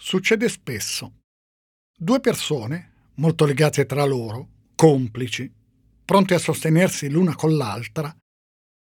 Succede 0.00 0.48
spesso. 0.48 1.22
Due 1.92 2.20
persone, 2.20 3.08
molto 3.14 3.44
legate 3.44 3.84
tra 3.84 4.04
loro, 4.04 4.48
complici, 4.76 5.52
pronti 6.04 6.34
a 6.34 6.38
sostenersi 6.38 7.10
l'una 7.10 7.34
con 7.34 7.56
l'altra, 7.56 8.16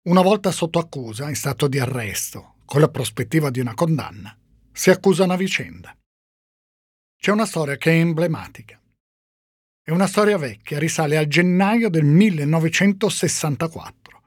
una 0.08 0.22
volta 0.22 0.50
sotto 0.50 0.78
accusa 0.78 1.28
in 1.28 1.34
stato 1.34 1.68
di 1.68 1.78
arresto, 1.78 2.54
con 2.64 2.80
la 2.80 2.88
prospettiva 2.88 3.50
di 3.50 3.60
una 3.60 3.74
condanna, 3.74 4.34
si 4.72 4.88
accusano 4.88 5.34
a 5.34 5.36
vicenda. 5.36 5.94
C'è 7.14 7.30
una 7.30 7.44
storia 7.44 7.76
che 7.76 7.90
è 7.90 7.96
emblematica. 7.96 8.80
È 9.84 9.90
una 9.90 10.06
storia 10.06 10.38
vecchia, 10.38 10.78
risale 10.78 11.18
al 11.18 11.26
gennaio 11.26 11.90
del 11.90 12.04
1964. 12.04 14.22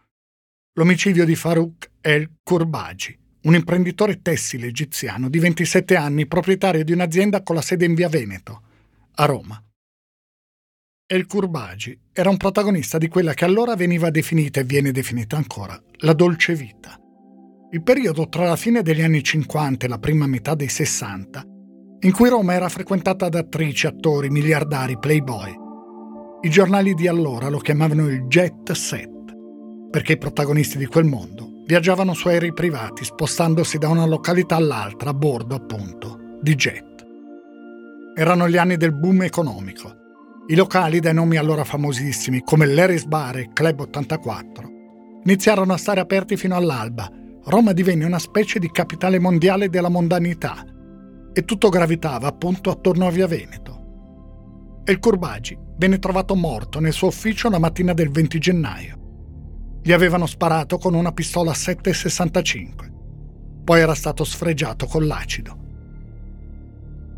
L'omicidio 0.73 1.25
di 1.25 1.35
Farouk 1.35 1.93
El 1.99 2.29
Kurbaji, 2.43 3.24
un 3.45 3.53
imprenditore 3.53 4.21
tessile 4.21 4.67
egiziano 4.67 5.29
di 5.29 5.39
27 5.39 5.95
anni, 5.95 6.27
proprietario 6.27 6.83
di 6.83 6.91
un'azienda 6.91 7.43
con 7.43 7.55
la 7.55 7.61
sede 7.61 7.85
in 7.85 7.93
via 7.93 8.09
Veneto, 8.09 8.61
a 9.15 9.25
Roma. 9.25 9.61
El 11.07 11.27
Kurbaji 11.27 11.99
era 12.11 12.31
un 12.31 12.37
protagonista 12.37 12.97
di 12.97 13.07
quella 13.07 13.35
che 13.35 13.45
allora 13.45 13.75
veniva 13.75 14.09
definita 14.09 14.59
e 14.59 14.63
viene 14.63 14.91
definita 14.91 15.37
ancora 15.37 15.79
la 15.99 16.13
dolce 16.13 16.55
vita. 16.55 16.99
Il 17.69 17.83
periodo 17.83 18.27
tra 18.29 18.45
la 18.45 18.55
fine 18.55 18.81
degli 18.81 19.03
anni 19.03 19.23
50 19.23 19.85
e 19.85 19.89
la 19.89 19.99
prima 19.99 20.25
metà 20.25 20.55
dei 20.55 20.69
60, 20.69 21.43
in 21.99 22.11
cui 22.11 22.29
Roma 22.29 22.53
era 22.53 22.69
frequentata 22.69 23.29
da 23.29 23.39
attrici, 23.39 23.85
attori, 23.85 24.29
miliardari, 24.29 24.97
playboy. 24.97 25.53
I 26.41 26.49
giornali 26.49 26.95
di 26.95 27.07
allora 27.07 27.49
lo 27.49 27.59
chiamavano 27.59 28.07
il 28.07 28.25
jet 28.25 28.71
set, 28.71 29.35
perché 29.91 30.13
i 30.13 30.17
protagonisti 30.17 30.79
di 30.79 30.85
quel 30.87 31.05
mondo 31.05 31.54
viaggiavano 31.65 32.13
su 32.13 32.27
aerei 32.27 32.53
privati 32.53 33.03
spostandosi 33.03 33.77
da 33.77 33.89
una 33.89 34.05
località 34.05 34.55
all'altra 34.55 35.09
a 35.09 35.13
bordo, 35.13 35.55
appunto, 35.55 36.37
di 36.41 36.55
jet. 36.55 37.05
Erano 38.15 38.47
gli 38.47 38.57
anni 38.57 38.77
del 38.77 38.93
boom 38.93 39.23
economico. 39.23 40.03
I 40.47 40.55
locali 40.55 40.99
dai 40.99 41.13
nomi 41.13 41.37
allora 41.37 41.63
famosissimi 41.63 42.41
come 42.43 42.67
l'Eris 42.67 43.05
Bar 43.05 43.37
e 43.37 43.49
Club 43.51 43.79
84 43.79 44.69
iniziarono 45.23 45.73
a 45.73 45.77
stare 45.77 45.99
aperti 45.99 46.37
fino 46.37 46.55
all'alba. 46.55 47.09
Roma 47.45 47.73
divenne 47.73 48.05
una 48.05 48.19
specie 48.19 48.59
di 48.59 48.69
capitale 48.71 49.19
mondiale 49.19 49.69
della 49.69 49.89
mondanità 49.89 50.63
e 51.33 51.43
tutto 51.45 51.69
gravitava 51.69 52.27
appunto 52.27 52.69
attorno 52.69 53.07
a 53.07 53.11
Via 53.11 53.27
Veneto. 53.27 54.81
E 54.83 54.91
il 54.91 54.99
Curbagi 54.99 55.57
venne 55.77 55.97
trovato 55.97 56.35
morto 56.35 56.79
nel 56.79 56.93
suo 56.93 57.07
ufficio 57.07 57.49
la 57.49 57.59
mattina 57.59 57.93
del 57.93 58.11
20 58.11 58.39
gennaio. 58.39 59.04
Gli 59.85 59.91
avevano 59.91 60.25
sparato 60.25 60.79
con 60.79 60.95
una 60.95 61.11
pistola 61.11 61.51
7,65. 61.51 62.91
Poi 63.63 63.79
era 63.79 63.93
stato 63.93 64.23
sfregiato 64.23 64.87
con 64.87 65.05
l'acido. 65.05 65.59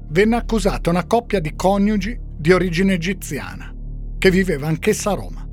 Venne 0.10 0.36
accusata 0.36 0.90
una 0.90 1.06
coppia 1.06 1.40
di 1.40 1.56
coniugi 1.56 2.20
di 2.38 2.52
origine 2.52 2.96
egiziana, 2.96 3.74
che 4.18 4.30
viveva 4.30 4.68
anch'essa 4.68 5.12
a 5.12 5.14
Roma. 5.14 5.48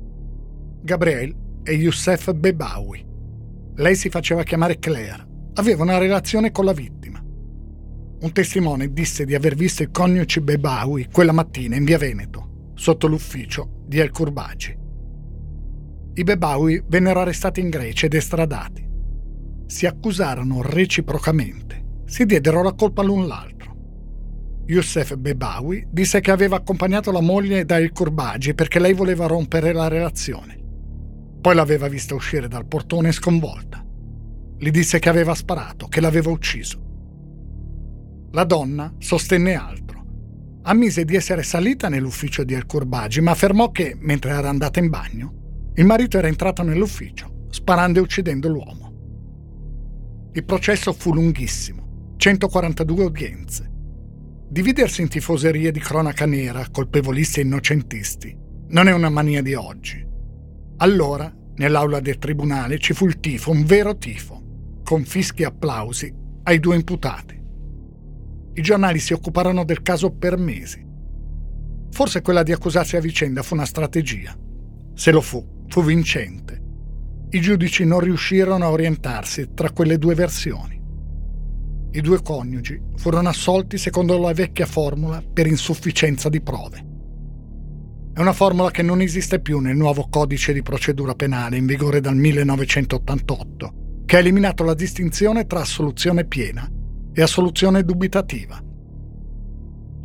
Gabriel 0.81 1.33
e 1.63 1.71
Youssef 1.71 2.33
Bebawi. 2.33 3.05
Lei 3.75 3.95
si 3.95 4.09
faceva 4.09 4.43
chiamare 4.43 4.77
Claire, 4.77 5.25
aveva 5.53 5.83
una 5.83 5.97
relazione 5.97 6.51
con 6.51 6.65
la 6.65 6.73
vittima. 6.73 7.23
Un 7.23 8.31
testimone 8.33 8.91
disse 8.91 9.23
di 9.23 9.35
aver 9.35 9.55
visto 9.55 9.83
i 9.83 9.89
coniugi 9.89 10.41
Bebawi 10.41 11.07
quella 11.09 11.31
mattina 11.31 11.77
in 11.77 11.85
via 11.85 11.97
Veneto, 11.97 12.71
sotto 12.73 13.07
l'ufficio 13.07 13.83
di 13.85 13.99
El 13.99 14.11
Kurbagi. 14.11 14.83
I 16.17 16.23
Bebawi 16.23 16.81
vennero 16.87 17.19
arrestati 17.19 17.59
in 17.59 17.67
Grecia 17.67 18.05
ed 18.05 18.13
estradati. 18.13 18.87
Si 19.65 19.85
accusarono 19.85 20.61
reciprocamente, 20.61 22.03
si 22.05 22.25
diedero 22.25 22.63
la 22.63 22.71
colpa 22.71 23.03
l'un 23.03 23.27
l'altro. 23.27 23.75
Youssef 24.65 25.17
Bebawi 25.17 25.87
disse 25.91 26.21
che 26.21 26.31
aveva 26.31 26.55
accompagnato 26.55 27.11
la 27.11 27.19
moglie 27.19 27.65
da 27.65 27.77
El 27.77 27.91
Kurbagi 27.91 28.53
perché 28.53 28.79
lei 28.79 28.93
voleva 28.93 29.27
rompere 29.27 29.73
la 29.73 29.89
relazione. 29.89 30.57
Poi 31.41 31.53
l'aveva 31.53 31.89
vista 31.89 32.15
uscire 32.15 32.47
dal 32.47 32.65
portone 32.65 33.11
sconvolta. 33.11 33.85
Gli 34.57 34.71
disse 34.71 34.99
che 34.99 35.09
aveva 35.09 35.35
sparato, 35.35 35.87
che 35.87 35.99
l'aveva 35.99 36.29
ucciso. 36.29 36.81
La 38.31 38.45
donna 38.45 38.93
sostenne 38.99 39.55
altro. 39.55 40.05
Ammise 40.63 41.03
di 41.03 41.17
essere 41.17 41.43
salita 41.43 41.89
nell'ufficio 41.89 42.45
di 42.45 42.53
El 42.53 42.65
Kurbagi, 42.65 43.19
ma 43.19 43.31
affermò 43.31 43.69
che, 43.71 43.97
mentre 43.99 44.31
era 44.31 44.47
andata 44.47 44.79
in 44.79 44.89
bagno, 44.89 45.43
il 45.77 45.85
marito 45.85 46.17
era 46.17 46.27
entrato 46.27 46.63
nell'ufficio, 46.63 47.47
sparando 47.49 47.99
e 47.99 48.01
uccidendo 48.01 48.47
l'uomo. 48.47 48.93
Il 50.31 50.45
processo 50.45 50.93
fu 50.93 51.13
lunghissimo, 51.13 52.13
142 52.15 53.03
udienze. 53.03 53.71
Dividersi 54.47 55.01
in 55.01 55.09
tifoserie 55.09 55.71
di 55.71 55.79
cronaca 55.79 56.25
nera, 56.25 56.65
colpevolisti 56.71 57.41
e 57.41 57.43
innocentisti, 57.43 58.37
non 58.69 58.87
è 58.87 58.93
una 58.93 59.09
mania 59.09 59.41
di 59.41 59.53
oggi. 59.53 60.05
Allora, 60.77 61.33
nell'aula 61.55 61.99
del 61.99 62.19
tribunale, 62.19 62.79
ci 62.79 62.93
fu 62.93 63.05
il 63.05 63.19
tifo, 63.19 63.51
un 63.51 63.65
vero 63.65 63.97
tifo, 63.97 64.79
con 64.81 65.03
fischi 65.03 65.41
e 65.41 65.45
applausi 65.45 66.13
ai 66.43 66.59
due 66.59 66.75
imputati. 66.75 67.41
I 68.53 68.61
giornali 68.61 68.99
si 68.99 69.11
occuparono 69.11 69.65
del 69.65 69.81
caso 69.81 70.11
per 70.11 70.37
mesi. 70.37 70.85
Forse 71.91 72.21
quella 72.21 72.43
di 72.43 72.53
accusarsi 72.53 72.95
a 72.95 73.01
vicenda 73.01 73.41
fu 73.41 73.55
una 73.55 73.65
strategia. 73.65 74.33
Se 74.93 75.11
lo 75.11 75.21
fu, 75.21 75.54
fu 75.67 75.83
vincente. 75.83 76.61
I 77.29 77.41
giudici 77.41 77.85
non 77.85 77.99
riuscirono 77.99 78.65
a 78.65 78.71
orientarsi 78.71 79.49
tra 79.53 79.71
quelle 79.71 79.97
due 79.97 80.15
versioni. 80.15 80.81
I 81.91 82.01
due 82.01 82.21
coniugi 82.21 82.81
furono 82.95 83.29
assolti 83.29 83.77
secondo 83.77 84.17
la 84.17 84.33
vecchia 84.33 84.65
formula 84.65 85.21
per 85.33 85.47
insufficienza 85.47 86.29
di 86.29 86.41
prove. 86.41 86.85
È 88.13 88.19
una 88.21 88.33
formula 88.33 88.71
che 88.71 88.81
non 88.81 89.01
esiste 89.01 89.41
più 89.41 89.59
nel 89.59 89.75
nuovo 89.75 90.07
codice 90.09 90.53
di 90.53 90.61
procedura 90.61 91.15
penale 91.15 91.57
in 91.57 91.65
vigore 91.65 91.99
dal 91.99 92.15
1988, 92.15 93.73
che 94.05 94.15
ha 94.15 94.19
eliminato 94.19 94.63
la 94.63 94.73
distinzione 94.73 95.45
tra 95.45 95.61
assoluzione 95.61 96.25
piena 96.25 96.69
e 97.13 97.21
assoluzione 97.21 97.83
dubitativa. 97.83 98.61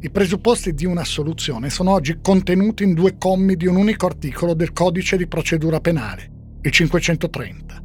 I 0.03 0.09
presupposti 0.09 0.73
di 0.73 0.87
una 0.87 1.05
soluzione 1.05 1.69
sono 1.69 1.91
oggi 1.91 2.21
contenuti 2.23 2.85
in 2.85 2.95
due 2.95 3.19
commi 3.19 3.55
di 3.55 3.67
un 3.67 3.77
unico 3.77 4.07
articolo 4.07 4.55
del 4.55 4.73
Codice 4.73 5.19
di 5.19 5.27
procedura 5.27 5.79
penale, 5.79 6.31
il 6.63 6.71
530. 6.71 7.83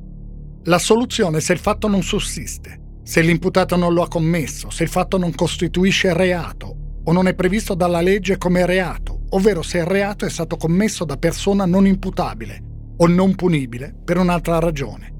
La 0.63 0.77
soluzione 0.77 1.41
se 1.41 1.51
il 1.51 1.59
fatto 1.59 1.89
non 1.89 2.03
sussiste, 2.03 3.01
se 3.03 3.19
l'imputato 3.19 3.75
non 3.75 3.93
lo 3.93 4.01
ha 4.01 4.07
commesso, 4.07 4.69
se 4.69 4.83
il 4.83 4.89
fatto 4.89 5.17
non 5.17 5.35
costituisce 5.35 6.13
reato 6.13 7.01
o 7.03 7.11
non 7.11 7.27
è 7.27 7.35
previsto 7.35 7.75
dalla 7.75 7.99
legge 7.99 8.37
come 8.37 8.65
reato, 8.65 9.23
ovvero 9.31 9.61
se 9.61 9.79
il 9.79 9.85
reato 9.85 10.25
è 10.25 10.29
stato 10.29 10.55
commesso 10.55 11.03
da 11.03 11.17
persona 11.17 11.65
non 11.65 11.85
imputabile 11.85 12.63
o 12.95 13.07
non 13.07 13.35
punibile 13.35 13.93
per 14.05 14.19
un'altra 14.19 14.59
ragione. 14.59 15.13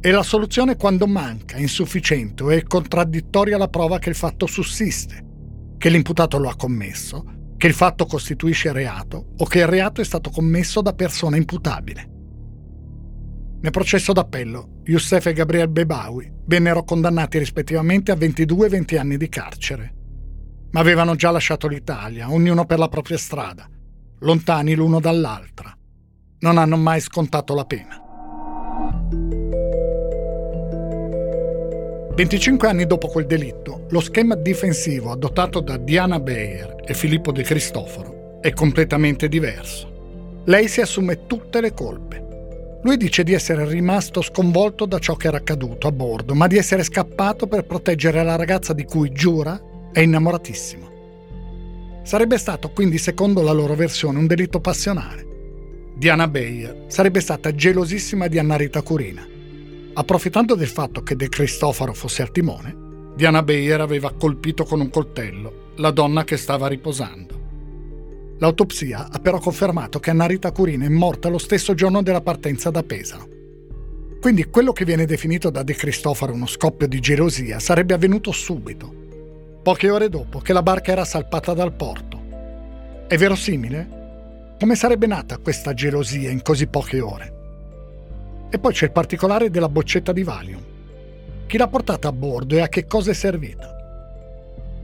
E 0.00 0.10
la 0.10 0.22
soluzione 0.22 0.76
quando 0.76 1.06
manca, 1.06 1.58
insufficiente 1.58 2.42
o 2.44 2.50
è 2.50 2.62
contraddittoria 2.62 3.58
la 3.58 3.68
prova 3.68 3.98
che 3.98 4.08
il 4.08 4.14
fatto 4.14 4.46
sussiste 4.46 5.26
che 5.78 5.88
l'imputato 5.88 6.38
lo 6.38 6.48
ha 6.48 6.56
commesso, 6.56 7.24
che 7.56 7.68
il 7.68 7.72
fatto 7.72 8.04
costituisce 8.06 8.72
reato 8.72 9.28
o 9.38 9.44
che 9.46 9.60
il 9.60 9.66
reato 9.66 10.00
è 10.00 10.04
stato 10.04 10.30
commesso 10.30 10.82
da 10.82 10.92
persona 10.92 11.36
imputabile. 11.36 12.16
Nel 13.60 13.72
processo 13.72 14.12
d'appello, 14.12 14.80
Youssef 14.84 15.26
e 15.26 15.32
Gabriel 15.32 15.68
Bebawi 15.68 16.30
vennero 16.44 16.84
condannati 16.84 17.38
rispettivamente 17.38 18.12
a 18.12 18.16
22 18.16 18.66
e 18.66 18.70
20 18.70 18.96
anni 18.96 19.16
di 19.16 19.28
carcere. 19.28 19.94
Ma 20.70 20.80
avevano 20.80 21.14
già 21.16 21.30
lasciato 21.30 21.66
l'Italia, 21.66 22.30
ognuno 22.30 22.66
per 22.66 22.78
la 22.78 22.88
propria 22.88 23.18
strada, 23.18 23.68
lontani 24.20 24.74
l'uno 24.74 25.00
dall'altra. 25.00 25.76
Non 26.40 26.58
hanno 26.58 26.76
mai 26.76 27.00
scontato 27.00 27.54
la 27.54 27.64
pena. 27.64 28.07
25 32.18 32.66
anni 32.66 32.84
dopo 32.84 33.06
quel 33.06 33.26
delitto, 33.26 33.86
lo 33.90 34.00
schema 34.00 34.34
difensivo 34.34 35.12
adottato 35.12 35.60
da 35.60 35.76
Diana 35.76 36.18
Bayer 36.18 36.82
e 36.84 36.92
Filippo 36.92 37.30
De 37.30 37.44
Cristoforo 37.44 38.40
è 38.40 38.52
completamente 38.52 39.28
diverso. 39.28 40.42
Lei 40.46 40.66
si 40.66 40.80
assume 40.80 41.26
tutte 41.26 41.60
le 41.60 41.72
colpe. 41.72 42.80
Lui 42.82 42.96
dice 42.96 43.22
di 43.22 43.34
essere 43.34 43.64
rimasto 43.68 44.20
sconvolto 44.20 44.84
da 44.84 44.98
ciò 44.98 45.14
che 45.14 45.28
era 45.28 45.36
accaduto 45.36 45.86
a 45.86 45.92
bordo, 45.92 46.34
ma 46.34 46.48
di 46.48 46.56
essere 46.56 46.82
scappato 46.82 47.46
per 47.46 47.64
proteggere 47.66 48.24
la 48.24 48.34
ragazza 48.34 48.72
di 48.72 48.82
cui 48.82 49.12
giura 49.12 49.62
è 49.92 50.00
innamoratissimo. 50.00 50.90
Sarebbe 52.02 52.36
stato 52.36 52.70
quindi, 52.70 52.98
secondo 52.98 53.42
la 53.42 53.52
loro 53.52 53.76
versione, 53.76 54.18
un 54.18 54.26
delitto 54.26 54.58
passionale. 54.58 55.24
Diana 55.94 56.26
Bayer 56.26 56.86
sarebbe 56.88 57.20
stata 57.20 57.54
gelosissima 57.54 58.26
di 58.26 58.40
Annarita 58.40 58.82
Curina. 58.82 59.37
Approfittando 59.98 60.54
del 60.54 60.68
fatto 60.68 61.02
che 61.02 61.16
De 61.16 61.28
Cristofaro 61.28 61.92
fosse 61.92 62.22
al 62.22 62.30
timone, 62.30 63.12
Diana 63.16 63.42
Bayer 63.42 63.80
aveva 63.80 64.12
colpito 64.12 64.62
con 64.62 64.78
un 64.78 64.90
coltello 64.90 65.72
la 65.78 65.90
donna 65.90 66.22
che 66.22 66.36
stava 66.36 66.68
riposando. 66.68 68.36
L'autopsia 68.38 69.08
ha 69.10 69.18
però 69.18 69.40
confermato 69.40 69.98
che 69.98 70.10
Annarita 70.10 70.52
Curina 70.52 70.84
è 70.84 70.88
morta 70.88 71.28
lo 71.28 71.38
stesso 71.38 71.74
giorno 71.74 72.00
della 72.00 72.20
partenza 72.20 72.70
da 72.70 72.84
Pesaro. 72.84 73.28
Quindi 74.20 74.44
quello 74.44 74.70
che 74.70 74.84
viene 74.84 75.04
definito 75.04 75.50
da 75.50 75.64
De 75.64 75.74
Cristofaro 75.74 76.32
uno 76.32 76.46
scoppio 76.46 76.86
di 76.86 77.00
gelosia 77.00 77.58
sarebbe 77.58 77.94
avvenuto 77.94 78.30
subito, 78.30 78.94
poche 79.64 79.90
ore 79.90 80.08
dopo 80.08 80.38
che 80.38 80.52
la 80.52 80.62
barca 80.62 80.92
era 80.92 81.04
salpata 81.04 81.54
dal 81.54 81.74
porto. 81.74 82.22
È 83.08 83.16
verosimile? 83.16 84.54
Come 84.60 84.76
sarebbe 84.76 85.08
nata 85.08 85.38
questa 85.38 85.74
gelosia 85.74 86.30
in 86.30 86.42
così 86.42 86.68
poche 86.68 87.00
ore? 87.00 87.37
E 88.50 88.58
poi 88.58 88.72
c'è 88.72 88.86
il 88.86 88.92
particolare 88.92 89.50
della 89.50 89.68
boccetta 89.68 90.12
di 90.12 90.22
Valium. 90.22 90.62
Chi 91.46 91.56
l'ha 91.56 91.68
portata 91.68 92.08
a 92.08 92.12
bordo 92.12 92.56
e 92.56 92.60
a 92.60 92.68
che 92.68 92.86
cosa 92.86 93.10
è 93.10 93.14
servita? 93.14 93.76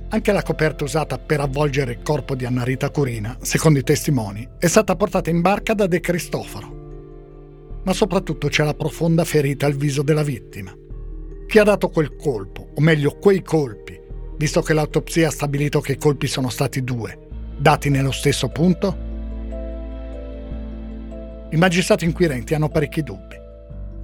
Anche 0.09 0.33
la 0.33 0.43
coperta 0.43 0.85
usata 0.85 1.19
per 1.19 1.41
avvolgere 1.41 1.93
il 1.93 2.03
corpo 2.03 2.35
di 2.35 2.45
Annarita 2.45 2.91
Curina, 2.91 3.37
secondo 3.41 3.79
i 3.79 3.83
testimoni, 3.83 4.47
è 4.59 4.67
stata 4.67 4.97
portata 4.97 5.31
in 5.31 5.41
barca 5.41 5.75
da 5.75 5.87
De 5.87 6.01
Cristoforo. 6.01 7.81
Ma 7.83 7.93
soprattutto 7.93 8.49
c'è 8.49 8.65
la 8.65 8.75
profonda 8.75 9.25
ferita 9.25 9.67
al 9.67 9.75
viso 9.75 10.03
della 10.03 10.23
vittima. 10.23 10.73
Chi 11.47 11.59
ha 11.59 11.65
dato 11.65 11.89
quel 11.89 12.17
colpo, 12.17 12.69
o 12.75 12.81
meglio 12.81 13.19
quei 13.19 13.43
colpi, 13.43 14.01
visto 14.37 14.63
che 14.63 14.73
l'autopsia 14.73 15.29
ha 15.29 15.33
stabilito 15.33 15.81
che 15.81 15.93
i 15.93 15.99
colpi 15.99 16.27
sono 16.27 16.49
stati 16.49 16.83
due, 16.83 17.29
dati 17.57 17.91
nello 17.91 18.13
stesso 18.13 18.49
punto? 18.49 18.97
I 21.51 21.57
magistrati 21.57 22.05
inquirenti 22.05 22.55
hanno 22.55 22.69
parecchi 22.69 23.03
dubbi. 23.03 23.43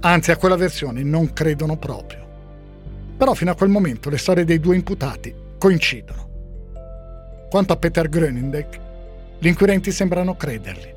Anzi, 0.03 0.31
a 0.31 0.37
quella 0.37 0.55
versione 0.55 1.03
non 1.03 1.31
credono 1.31 1.77
proprio. 1.77 2.27
Però 3.17 3.35
fino 3.35 3.51
a 3.51 3.55
quel 3.55 3.69
momento 3.69 4.09
le 4.09 4.17
storie 4.17 4.43
dei 4.43 4.59
due 4.59 4.75
imputati 4.75 5.33
coincidono. 5.59 6.29
Quanto 7.49 7.73
a 7.73 7.77
Peter 7.77 8.09
Grönenbeck, 8.09 8.79
gli 9.37 9.47
inquirenti 9.47 9.91
sembrano 9.91 10.35
crederli. 10.35 10.91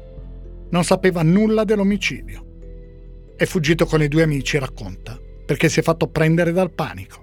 Non 0.71 0.85
sapeva 0.85 1.23
nulla 1.23 1.65
dell'omicidio. 1.65 3.33
È 3.37 3.45
fuggito 3.45 3.85
con 3.85 4.03
i 4.03 4.09
due 4.09 4.23
amici, 4.23 4.59
racconta, 4.59 5.21
perché 5.45 5.69
si 5.69 5.81
è 5.81 5.83
fatto 5.83 6.09
prendere 6.09 6.53
dal 6.53 6.71
panico. 6.71 7.23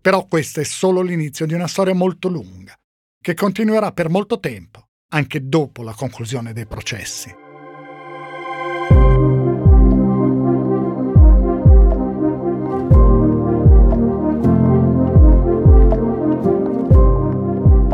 Però 0.00 0.26
questo 0.26 0.60
è 0.60 0.64
solo 0.64 1.00
l'inizio 1.00 1.44
di 1.44 1.54
una 1.54 1.66
storia 1.66 1.94
molto 1.94 2.28
lunga, 2.28 2.74
che 3.20 3.34
continuerà 3.34 3.90
per 3.90 4.08
molto 4.10 4.38
tempo, 4.38 4.90
anche 5.10 5.48
dopo 5.48 5.82
la 5.82 5.92
conclusione 5.92 6.52
dei 6.52 6.66
processi. 6.66 7.46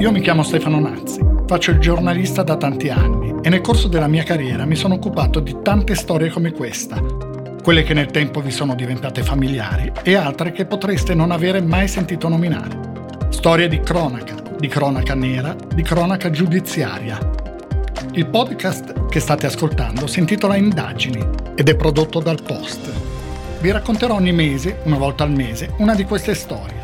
Io 0.05 0.12
mi 0.12 0.21
chiamo 0.21 0.43
Stefano 0.43 0.79
Nazzi, 0.81 1.19
faccio 1.47 1.71
il 1.71 1.79
giornalista 1.79 2.43
da 2.43 2.59
tanti 2.59 2.91
anni 2.91 3.37
e 3.41 3.49
nel 3.49 3.62
corso 3.62 3.89
della 3.89 4.06
mia 4.06 4.23
carriera 4.23 4.67
mi 4.67 4.77
sono 4.77 4.97
occupato 4.97 5.41
di 5.41 5.56
tante 5.62 5.95
storie 5.95 6.29
come 6.29 6.53
questa, 6.53 7.03
quelle 7.62 7.85
che 7.85 7.95
nel 7.95 8.11
tempo 8.11 8.43
vi 8.43 8.51
sono 8.51 8.75
diventate 8.75 9.23
familiari 9.23 9.91
e 10.03 10.15
altre 10.15 10.53
che 10.53 10.67
potreste 10.67 11.15
non 11.15 11.31
avere 11.31 11.62
mai 11.62 11.89
sentito 11.89 12.29
nominare. 12.29 12.79
Storie 13.31 13.67
di 13.67 13.81
cronaca, 13.81 14.35
di 14.59 14.69
cronaca 14.69 15.15
nera, 15.15 15.56
di 15.75 15.81
cronaca 15.81 16.29
giudiziaria. 16.29 17.19
Il 18.12 18.27
podcast 18.27 19.06
che 19.09 19.21
state 19.21 19.47
ascoltando 19.47 20.06
si 20.06 20.19
intitola 20.19 20.56
Indagini 20.56 21.27
ed 21.55 21.67
è 21.67 21.77
prodotto 21.77 22.21
dal 22.21 22.43
Post. 22.43 22.93
Vi 23.59 23.71
racconterò 23.71 24.17
ogni 24.17 24.33
mese, 24.33 24.81
una 24.83 24.99
volta 24.99 25.25
al 25.25 25.31
mese, 25.31 25.73
una 25.79 25.95
di 25.95 26.05
queste 26.05 26.35
storie 26.35 26.84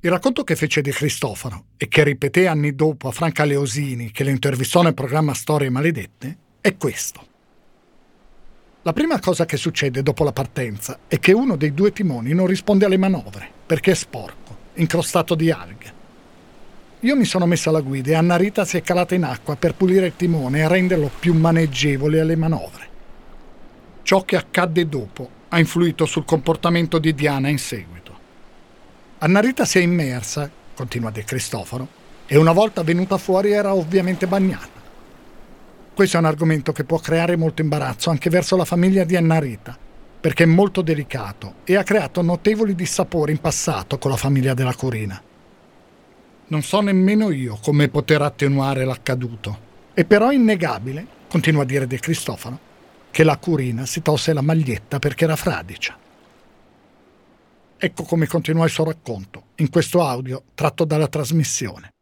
Il 0.00 0.10
racconto 0.10 0.44
che 0.44 0.54
fece 0.54 0.80
di 0.80 0.92
Cristoforo 0.92 1.64
e 1.76 1.88
che 1.88 2.04
ripeté 2.04 2.46
anni 2.46 2.76
dopo 2.76 3.08
a 3.08 3.10
Franca 3.10 3.44
Leosini, 3.44 4.12
che 4.12 4.22
le 4.22 4.30
intervistò 4.30 4.80
nel 4.80 4.94
programma 4.94 5.34
Storie 5.34 5.70
Maledette, 5.70 6.36
è 6.60 6.76
questo. 6.76 7.26
La 8.82 8.92
prima 8.92 9.18
cosa 9.18 9.44
che 9.44 9.56
succede 9.56 10.04
dopo 10.04 10.22
la 10.22 10.30
partenza 10.30 11.00
è 11.08 11.18
che 11.18 11.32
uno 11.32 11.56
dei 11.56 11.74
due 11.74 11.90
timoni 11.90 12.32
non 12.32 12.46
risponde 12.46 12.84
alle 12.84 12.96
manovre 12.96 13.50
perché 13.66 13.90
è 13.90 13.94
sporco, 13.94 14.56
incrostato 14.74 15.34
di 15.34 15.50
alghe. 15.50 15.92
Io 17.00 17.16
mi 17.16 17.24
sono 17.24 17.46
messa 17.46 17.70
alla 17.70 17.80
guida 17.80 18.12
e 18.12 18.14
Anna 18.14 18.36
Rita 18.36 18.64
si 18.64 18.76
è 18.76 18.82
calata 18.82 19.16
in 19.16 19.24
acqua 19.24 19.56
per 19.56 19.74
pulire 19.74 20.06
il 20.06 20.16
timone 20.16 20.60
e 20.60 20.68
renderlo 20.68 21.10
più 21.18 21.34
maneggevole 21.34 22.20
alle 22.20 22.36
manovre. 22.36 22.88
Ciò 24.02 24.22
che 24.22 24.36
accadde 24.36 24.88
dopo 24.88 25.28
ha 25.48 25.58
influito 25.58 26.06
sul 26.06 26.24
comportamento 26.24 27.00
di 27.00 27.12
Diana 27.14 27.48
in 27.48 27.58
seguito. 27.58 28.07
Annarita 29.20 29.64
si 29.64 29.78
è 29.78 29.82
immersa, 29.82 30.48
continua 30.76 31.10
De 31.10 31.24
Cristoforo, 31.24 31.88
e 32.24 32.36
una 32.36 32.52
volta 32.52 32.84
venuta 32.84 33.18
fuori 33.18 33.50
era 33.50 33.74
ovviamente 33.74 34.28
bagnata. 34.28 34.80
Questo 35.92 36.16
è 36.16 36.20
un 36.20 36.26
argomento 36.26 36.70
che 36.70 36.84
può 36.84 37.00
creare 37.00 37.36
molto 37.36 37.60
imbarazzo 37.60 38.10
anche 38.10 38.30
verso 38.30 38.54
la 38.54 38.64
famiglia 38.64 39.02
di 39.02 39.16
Annarita, 39.16 39.76
perché 40.20 40.44
è 40.44 40.46
molto 40.46 40.82
delicato 40.82 41.54
e 41.64 41.74
ha 41.74 41.82
creato 41.82 42.22
notevoli 42.22 42.76
dissapori 42.76 43.32
in 43.32 43.40
passato 43.40 43.98
con 43.98 44.12
la 44.12 44.16
famiglia 44.16 44.54
della 44.54 44.74
Corina. 44.74 45.20
Non 46.46 46.62
so 46.62 46.80
nemmeno 46.80 47.32
io 47.32 47.58
come 47.60 47.88
poter 47.88 48.22
attenuare 48.22 48.84
l'accaduto. 48.84 49.66
E 49.94 50.04
però 50.04 50.28
è 50.28 50.34
innegabile, 50.34 51.04
continua 51.28 51.62
a 51.62 51.66
dire 51.66 51.88
De 51.88 51.98
Cristofano, 51.98 52.60
che 53.10 53.24
la 53.24 53.36
Curina 53.36 53.84
si 53.84 54.00
tolse 54.00 54.32
la 54.32 54.42
maglietta 54.42 55.00
perché 55.00 55.24
era 55.24 55.34
fradicia. 55.34 56.06
Ecco 57.80 58.02
come 58.02 58.26
continua 58.26 58.64
il 58.64 58.70
suo 58.70 58.82
racconto, 58.82 59.42
in 59.58 59.70
questo 59.70 60.02
audio 60.02 60.42
tratto 60.52 60.84
dalla 60.84 61.06
trasmissione. 61.06 61.92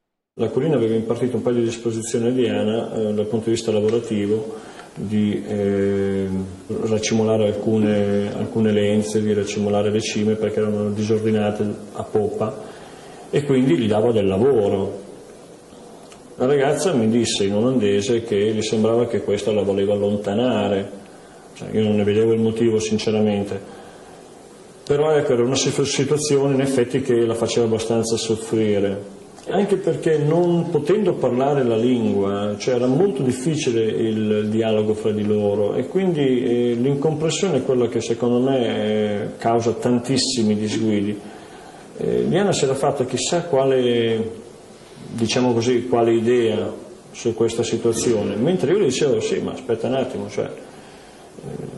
La 0.40 0.48
Colina 0.48 0.76
aveva 0.76 0.94
impartito 0.94 1.36
un 1.36 1.42
paio 1.42 1.60
di 1.60 1.68
esposizioni 1.68 2.28
a 2.28 2.30
Diana 2.30 2.94
eh, 2.94 3.12
dal 3.12 3.26
punto 3.26 3.44
di 3.46 3.50
vista 3.50 3.72
lavorativo, 3.72 4.54
di 4.94 5.44
eh, 5.46 6.26
raccimolare 6.66 7.48
alcune, 7.48 8.34
alcune 8.34 8.72
lenze, 8.72 9.20
di 9.20 9.34
raccimolare 9.34 9.90
le 9.90 10.00
cime 10.00 10.36
perché 10.36 10.60
erano 10.60 10.92
disordinate 10.92 11.74
a 11.92 12.02
poppa 12.04 12.58
e 13.28 13.44
quindi 13.44 13.76
gli 13.76 13.86
dava 13.86 14.12
del 14.12 14.26
lavoro. 14.26 15.04
La 16.36 16.46
ragazza 16.46 16.94
mi 16.94 17.10
disse 17.10 17.44
in 17.44 17.52
olandese 17.52 18.22
che 18.22 18.34
gli 18.34 18.62
sembrava 18.62 19.06
che 19.06 19.20
questa 19.20 19.52
la 19.52 19.62
voleva 19.62 19.92
allontanare, 19.92 20.90
cioè, 21.52 21.68
io 21.72 21.82
non 21.82 21.96
ne 21.96 22.04
vedevo 22.04 22.32
il 22.32 22.40
motivo 22.40 22.78
sinceramente 22.78 23.75
però 24.86 25.10
ecco, 25.16 25.32
era 25.32 25.42
una 25.42 25.56
situazione 25.56 26.54
in 26.54 26.60
effetti 26.60 27.00
che 27.00 27.26
la 27.26 27.34
faceva 27.34 27.66
abbastanza 27.66 28.16
soffrire, 28.16 29.14
anche 29.48 29.78
perché 29.78 30.18
non 30.18 30.70
potendo 30.70 31.14
parlare 31.14 31.64
la 31.64 31.76
lingua, 31.76 32.54
cioè 32.56 32.76
era 32.76 32.86
molto 32.86 33.22
difficile 33.22 33.82
il 33.82 34.48
dialogo 34.48 34.94
fra 34.94 35.10
di 35.10 35.24
loro 35.24 35.74
e 35.74 35.88
quindi 35.88 36.44
eh, 36.44 36.74
l'incompressione 36.74 37.56
è 37.56 37.64
quella 37.64 37.88
che 37.88 38.00
secondo 38.00 38.38
me 38.38 38.60
eh, 38.60 39.28
causa 39.38 39.72
tantissimi 39.72 40.56
disguidi. 40.56 41.18
Eh, 41.96 42.28
Diana 42.28 42.52
si 42.52 42.62
era 42.62 42.74
fatta 42.76 43.04
chissà 43.06 43.42
quale, 43.42 44.30
diciamo 45.10 45.52
così, 45.52 45.88
quale 45.88 46.12
idea 46.12 46.72
su 47.10 47.34
questa 47.34 47.64
situazione, 47.64 48.36
mentre 48.36 48.70
io 48.70 48.78
le 48.78 48.84
dicevo 48.84 49.18
sì, 49.18 49.40
ma 49.40 49.50
aspetta 49.50 49.88
un 49.88 49.94
attimo, 49.94 50.28
cioè, 50.30 50.44
eh, 50.44 51.75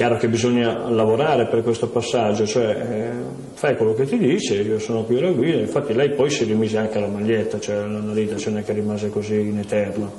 chiaro 0.00 0.16
che 0.16 0.30
bisogna 0.30 0.88
lavorare 0.88 1.46
per 1.46 1.62
questo 1.62 1.90
passaggio, 1.90 2.46
cioè 2.46 2.68
eh, 2.68 3.10
fai 3.52 3.76
quello 3.76 3.92
che 3.92 4.06
ti 4.06 4.16
dice, 4.16 4.54
io 4.54 4.78
sono 4.78 5.04
qui 5.04 5.18
alla 5.18 5.30
guida, 5.30 5.58
infatti 5.58 5.92
lei 5.92 6.14
poi 6.14 6.30
si 6.30 6.44
rimise 6.44 6.78
anche 6.78 6.98
la 6.98 7.06
maglietta, 7.06 7.60
cioè 7.60 7.86
la 7.86 8.58
è 8.58 8.64
che 8.64 8.72
rimase 8.72 9.10
così 9.10 9.38
in 9.40 9.58
eterno. 9.58 10.10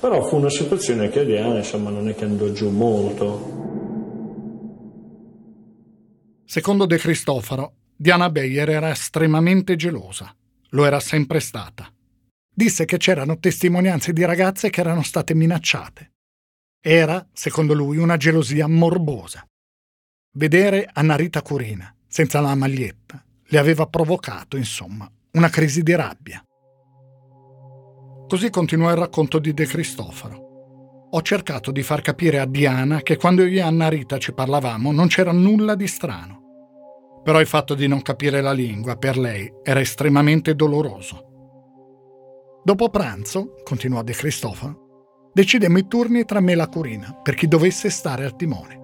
Però 0.00 0.26
fu 0.26 0.38
una 0.38 0.50
situazione 0.50 1.08
che 1.08 1.24
Diana 1.24 1.58
insomma 1.58 1.90
non 1.90 2.08
è 2.08 2.16
che 2.16 2.24
andò 2.24 2.50
giù 2.50 2.68
molto. 2.70 3.52
Secondo 6.44 6.86
De 6.86 6.96
Cristofaro, 6.98 7.74
Diana 7.94 8.28
Beyer 8.28 8.70
era 8.70 8.90
estremamente 8.90 9.76
gelosa. 9.76 10.34
Lo 10.70 10.84
era 10.84 10.98
sempre 10.98 11.38
stata. 11.38 11.88
Disse 12.52 12.84
che 12.86 12.96
c'erano 12.96 13.38
testimonianze 13.38 14.12
di 14.12 14.24
ragazze 14.24 14.68
che 14.68 14.80
erano 14.80 15.04
state 15.04 15.32
minacciate. 15.32 16.13
Era, 16.86 17.26
secondo 17.32 17.72
lui, 17.72 17.96
una 17.96 18.18
gelosia 18.18 18.68
morbosa. 18.68 19.42
Vedere 20.34 20.86
Annarita 20.92 21.40
Curina, 21.40 21.96
senza 22.06 22.42
la 22.42 22.54
maglietta, 22.54 23.24
le 23.42 23.58
aveva 23.58 23.86
provocato, 23.86 24.58
insomma, 24.58 25.10
una 25.30 25.48
crisi 25.48 25.82
di 25.82 25.94
rabbia. 25.94 26.44
Così 28.28 28.50
continuò 28.50 28.90
il 28.90 28.98
racconto 28.98 29.38
di 29.38 29.54
De 29.54 29.64
Cristofaro. 29.64 31.08
Ho 31.10 31.22
cercato 31.22 31.70
di 31.70 31.82
far 31.82 32.02
capire 32.02 32.38
a 32.38 32.44
Diana 32.44 33.00
che 33.00 33.16
quando 33.16 33.46
io 33.46 33.60
e 33.60 33.62
Anna 33.62 33.88
Rita 33.88 34.18
ci 34.18 34.34
parlavamo 34.34 34.92
non 34.92 35.06
c'era 35.06 35.32
nulla 35.32 35.76
di 35.76 35.86
strano. 35.86 37.20
Però 37.24 37.40
il 37.40 37.46
fatto 37.46 37.74
di 37.74 37.86
non 37.86 38.02
capire 38.02 38.42
la 38.42 38.52
lingua 38.52 38.96
per 38.96 39.16
lei 39.16 39.50
era 39.62 39.80
estremamente 39.80 40.54
doloroso. 40.54 41.30
Dopo 42.62 42.90
pranzo, 42.90 43.54
continuò 43.64 44.02
De 44.02 44.12
Cristofano, 44.12 44.83
decidemmo 45.34 45.78
i 45.78 45.88
turni 45.88 46.24
tra 46.24 46.40
me 46.40 46.52
e 46.52 46.54
la 46.54 46.68
Curina 46.68 47.12
per 47.22 47.34
chi 47.34 47.48
dovesse 47.48 47.90
stare 47.90 48.24
al 48.24 48.36
timone. 48.36 48.82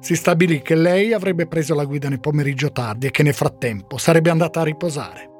Si 0.00 0.16
stabilì 0.16 0.60
che 0.60 0.74
lei 0.74 1.12
avrebbe 1.12 1.46
preso 1.46 1.74
la 1.74 1.84
guida 1.84 2.08
nel 2.08 2.20
pomeriggio 2.20 2.72
tardi 2.72 3.06
e 3.06 3.10
che 3.10 3.22
nel 3.22 3.34
frattempo 3.34 3.96
sarebbe 3.96 4.30
andata 4.30 4.60
a 4.60 4.64
riposare. 4.64 5.30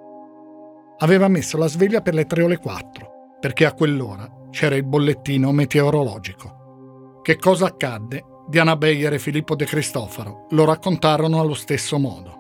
Aveva 0.99 1.29
messo 1.29 1.59
la 1.59 1.69
sveglia 1.69 2.01
per 2.01 2.15
le 2.15 2.25
tre 2.25 2.43
o 2.43 2.49
le 2.49 2.59
quattro, 2.59 3.37
perché 3.41 3.67
a 3.67 3.73
quell'ora 3.73 4.29
c'era 4.51 4.77
il 4.77 4.85
bollettino 4.85 5.53
meteorologico. 5.53 7.21
Che 7.23 7.37
cosa 7.37 7.67
accadde? 7.67 8.25
Diana 8.49 8.77
Beyer 8.77 9.13
e 9.13 9.19
Filippo 9.19 9.55
De 9.55 9.65
Cristofaro 9.65 10.47
lo 10.51 10.65
raccontarono 10.65 11.39
allo 11.41 11.55
stesso 11.55 11.99
modo. 11.99 12.37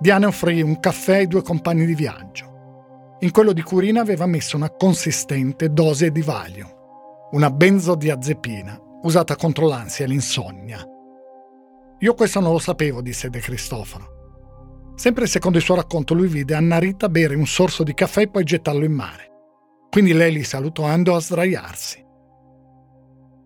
Diana 0.00 0.26
offrì 0.26 0.60
un 0.62 0.80
caffè 0.80 1.18
ai 1.18 1.26
due 1.26 1.42
compagni 1.42 1.86
di 1.86 1.94
viaggio. 1.94 3.16
In 3.20 3.30
quello 3.30 3.52
di 3.52 3.62
Curina 3.62 4.00
aveva 4.00 4.26
messo 4.26 4.56
una 4.56 4.70
consistente 4.70 5.72
dose 5.72 6.10
di 6.10 6.22
Valium, 6.22 6.77
una 7.30 7.50
benzodiazepina 7.50 8.80
usata 9.02 9.36
contro 9.36 9.66
l'ansia 9.66 10.04
e 10.04 10.08
l'insonnia. 10.08 10.82
Io 12.00 12.14
questo 12.14 12.40
non 12.40 12.52
lo 12.52 12.58
sapevo, 12.58 13.02
disse 13.02 13.28
De 13.28 13.40
Cristofaro. 13.40 14.16
Sempre 14.94 15.26
secondo 15.26 15.58
il 15.58 15.64
suo 15.64 15.74
racconto, 15.74 16.14
lui 16.14 16.28
vide 16.28 16.54
Anna 16.54 16.78
Rita 16.78 17.08
bere 17.08 17.34
un 17.34 17.46
sorso 17.46 17.82
di 17.82 17.94
caffè 17.94 18.22
e 18.22 18.28
poi 18.28 18.44
gettarlo 18.44 18.84
in 18.84 18.92
mare. 18.92 19.30
Quindi 19.90 20.12
lei 20.12 20.32
li 20.32 20.44
salutò 20.44 20.86
e 20.86 20.90
andò 20.90 21.16
a 21.16 21.20
sdraiarsi. 21.20 22.04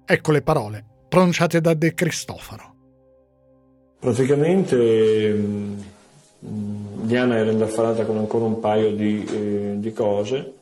Ecco 0.04 0.32
le 0.32 0.42
parole 0.42 0.84
pronunciate 1.08 1.60
da 1.60 1.74
De 1.74 1.92
Cristofaro. 1.92 2.74
Praticamente 4.00 5.32
mm, 5.34 5.80
Diana 7.02 7.36
era 7.36 7.50
indaffarata 7.50 8.04
con 8.04 8.16
ancora 8.16 8.46
un 8.46 8.58
paio 8.58 8.94
di, 8.94 9.24
eh, 9.24 9.74
di 9.76 9.92
cose, 9.92 10.54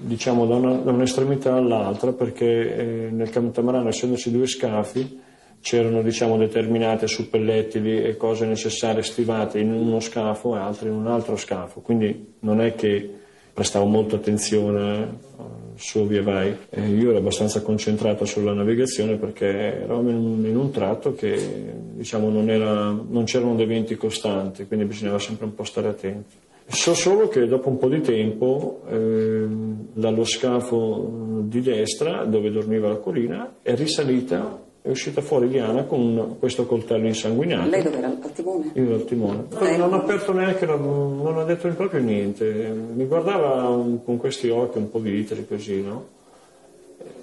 diciamo 0.00 0.46
da, 0.46 0.54
una, 0.54 0.74
da, 0.76 0.90
un'estremità 0.90 1.54
all'altra, 1.54 2.12
perché 2.12 2.76
eh, 2.76 3.10
nel 3.10 3.30
catamarano, 3.30 3.88
essendoci 3.88 4.30
due 4.30 4.46
scafi, 4.46 5.20
c'erano 5.60 6.02
diciamo, 6.02 6.36
determinate 6.36 7.06
suppellettili 7.06 8.02
e 8.02 8.16
cose 8.16 8.46
necessarie 8.46 9.02
stivate 9.02 9.58
in 9.58 9.72
uno 9.72 10.00
scafo 10.00 10.54
e 10.56 10.58
altre 10.58 10.88
in 10.88 10.94
un 10.94 11.06
altro 11.06 11.36
scafo, 11.36 11.80
quindi 11.80 12.34
non 12.40 12.60
è 12.60 12.74
che 12.74 13.16
prestavo 13.52 13.86
molta 13.86 14.14
attenzione 14.16 14.98
eh, 15.00 15.42
su 15.74 16.06
via 16.06 16.22
vai. 16.22 16.56
E 16.70 16.88
io 16.88 17.10
ero 17.10 17.18
abbastanza 17.18 17.60
concentrato 17.60 18.24
sulla 18.24 18.52
navigazione 18.52 19.16
perché 19.16 19.82
eravamo 19.82 20.10
in 20.10 20.16
un, 20.16 20.46
in 20.46 20.56
un 20.56 20.70
tratto 20.70 21.14
che 21.14 21.72
diciamo, 21.94 22.30
non, 22.30 22.48
era, 22.50 22.90
non, 22.90 23.24
c'erano 23.24 23.56
dei 23.56 23.66
venti 23.66 23.96
costanti, 23.96 24.66
quindi 24.66 24.86
bisognava 24.86 25.18
sempre 25.18 25.46
un 25.46 25.54
po' 25.56 25.64
stare 25.64 25.88
attenti. 25.88 26.36
So 26.70 26.94
solo 26.94 27.28
che 27.28 27.46
dopo 27.46 27.70
un 27.70 27.78
po' 27.78 27.88
di 27.88 28.02
tempo 28.02 28.82
eh, 28.88 29.46
dallo 29.92 30.24
scafo 30.24 31.40
di 31.44 31.62
destra, 31.62 32.24
dove 32.24 32.50
dormiva 32.50 32.88
la 32.88 32.96
colina, 32.96 33.56
è 33.62 33.74
risalita 33.74 34.66
è 34.80 34.90
uscita 34.90 35.20
fuori 35.20 35.48
Diana 35.48 35.82
con 35.82 36.36
questo 36.38 36.64
coltello 36.64 37.06
insanguinato. 37.06 37.68
Lei 37.68 37.82
dove 37.82 37.98
era? 37.98 38.06
Al 38.06 38.32
timone? 38.32 38.70
Io 38.74 38.94
al 38.94 39.04
timone. 39.04 39.42
Poi 39.48 39.76
non 39.76 39.92
ha 39.92 39.96
aperto 39.96 40.32
neanche, 40.32 40.64
non 40.64 41.36
ha 41.36 41.44
detto 41.44 41.68
proprio 41.68 42.00
niente. 42.00 42.72
Mi 42.94 43.04
guardava 43.04 43.84
con 44.02 44.16
questi 44.16 44.48
occhi 44.48 44.78
un 44.78 44.88
po' 44.88 44.98
vitri 44.98 45.46
così, 45.46 45.82
no? 45.82 46.06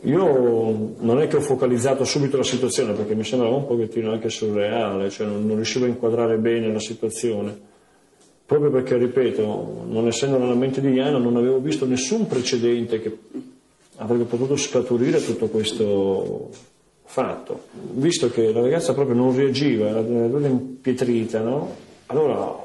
Io 0.02 0.94
non 1.00 1.22
è 1.22 1.28
che 1.28 1.38
ho 1.38 1.42
focalizzato 1.42 2.04
subito 2.04 2.38
la 2.38 2.44
situazione 2.44 2.94
perché 2.94 3.16
mi 3.16 3.24
sembrava 3.24 3.56
un 3.56 3.66
pochettino 3.66 4.12
anche 4.12 4.30
surreale, 4.30 5.10
cioè 5.10 5.26
non, 5.26 5.46
non 5.48 5.56
riuscivo 5.56 5.86
a 5.86 5.88
inquadrare 5.88 6.38
bene 6.38 6.72
la 6.72 6.80
situazione 6.80 7.74
proprio 8.46 8.70
perché, 8.70 8.98
ripeto, 8.98 9.86
non 9.88 10.08
essendo 10.08 10.38
nella 10.38 10.54
mente 10.54 10.82
di 10.82 10.92
Diana, 10.92 11.18
non 11.18 11.36
avevo 11.36 11.60
visto 11.60 11.86
nessun 11.86 12.28
precedente 12.28 13.02
che 13.02 13.18
avrebbe 13.98 14.26
potuto 14.26 14.56
scaturire 14.56 15.24
tutto 15.24 15.48
questo 15.48 16.50
fatto. 17.06 17.64
Visto 17.94 18.30
che 18.30 18.52
la 18.52 18.62
ragazza 18.62 18.94
proprio 18.94 19.16
non 19.16 19.36
reagiva, 19.36 19.88
era 19.88 20.48
impietrita, 20.48 21.42
no? 21.42 21.74
allora 22.08 22.64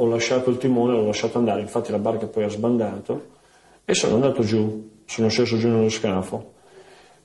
ho 0.00 0.06
lasciato 0.06 0.50
il 0.50 0.58
timone, 0.58 0.94
l'ho 0.94 1.06
lasciato 1.06 1.38
andare, 1.38 1.60
infatti 1.60 1.90
la 1.90 1.98
barca 1.98 2.26
poi 2.26 2.44
ha 2.44 2.48
sbandato 2.48 3.36
e 3.84 3.94
sono 3.94 4.14
andato 4.14 4.42
giù, 4.42 4.90
sono 5.04 5.28
sceso 5.28 5.56
giù 5.56 5.68
nello 5.68 5.88
scafo. 5.88 6.54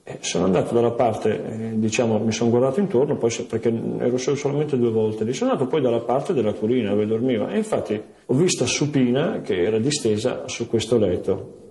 E 0.04 0.18
sono 0.20 0.46
andato 0.46 0.74
dalla 0.74 0.92
parte, 0.92 1.46
eh, 1.46 1.80
diciamo, 1.80 2.20
mi 2.20 2.32
sono 2.34 2.50
guardato 2.50 2.80
intorno, 2.80 3.16
poi, 3.16 3.32
perché 3.48 3.70
ero 4.00 4.18
solamente 4.18 4.78
due 4.78 4.92
volte 4.92 5.24
lì, 5.24 5.34
sono 5.34 5.52
andato 5.52 5.70
poi 5.70 5.82
dalla 5.82 6.02
parte 6.02 6.34
della 6.34 6.54
curina 6.54 6.90
dove 6.90 7.06
dormiva 7.06 7.50
e 7.50 7.58
infatti 7.58 8.02
ho 8.26 8.34
visto 8.34 8.66
Supina 8.66 9.42
che 9.42 9.64
era 9.64 9.80
distesa 9.80 10.48
su 10.48 10.68
questo 10.68 10.98
letto. 10.98 11.62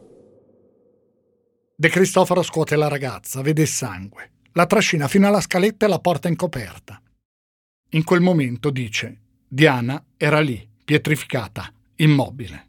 De 1.75 1.89
Cristoforo 1.89 2.43
scuote 2.43 2.77
la 2.77 2.89
ragazza, 2.89 3.43
vede 3.43 3.62
il 3.62 3.69
sangue 3.69 4.31
la 4.55 4.67
trascina 4.67 5.09
fino 5.09 5.27
alla 5.27 5.41
scaletta 5.41 5.87
e 5.87 5.89
la 5.89 5.99
porta 5.99 6.29
in 6.29 6.37
coperta. 6.37 7.01
In 7.91 8.05
quel 8.05 8.21
momento, 8.21 8.71
dice, 8.71 9.21
Diana 9.49 10.05
era 10.17 10.41
lì, 10.41 10.67
pietrificata, 10.85 11.73
immobile. 11.97 12.69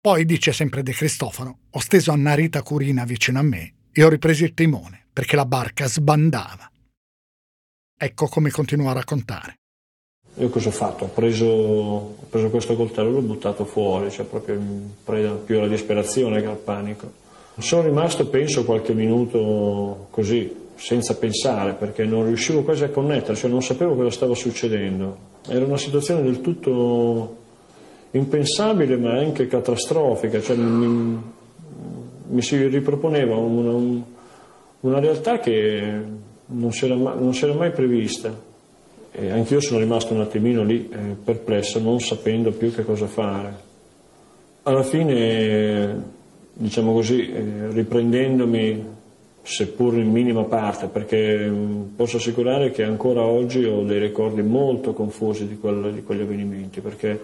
Poi, 0.00 0.24
dice 0.24 0.52
sempre 0.52 0.82
De 0.82 0.92
Cristofano, 0.92 1.58
ho 1.70 1.78
steso 1.80 2.12
Anna 2.12 2.34
Rita 2.34 2.62
Curina 2.62 3.04
vicino 3.04 3.40
a 3.40 3.42
me 3.42 3.74
e 3.98 4.04
ho 4.04 4.08
ripreso 4.08 4.44
il 4.44 4.54
timone 4.54 5.06
perché 5.12 5.34
la 5.34 5.44
barca 5.44 5.88
sbandava. 5.88 6.70
Ecco 7.98 8.26
come 8.28 8.50
continua 8.50 8.90
a 8.90 8.94
raccontare. 8.94 9.58
Io 10.36 10.50
cosa 10.50 10.68
ho 10.68 10.70
fatto? 10.70 11.06
Ho 11.06 11.08
preso, 11.08 11.46
ho 11.46 12.26
preso 12.30 12.48
questo 12.48 12.76
coltello 12.76 13.08
e 13.08 13.12
l'ho 13.14 13.22
buttato 13.22 13.64
fuori, 13.64 14.08
cioè 14.12 14.24
proprio 14.24 14.54
in 14.54 14.88
preda 15.02 15.32
più 15.32 15.58
alla 15.58 15.66
disperazione 15.66 16.40
che 16.40 16.46
al 16.46 16.58
panico. 16.58 17.10
Sono 17.58 17.82
rimasto, 17.82 18.28
penso, 18.28 18.64
qualche 18.64 18.94
minuto 18.94 20.06
così, 20.10 20.48
senza 20.76 21.16
pensare 21.16 21.72
perché 21.72 22.04
non 22.04 22.24
riuscivo 22.24 22.62
quasi 22.62 22.84
a 22.84 22.90
connettere, 22.90 23.36
cioè 23.36 23.50
non 23.50 23.64
sapevo 23.64 23.96
cosa 23.96 24.10
stava 24.12 24.36
succedendo. 24.36 25.18
Era 25.48 25.64
una 25.64 25.76
situazione 25.76 26.22
del 26.22 26.40
tutto 26.40 27.36
impensabile 28.12 28.96
ma 28.96 29.18
anche 29.18 29.48
catastrofica, 29.48 30.40
cioè 30.40 30.54
mi, 30.54 31.20
mi, 32.28 32.42
si 32.42 32.66
riproponeva 32.66 33.36
una, 33.36 34.02
una 34.80 34.98
realtà 35.00 35.38
che 35.38 36.02
non 36.46 36.72
si, 36.72 36.84
era 36.84 36.96
mai, 36.96 37.56
mai 37.56 37.70
prevista. 37.70 38.46
E 39.10 39.30
anch'io 39.30 39.60
sono 39.60 39.80
rimasto 39.80 40.14
un 40.14 40.20
attimino 40.20 40.62
lì 40.62 40.88
eh, 40.90 40.96
perplesso, 41.22 41.80
non 41.80 42.00
sapendo 42.00 42.52
più 42.52 42.72
che 42.72 42.84
cosa 42.84 43.06
fare. 43.06 43.66
Alla 44.62 44.82
fine, 44.82 46.02
diciamo 46.52 46.92
così, 46.92 47.28
eh, 47.28 47.68
riprendendomi 47.70 48.96
seppur 49.42 49.96
in 49.98 50.10
minima 50.10 50.44
parte, 50.44 50.88
perché 50.88 51.48
mm, 51.48 51.96
posso 51.96 52.18
assicurare 52.18 52.70
che 52.70 52.84
ancora 52.84 53.22
oggi 53.22 53.64
ho 53.64 53.82
dei 53.82 53.98
ricordi 53.98 54.42
molto 54.42 54.92
confusi 54.92 55.48
di, 55.48 55.58
quel, 55.58 55.94
di 55.94 56.02
quegli 56.02 56.20
avvenimenti, 56.20 56.80
perché 56.80 57.18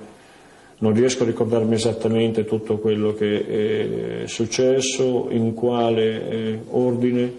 non 0.78 0.93
riesco 0.93 1.23
a 1.23 1.26
ricordarmi 1.26 1.75
esattamente 1.75 2.45
tutto 2.45 2.78
quello 2.78 3.14
che 3.14 4.23
è 4.23 4.26
successo, 4.26 5.28
in 5.31 5.54
quale 5.54 6.28
eh, 6.28 6.59
ordine, 6.71 7.33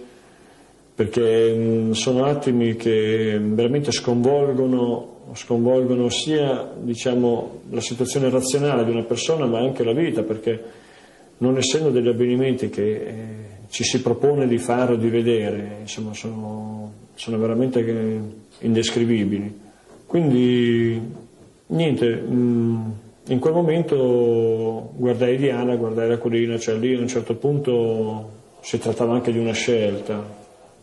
perché 0.96 1.54
mm, 1.54 1.92
sono 1.92 2.25
attimi 2.25 2.75
che 2.75 3.38
veramente 3.42 3.92
sconvolgono, 3.92 5.13
sconvolgono 5.34 6.10
sia 6.10 6.72
diciamo, 6.80 7.62
la 7.72 7.82
situazione 7.82 8.30
razionale 8.30 8.86
di 8.86 8.92
una 8.92 9.04
persona 9.04 9.46
ma 9.46 9.60
anche 9.60 9.84
la 9.84 9.94
vita, 9.94 10.24
perché 10.24 10.63
non 11.38 11.58
essendo 11.58 11.89
degli 11.89 12.08
avvenimenti 12.08 12.70
che 12.70 12.94
eh, 12.94 13.15
ci 13.70 13.84
si 13.84 14.01
propone 14.01 14.48
di 14.48 14.58
fare 14.58 14.94
o 14.94 14.96
di 14.96 15.10
vedere, 15.10 15.80
insomma, 15.82 16.13
sono, 16.13 16.92
sono 17.15 17.38
veramente 17.38 17.84
indescrivibili. 18.60 19.60
Quindi, 20.06 21.01
niente, 21.68 22.15
mh, 22.15 22.94
in 23.27 23.39
quel 23.39 23.53
momento 23.53 24.91
guardai 24.96 25.38
Diana, 25.38 25.75
guardai 25.75 26.10
la 26.10 26.17
collina, 26.17 26.60
cioè 26.60 26.75
lì 26.75 26.94
a 26.94 27.00
un 27.00 27.08
certo 27.08 27.36
punto 27.36 28.44
si 28.62 28.77
trattava 28.77 29.13
anche 29.13 29.32
di 29.32 29.39
una 29.39 29.53
scelta, 29.53 30.24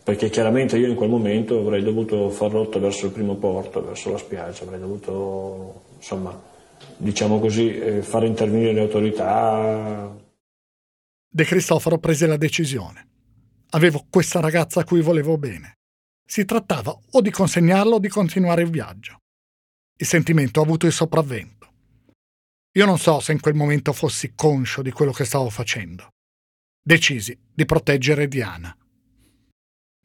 perché 0.03 0.29
chiaramente 0.29 0.77
io 0.77 0.87
in 0.87 0.95
quel 0.95 1.09
momento 1.09 1.59
avrei 1.59 1.81
dovuto 1.81 2.29
far 2.29 2.51
rotta 2.51 2.79
verso 2.79 3.05
il 3.05 3.11
primo 3.11 3.35
porto, 3.35 3.85
verso 3.85 4.11
la 4.11 4.17
spiaggia, 4.17 4.63
avrei 4.63 4.79
dovuto, 4.79 5.83
insomma, 5.97 6.37
diciamo 6.97 7.39
così, 7.39 7.73
eh, 7.73 8.01
fare 8.01 8.27
intervenire 8.27 8.73
le 8.73 8.81
autorità. 8.81 10.13
De 11.29 11.43
Cristoforo 11.45 11.97
prese 11.97 12.27
la 12.27 12.37
decisione. 12.37 13.07
Avevo 13.71 14.05
questa 14.09 14.39
ragazza 14.39 14.81
a 14.81 14.83
cui 14.83 15.01
volevo 15.01 15.37
bene. 15.37 15.77
Si 16.25 16.45
trattava 16.45 16.97
o 17.11 17.21
di 17.21 17.31
consegnarlo 17.31 17.95
o 17.95 17.99
di 17.99 18.07
continuare 18.09 18.61
il 18.63 18.69
viaggio. 18.69 19.17
Il 19.95 20.05
sentimento 20.05 20.59
ha 20.59 20.63
avuto 20.63 20.85
il 20.85 20.91
sopravvento. 20.91 21.52
Io 22.75 22.85
non 22.87 22.97
so 22.97 23.19
se 23.19 23.33
in 23.33 23.39
quel 23.39 23.53
momento 23.53 23.93
fossi 23.93 24.33
conscio 24.35 24.81
di 24.81 24.89
quello 24.89 25.11
che 25.11 25.25
stavo 25.25 25.49
facendo. 25.51 26.07
Decisi 26.81 27.37
di 27.53 27.65
proteggere 27.65 28.27
Diana. 28.27 28.75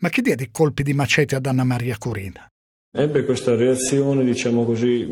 Ma 0.00 0.08
chi 0.10 0.20
diede 0.20 0.44
i 0.44 0.50
colpi 0.50 0.82
di 0.82 0.92
macete 0.92 1.34
ad 1.34 1.46
Anna 1.46 1.64
Maria 1.64 1.96
Curina? 1.96 2.46
Ebbe 2.94 3.24
questa 3.24 3.54
reazione, 3.54 4.22
diciamo 4.22 4.66
così, 4.66 5.08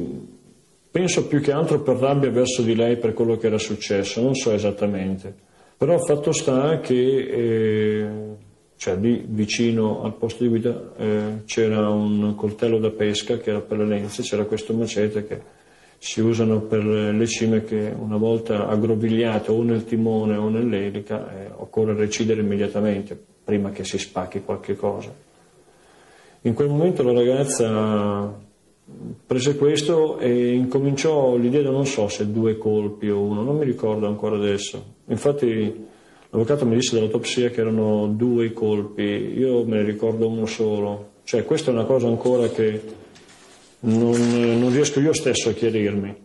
penso 0.90 1.26
più 1.26 1.40
che 1.40 1.50
altro 1.52 1.80
per 1.80 1.96
rabbia 1.96 2.30
verso 2.30 2.60
di 2.60 2.74
lei 2.74 2.98
per 2.98 3.14
quello 3.14 3.38
che 3.38 3.46
era 3.46 3.58
successo, 3.58 4.20
non 4.20 4.34
so 4.34 4.52
esattamente. 4.52 5.34
Però 5.78 5.98
fatto 5.98 6.32
sta 6.32 6.80
che 6.80 6.94
eh, 6.94 8.36
cioè, 8.76 8.96
lì 8.96 9.24
vicino 9.26 10.02
al 10.02 10.14
posto 10.14 10.42
di 10.42 10.50
guida 10.50 10.92
eh, 10.98 11.42
c'era 11.46 11.88
un 11.88 12.34
coltello 12.34 12.78
da 12.78 12.90
pesca 12.90 13.38
che 13.38 13.48
era 13.48 13.62
per 13.62 13.78
le 13.78 13.86
lenze, 13.86 14.22
c'era 14.22 14.44
questo 14.44 14.74
macete 14.74 15.26
che 15.26 15.54
si 16.06 16.20
usano 16.20 16.60
per 16.60 16.84
le 16.84 17.26
cime 17.26 17.64
che 17.64 17.92
una 17.98 18.16
volta 18.16 18.68
aggrovigliate 18.68 19.50
o 19.50 19.60
nel 19.64 19.84
timone 19.84 20.36
o 20.36 20.48
nell'elica 20.48 21.32
eh, 21.32 21.50
occorre 21.52 21.94
recidere 21.94 22.42
immediatamente 22.42 23.20
prima 23.42 23.70
che 23.70 23.82
si 23.82 23.98
spacchi 23.98 24.42
qualche 24.42 24.76
cosa. 24.76 25.12
In 26.42 26.54
quel 26.54 26.68
momento 26.68 27.02
la 27.02 27.12
ragazza 27.12 28.32
prese 29.26 29.56
questo 29.56 30.18
e 30.20 30.52
incominciò 30.52 31.34
l'idea, 31.36 31.72
non 31.72 31.86
so 31.86 32.06
se 32.06 32.30
due 32.30 32.56
colpi 32.56 33.10
o 33.10 33.20
uno, 33.20 33.42
non 33.42 33.56
mi 33.56 33.64
ricordo 33.64 34.06
ancora 34.06 34.36
adesso. 34.36 34.80
Infatti 35.06 35.86
l'avvocato 36.30 36.64
mi 36.66 36.76
disse 36.76 36.94
dall'autopsia 36.94 37.50
che 37.50 37.62
erano 37.62 38.06
due 38.06 38.52
colpi, 38.52 39.02
io 39.02 39.64
me 39.64 39.78
ne 39.78 39.82
ricordo 39.82 40.28
uno 40.28 40.46
solo. 40.46 41.14
Cioè 41.24 41.44
questa 41.44 41.72
è 41.72 41.74
una 41.74 41.84
cosa 41.84 42.06
ancora 42.06 42.46
che 42.46 42.80
non, 43.86 44.58
non 44.58 44.70
riesco 44.72 45.00
io 45.00 45.12
stesso 45.12 45.50
a 45.50 45.52
chiarirmi. 45.52 46.24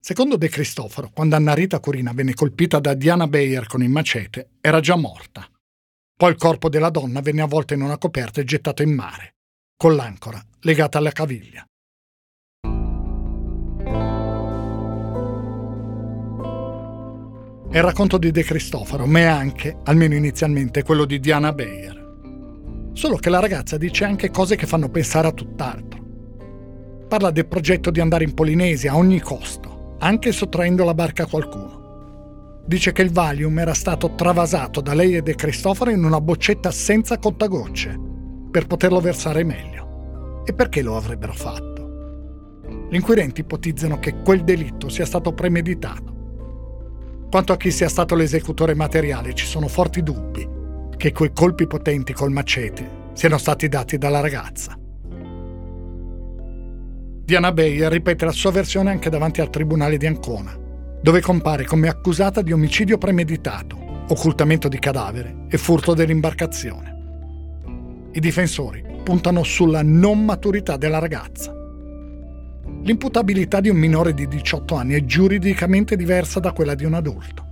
Secondo 0.00 0.36
De 0.36 0.48
Cristoforo, 0.48 1.10
quando 1.12 1.36
Anna 1.36 1.54
Rita 1.54 1.78
Curina 1.78 2.12
venne 2.12 2.34
colpita 2.34 2.80
da 2.80 2.94
Diana 2.94 3.28
Bayer 3.28 3.66
con 3.66 3.82
il 3.82 3.88
macete, 3.88 4.50
era 4.60 4.80
già 4.80 4.96
morta. 4.96 5.48
Poi 6.16 6.30
il 6.30 6.36
corpo 6.36 6.68
della 6.68 6.90
donna 6.90 7.20
venne 7.20 7.42
avvolto 7.42 7.74
in 7.74 7.82
una 7.82 7.98
coperta 7.98 8.40
e 8.40 8.44
gettato 8.44 8.82
in 8.82 8.92
mare, 8.92 9.34
con 9.76 9.94
l'ancora 9.94 10.44
legata 10.60 10.98
alla 10.98 11.12
caviglia. 11.12 11.64
È 17.70 17.78
il 17.78 17.82
racconto 17.82 18.18
di 18.18 18.30
De 18.30 18.42
Cristoforo, 18.42 19.06
ma 19.06 19.20
è 19.20 19.22
anche, 19.22 19.78
almeno 19.84 20.14
inizialmente, 20.14 20.82
quello 20.82 21.04
di 21.04 21.20
Diana 21.20 21.52
Bayer. 21.52 22.90
Solo 22.92 23.16
che 23.16 23.30
la 23.30 23.40
ragazza 23.40 23.78
dice 23.78 24.04
anche 24.04 24.30
cose 24.30 24.56
che 24.56 24.66
fanno 24.66 24.90
pensare 24.90 25.28
a 25.28 25.32
tutt'altro 25.32 26.01
parla 27.12 27.30
del 27.30 27.46
progetto 27.46 27.90
di 27.90 28.00
andare 28.00 28.24
in 28.24 28.32
Polinesia 28.32 28.92
a 28.92 28.96
ogni 28.96 29.20
costo, 29.20 29.96
anche 29.98 30.32
sottraendo 30.32 30.82
la 30.82 30.94
barca 30.94 31.24
a 31.24 31.26
qualcuno. 31.26 32.62
Dice 32.64 32.92
che 32.92 33.02
il 33.02 33.12
Valium 33.12 33.58
era 33.58 33.74
stato 33.74 34.14
travasato 34.14 34.80
da 34.80 34.94
lei 34.94 35.16
e 35.16 35.20
De 35.20 35.34
Cristoforo 35.34 35.90
in 35.90 36.04
una 36.04 36.22
boccetta 36.22 36.70
senza 36.70 37.18
contagocce, 37.18 38.00
per 38.50 38.66
poterlo 38.66 38.98
versare 39.00 39.44
meglio. 39.44 40.42
E 40.46 40.54
perché 40.54 40.80
lo 40.80 40.96
avrebbero 40.96 41.34
fatto? 41.34 42.60
Gli 42.88 42.94
inquirenti 42.94 43.42
ipotizzano 43.42 43.98
che 43.98 44.14
quel 44.22 44.42
delitto 44.42 44.88
sia 44.88 45.04
stato 45.04 45.34
premeditato. 45.34 47.26
Quanto 47.30 47.52
a 47.52 47.58
chi 47.58 47.70
sia 47.70 47.90
stato 47.90 48.14
l'esecutore 48.14 48.74
materiale, 48.74 49.34
ci 49.34 49.44
sono 49.44 49.68
forti 49.68 50.02
dubbi 50.02 50.48
che 50.96 51.12
quei 51.12 51.32
colpi 51.34 51.66
potenti 51.66 52.14
col 52.14 52.32
macete 52.32 53.10
siano 53.12 53.36
stati 53.36 53.68
dati 53.68 53.98
dalla 53.98 54.20
ragazza. 54.20 54.78
Diana 57.32 57.50
Bayer 57.50 57.90
ripete 57.90 58.26
la 58.26 58.30
sua 58.30 58.50
versione 58.50 58.90
anche 58.90 59.08
davanti 59.08 59.40
al 59.40 59.48
tribunale 59.48 59.96
di 59.96 60.04
Ancona, 60.04 60.54
dove 61.00 61.22
compare 61.22 61.64
come 61.64 61.88
accusata 61.88 62.42
di 62.42 62.52
omicidio 62.52 62.98
premeditato, 62.98 64.04
occultamento 64.10 64.68
di 64.68 64.78
cadavere 64.78 65.46
e 65.48 65.56
furto 65.56 65.94
dell'imbarcazione. 65.94 68.10
I 68.12 68.20
difensori 68.20 68.84
puntano 69.02 69.44
sulla 69.44 69.82
non 69.82 70.22
maturità 70.22 70.76
della 70.76 70.98
ragazza. 70.98 71.54
L'imputabilità 72.82 73.60
di 73.60 73.70
un 73.70 73.78
minore 73.78 74.12
di 74.12 74.28
18 74.28 74.74
anni 74.74 74.92
è 74.92 75.02
giuridicamente 75.06 75.96
diversa 75.96 76.38
da 76.38 76.52
quella 76.52 76.74
di 76.74 76.84
un 76.84 76.92
adulto. 76.92 77.46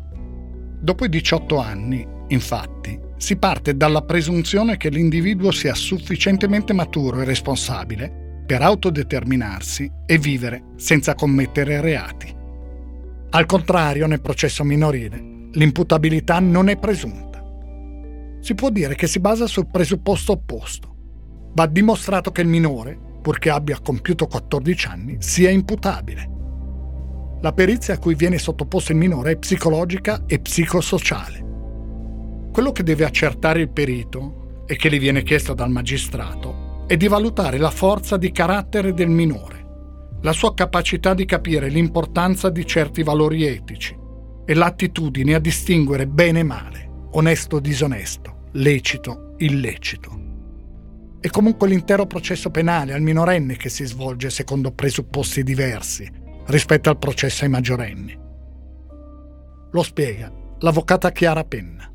Dopo 0.79 1.07
i 1.07 1.09
18 1.09 1.57
anni, 1.57 2.07
infatti, 2.29 3.01
si 3.16 3.37
parte 3.37 3.75
dalla 3.75 4.03
presunzione 4.03 4.77
che 4.77 4.90
l'individuo 4.90 5.51
sia 5.51 5.75
sufficientemente 5.75 6.75
maturo 6.75 7.23
e 7.23 7.25
responsabile 7.25 8.19
per 8.51 8.63
autodeterminarsi 8.63 9.89
e 10.05 10.19
vivere 10.19 10.73
senza 10.75 11.15
commettere 11.15 11.81
reati. 11.81 12.35
Al 13.31 13.47
contrario, 13.47 14.09
nel 14.09 14.21
processo 14.21 14.65
minorile, 14.65 15.49
l'imputabilità 15.53 16.41
non 16.41 16.69
è 16.69 16.77
presunta. 16.77 17.41
Si 18.41 18.57
può 18.57 18.71
dire 18.71 18.97
che 18.97 19.07
si 19.07 19.21
basa 19.21 19.47
sul 19.47 19.71
presupposto 19.71 20.33
opposto. 20.33 20.97
Va 21.55 21.67
dimostrato 21.67 22.33
che 22.33 22.41
il 22.41 22.49
minore, 22.49 22.99
purché 23.23 23.51
abbia 23.51 23.79
compiuto 23.81 24.27
14 24.27 24.87
anni, 24.89 25.17
sia 25.21 25.51
imputabile. 25.51 26.31
La 27.43 27.53
perizia 27.53 27.95
a 27.95 27.99
cui 27.99 28.17
viene 28.17 28.39
sottoposto 28.39 28.91
il 28.91 28.99
minore 28.99 29.31
è 29.31 29.37
psicologica 29.37 30.25
e 30.27 30.41
psicosociale. 30.41 32.49
Quello 32.51 32.73
che 32.73 32.83
deve 32.83 33.05
accertare 33.05 33.61
il 33.61 33.71
perito 33.71 34.65
e 34.67 34.75
che 34.75 34.91
gli 34.91 34.99
viene 34.99 35.23
chiesto 35.23 35.55
dal 35.55 35.71
magistrato 35.71 36.60
è 36.90 36.96
di 36.96 37.07
valutare 37.07 37.57
la 37.57 37.70
forza 37.70 38.16
di 38.16 38.33
carattere 38.33 38.92
del 38.92 39.11
minore, 39.11 40.18
la 40.22 40.33
sua 40.33 40.55
capacità 40.55 41.14
di 41.14 41.24
capire 41.24 41.68
l'importanza 41.68 42.50
di 42.50 42.66
certi 42.66 43.05
valori 43.05 43.44
etici 43.44 43.96
e 44.44 44.55
l'attitudine 44.55 45.35
a 45.35 45.38
distinguere 45.38 46.09
bene 46.09 46.40
e 46.40 46.42
male, 46.42 46.90
onesto 47.12 47.61
disonesto, 47.61 48.48
lecito 48.55 49.35
illecito. 49.37 50.11
È 51.20 51.29
comunque 51.29 51.68
l'intero 51.68 52.07
processo 52.07 52.50
penale 52.50 52.92
al 52.92 53.03
minorenne 53.03 53.55
che 53.55 53.68
si 53.68 53.85
svolge 53.85 54.29
secondo 54.29 54.72
presupposti 54.72 55.44
diversi 55.44 56.11
rispetto 56.46 56.90
al 56.90 56.98
processo 56.98 57.44
ai 57.44 57.50
maggiorenni. 57.50 58.18
Lo 59.70 59.83
spiega 59.85 60.29
l'avvocata 60.59 61.12
Chiara 61.12 61.44
Penna. 61.44 61.88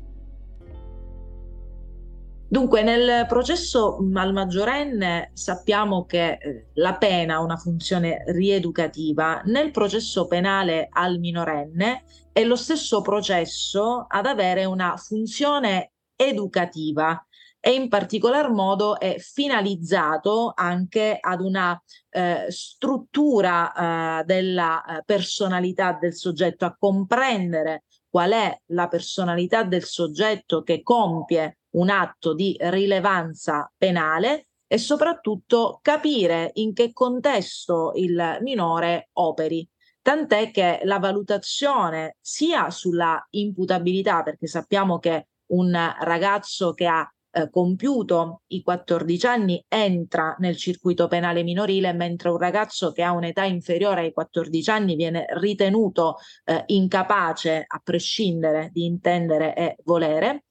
Dunque, 2.56 2.82
nel 2.82 3.26
processo 3.26 3.98
al 4.14 4.32
maggiorenne 4.32 5.30
sappiamo 5.34 6.06
che 6.06 6.38
eh, 6.40 6.70
la 6.76 6.96
pena 6.96 7.34
ha 7.34 7.42
una 7.42 7.58
funzione 7.58 8.24
rieducativa, 8.28 9.42
nel 9.44 9.70
processo 9.70 10.26
penale 10.26 10.88
al 10.90 11.18
minorenne 11.18 12.04
è 12.32 12.42
lo 12.44 12.56
stesso 12.56 13.02
processo 13.02 14.06
ad 14.08 14.24
avere 14.24 14.64
una 14.64 14.96
funzione 14.96 15.92
educativa 16.16 17.22
e 17.60 17.74
in 17.74 17.90
particolar 17.90 18.50
modo 18.50 18.98
è 18.98 19.18
finalizzato 19.18 20.54
anche 20.56 21.18
ad 21.20 21.42
una 21.42 21.78
eh, 22.08 22.46
struttura 22.48 24.20
eh, 24.20 24.24
della 24.24 24.82
eh, 24.82 25.02
personalità 25.04 25.92
del 25.92 26.14
soggetto, 26.14 26.64
a 26.64 26.74
comprendere 26.78 27.84
qual 28.08 28.30
è 28.30 28.58
la 28.68 28.88
personalità 28.88 29.62
del 29.62 29.84
soggetto 29.84 30.62
che 30.62 30.82
compie 30.82 31.58
un 31.76 31.90
atto 31.90 32.34
di 32.34 32.56
rilevanza 32.58 33.70
penale 33.76 34.48
e 34.66 34.78
soprattutto 34.78 35.78
capire 35.80 36.50
in 36.54 36.72
che 36.72 36.92
contesto 36.92 37.92
il 37.94 38.38
minore 38.40 39.10
operi. 39.14 39.68
Tant'è 40.02 40.50
che 40.50 40.80
la 40.84 40.98
valutazione 40.98 42.16
sia 42.20 42.70
sulla 42.70 43.24
imputabilità, 43.30 44.22
perché 44.22 44.46
sappiamo 44.46 44.98
che 44.98 45.28
un 45.46 45.72
ragazzo 46.00 46.72
che 46.74 46.86
ha 46.86 47.08
eh, 47.36 47.50
compiuto 47.50 48.42
i 48.48 48.62
14 48.62 49.26
anni 49.26 49.64
entra 49.68 50.34
nel 50.38 50.56
circuito 50.56 51.06
penale 51.06 51.42
minorile, 51.42 51.92
mentre 51.92 52.30
un 52.30 52.38
ragazzo 52.38 52.92
che 52.92 53.02
ha 53.02 53.12
un'età 53.12 53.44
inferiore 53.44 54.02
ai 54.02 54.12
14 54.12 54.70
anni 54.70 54.96
viene 54.96 55.26
ritenuto 55.30 56.16
eh, 56.44 56.62
incapace, 56.66 57.64
a 57.66 57.80
prescindere 57.82 58.70
di 58.72 58.84
intendere 58.84 59.54
e 59.54 59.76
volere. 59.84 60.44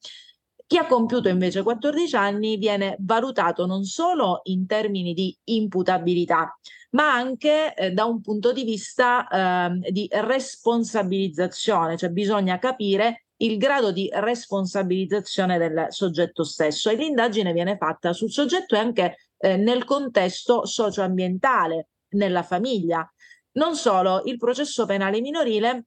Chi 0.68 0.78
ha 0.78 0.86
compiuto 0.86 1.28
invece 1.28 1.62
14 1.62 2.16
anni 2.16 2.56
viene 2.56 2.96
valutato 2.98 3.66
non 3.66 3.84
solo 3.84 4.40
in 4.44 4.66
termini 4.66 5.14
di 5.14 5.36
imputabilità, 5.44 6.58
ma 6.90 7.12
anche 7.12 7.72
eh, 7.74 7.92
da 7.92 8.04
un 8.04 8.20
punto 8.20 8.52
di 8.52 8.64
vista 8.64 9.28
eh, 9.28 9.92
di 9.92 10.08
responsabilizzazione, 10.10 11.96
cioè 11.96 12.08
bisogna 12.10 12.58
capire 12.58 13.26
il 13.38 13.58
grado 13.58 13.92
di 13.92 14.10
responsabilizzazione 14.12 15.58
del 15.58 15.86
soggetto 15.90 16.42
stesso 16.42 16.90
e 16.90 16.96
l'indagine 16.96 17.52
viene 17.52 17.76
fatta 17.76 18.12
sul 18.12 18.32
soggetto 18.32 18.74
e 18.74 18.78
anche 18.78 19.16
eh, 19.38 19.56
nel 19.56 19.84
contesto 19.84 20.64
socioambientale, 20.64 21.88
nella 22.10 22.42
famiglia. 22.42 23.08
Non 23.52 23.76
solo, 23.76 24.22
il 24.24 24.36
processo 24.36 24.84
penale 24.84 25.20
minorile 25.20 25.84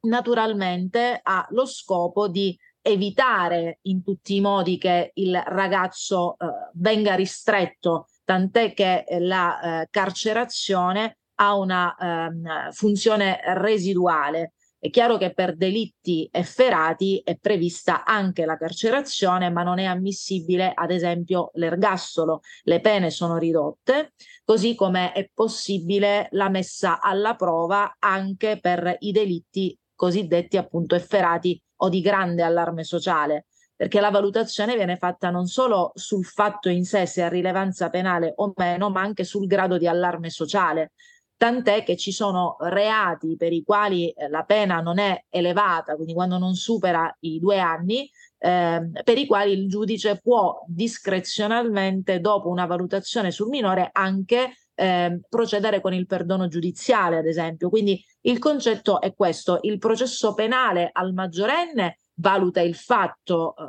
naturalmente 0.00 1.20
ha 1.22 1.46
lo 1.50 1.66
scopo 1.66 2.28
di 2.28 2.56
evitare 2.86 3.80
in 3.82 4.04
tutti 4.04 4.36
i 4.36 4.40
modi 4.40 4.78
che 4.78 5.10
il 5.14 5.42
ragazzo 5.44 6.36
eh, 6.38 6.46
venga 6.74 7.16
ristretto, 7.16 8.06
tant'è 8.24 8.72
che 8.74 9.04
la 9.18 9.82
eh, 9.82 9.88
carcerazione 9.90 11.18
ha 11.36 11.56
una 11.56 11.96
eh, 11.96 12.72
funzione 12.72 13.40
residuale. 13.54 14.52
È 14.78 14.88
chiaro 14.90 15.16
che 15.16 15.34
per 15.34 15.56
delitti 15.56 16.28
efferati 16.30 17.20
è 17.24 17.36
prevista 17.38 18.04
anche 18.04 18.44
la 18.44 18.56
carcerazione, 18.56 19.50
ma 19.50 19.64
non 19.64 19.80
è 19.80 19.84
ammissibile, 19.84 20.70
ad 20.72 20.92
esempio, 20.92 21.50
l'ergastolo. 21.54 22.40
Le 22.62 22.80
pene 22.80 23.10
sono 23.10 23.36
ridotte, 23.36 24.12
così 24.44 24.76
come 24.76 25.10
è 25.10 25.28
possibile 25.34 26.28
la 26.32 26.48
messa 26.48 27.00
alla 27.00 27.34
prova 27.34 27.96
anche 27.98 28.60
per 28.60 28.96
i 29.00 29.10
delitti 29.10 29.76
cosiddetti 29.96 30.56
appunto 30.56 30.94
efferati 30.94 31.60
o 31.78 31.88
di 31.88 32.00
grande 32.00 32.42
allarme 32.42 32.84
sociale, 32.84 33.46
perché 33.74 34.00
la 34.00 34.10
valutazione 34.10 34.76
viene 34.76 34.96
fatta 34.96 35.30
non 35.30 35.46
solo 35.46 35.90
sul 35.94 36.24
fatto 36.24 36.68
in 36.68 36.84
sé 36.84 37.06
se 37.06 37.22
ha 37.22 37.28
rilevanza 37.28 37.90
penale 37.90 38.32
o 38.36 38.52
meno, 38.54 38.90
ma 38.90 39.00
anche 39.00 39.24
sul 39.24 39.46
grado 39.46 39.76
di 39.76 39.88
allarme 39.88 40.30
sociale. 40.30 40.92
Tant'è 41.36 41.82
che 41.82 41.96
ci 41.96 42.12
sono 42.12 42.56
reati 42.60 43.36
per 43.36 43.52
i 43.52 43.62
quali 43.62 44.10
eh, 44.10 44.28
la 44.28 44.44
pena 44.44 44.80
non 44.80 44.98
è 44.98 45.24
elevata, 45.28 45.94
quindi 45.94 46.14
quando 46.14 46.38
non 46.38 46.54
supera 46.54 47.14
i 47.20 47.38
due 47.38 47.58
anni, 47.58 48.10
eh, 48.38 48.90
per 49.04 49.18
i 49.18 49.26
quali 49.26 49.52
il 49.52 49.68
giudice 49.68 50.18
può 50.18 50.62
discrezionalmente, 50.66 52.20
dopo 52.20 52.48
una 52.48 52.64
valutazione 52.64 53.30
sul 53.30 53.48
minore, 53.48 53.90
anche 53.92 54.54
eh, 54.76 55.20
procedere 55.28 55.80
con 55.80 55.92
il 55.92 56.06
perdono 56.06 56.46
giudiziale, 56.46 57.18
ad 57.18 57.26
esempio. 57.26 57.68
Quindi 57.68 58.02
il 58.22 58.38
concetto 58.38 59.00
è 59.00 59.14
questo, 59.14 59.58
il 59.62 59.78
processo 59.78 60.34
penale 60.34 60.90
al 60.92 61.12
maggiorenne 61.12 61.98
valuta 62.14 62.60
il 62.60 62.74
fatto 62.74 63.54
eh, 63.56 63.62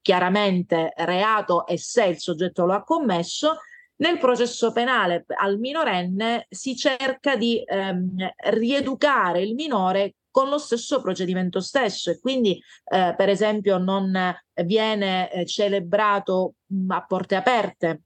chiaramente 0.00 0.92
reato 0.96 1.66
e 1.66 1.76
se 1.78 2.06
il 2.06 2.18
soggetto 2.18 2.64
lo 2.64 2.72
ha 2.72 2.82
commesso, 2.82 3.58
nel 3.96 4.18
processo 4.18 4.72
penale 4.72 5.24
al 5.38 5.58
minorenne 5.58 6.46
si 6.48 6.76
cerca 6.76 7.36
di 7.36 7.62
ehm, 7.64 8.16
rieducare 8.50 9.42
il 9.42 9.54
minore 9.54 10.14
con 10.30 10.48
lo 10.48 10.58
stesso 10.58 11.00
procedimento 11.00 11.60
stesso 11.60 12.10
e 12.10 12.18
quindi 12.18 12.60
eh, 12.90 13.14
per 13.16 13.28
esempio 13.28 13.78
non 13.78 14.34
viene 14.64 15.30
eh, 15.30 15.46
celebrato 15.46 16.54
mh, 16.66 16.90
a 16.90 17.04
porte 17.04 17.36
aperte 17.36 18.00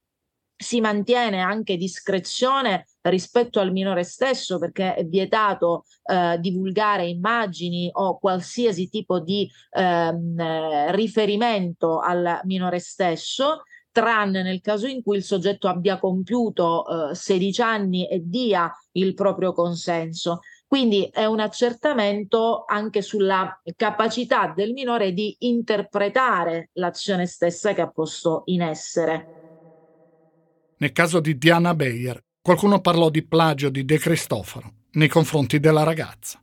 si 0.56 0.80
mantiene 0.80 1.40
anche 1.40 1.76
discrezione 1.76 2.86
rispetto 3.02 3.60
al 3.60 3.72
minore 3.72 4.04
stesso 4.04 4.58
perché 4.58 4.94
è 4.94 5.04
vietato 5.04 5.84
eh, 6.04 6.38
divulgare 6.40 7.06
immagini 7.06 7.90
o 7.92 8.18
qualsiasi 8.18 8.88
tipo 8.88 9.20
di 9.20 9.48
ehm, 9.70 10.90
riferimento 10.92 12.00
al 12.00 12.40
minore 12.44 12.78
stesso 12.78 13.62
tranne 13.92 14.42
nel 14.42 14.60
caso 14.60 14.86
in 14.86 15.02
cui 15.02 15.16
il 15.16 15.22
soggetto 15.22 15.68
abbia 15.68 15.98
compiuto 15.98 17.10
eh, 17.10 17.14
16 17.14 17.62
anni 17.62 18.06
e 18.08 18.20
dia 18.24 18.70
il 18.92 19.14
proprio 19.14 19.52
consenso. 19.52 20.40
Quindi 20.66 21.08
è 21.12 21.24
un 21.24 21.40
accertamento 21.40 22.64
anche 22.66 23.00
sulla 23.00 23.58
capacità 23.76 24.52
del 24.54 24.72
minore 24.72 25.12
di 25.12 25.34
interpretare 25.40 26.70
l'azione 26.74 27.26
stessa 27.26 27.72
che 27.72 27.80
ha 27.80 27.90
posto 27.90 28.42
in 28.46 28.62
essere. 28.62 29.35
Nel 30.78 30.92
caso 30.92 31.20
di 31.20 31.38
Diana 31.38 31.74
Bayer, 31.74 32.20
qualcuno 32.40 32.80
parlò 32.80 33.10
di 33.10 33.24
plagio 33.24 33.70
di 33.70 33.84
De 33.84 33.98
Cristoforo 33.98 34.72
nei 34.92 35.08
confronti 35.08 35.58
della 35.58 35.82
ragazza. 35.82 36.42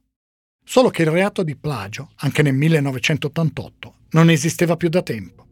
Solo 0.66 0.90
che 0.90 1.02
il 1.02 1.10
reato 1.10 1.44
di 1.44 1.56
plagio, 1.56 2.12
anche 2.18 2.42
nel 2.42 2.54
1988, 2.54 3.96
non 4.12 4.30
esisteva 4.30 4.76
più 4.76 4.90
da 4.90 5.02
tempo 5.02 5.44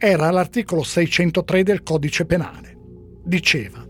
era 0.00 0.30
l'articolo 0.30 0.84
603 0.84 1.64
del 1.64 1.82
codice 1.82 2.24
penale. 2.24 2.76
Diceva, 3.24 3.84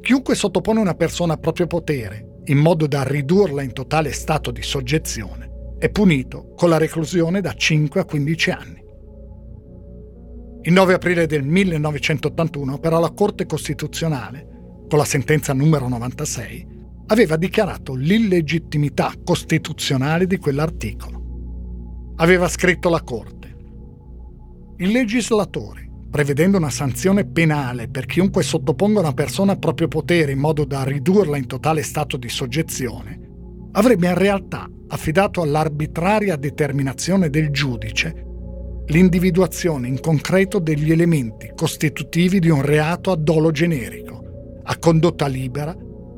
chiunque 0.00 0.34
sottopone 0.34 0.80
una 0.80 0.94
persona 0.94 1.34
a 1.34 1.38
proprio 1.38 1.68
potere 1.68 2.40
in 2.46 2.58
modo 2.58 2.88
da 2.88 3.04
ridurla 3.04 3.62
in 3.62 3.72
totale 3.72 4.10
stato 4.12 4.50
di 4.50 4.62
soggezione 4.62 5.76
è 5.78 5.88
punito 5.88 6.52
con 6.56 6.68
la 6.68 6.78
reclusione 6.78 7.40
da 7.40 7.52
5 7.54 8.00
a 8.00 8.04
15 8.04 8.50
anni. 8.50 8.84
Il 10.62 10.72
9 10.72 10.94
aprile 10.94 11.26
del 11.26 11.42
1981 11.42 12.78
però 12.78 13.00
la 13.00 13.10
Corte 13.10 13.46
Costituzionale, 13.46 14.46
con 14.88 14.98
la 14.98 15.04
sentenza 15.04 15.52
numero 15.52 15.88
96, 15.88 16.66
aveva 17.06 17.36
dichiarato 17.36 17.94
l'illegittimità 17.94 19.12
costituzionale 19.24 20.26
di 20.26 20.38
quell'articolo. 20.38 22.14
Aveva 22.16 22.48
scritto 22.48 22.88
la 22.90 23.02
Corte 23.02 23.40
il 24.80 24.92
legislatore, 24.92 25.86
prevedendo 26.10 26.56
una 26.56 26.70
sanzione 26.70 27.26
penale 27.26 27.88
per 27.88 28.06
chiunque 28.06 28.42
sottoponga 28.42 29.00
una 29.00 29.12
persona 29.12 29.52
a 29.52 29.56
proprio 29.56 29.88
potere 29.88 30.32
in 30.32 30.38
modo 30.38 30.64
da 30.64 30.84
ridurla 30.84 31.36
in 31.36 31.46
totale 31.46 31.82
stato 31.82 32.16
di 32.16 32.30
soggezione, 32.30 33.20
avrebbe 33.72 34.06
in 34.06 34.14
realtà 34.14 34.66
affidato 34.88 35.42
all'arbitraria 35.42 36.36
determinazione 36.36 37.28
del 37.28 37.50
giudice 37.50 38.28
l'individuazione 38.90 39.86
in 39.86 40.00
concreto 40.00 40.58
degli 40.58 40.90
elementi 40.90 41.52
costitutivi 41.54 42.40
di 42.40 42.48
un 42.48 42.60
reato 42.60 43.12
a 43.12 43.16
dolo 43.16 43.52
generico, 43.52 44.60
a 44.64 44.76
condotta 44.78 45.26
libera 45.28 45.76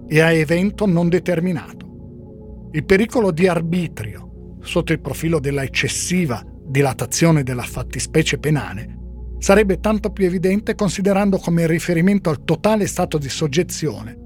e 0.09 0.21
a 0.21 0.33
evento 0.33 0.87
non 0.87 1.09
determinato. 1.09 2.69
Il 2.73 2.85
pericolo 2.85 3.31
di 3.31 3.47
arbitrio, 3.47 4.57
sotto 4.63 4.93
il 4.93 5.01
profilo 5.01 5.39
della 5.39 5.63
eccessiva 5.63 6.43
dilatazione 6.65 7.43
della 7.43 7.63
fattispecie 7.63 8.39
penale, 8.39 8.97
sarebbe 9.39 9.79
tanto 9.79 10.11
più 10.11 10.25
evidente 10.25 10.75
considerando 10.75 11.37
come 11.37 11.63
il 11.63 11.69
riferimento 11.69 12.31
al 12.31 12.43
totale 12.45 12.87
stato 12.87 13.19
di 13.19 13.29
soggezione 13.29 14.21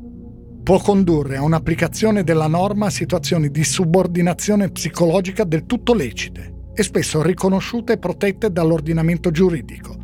può 0.63 0.81
condurre 0.81 1.37
a 1.37 1.43
un'applicazione 1.43 2.25
della 2.25 2.49
norma 2.49 2.87
a 2.87 2.91
situazioni 2.91 3.53
di 3.53 3.63
subordinazione 3.63 4.69
psicologica 4.73 5.45
del 5.45 5.65
tutto 5.65 5.95
lecite 5.95 6.56
e 6.77 6.83
spesso 6.83 7.23
riconosciute 7.23 7.95
e 7.95 7.99
protette 7.99 8.53
dall'ordinamento 8.53 9.31
giuridico, 9.31 9.97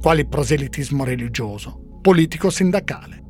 quali 0.00 0.26
proselitismo 0.26 1.04
religioso, 1.04 1.98
politico-sindacale. 2.00 3.22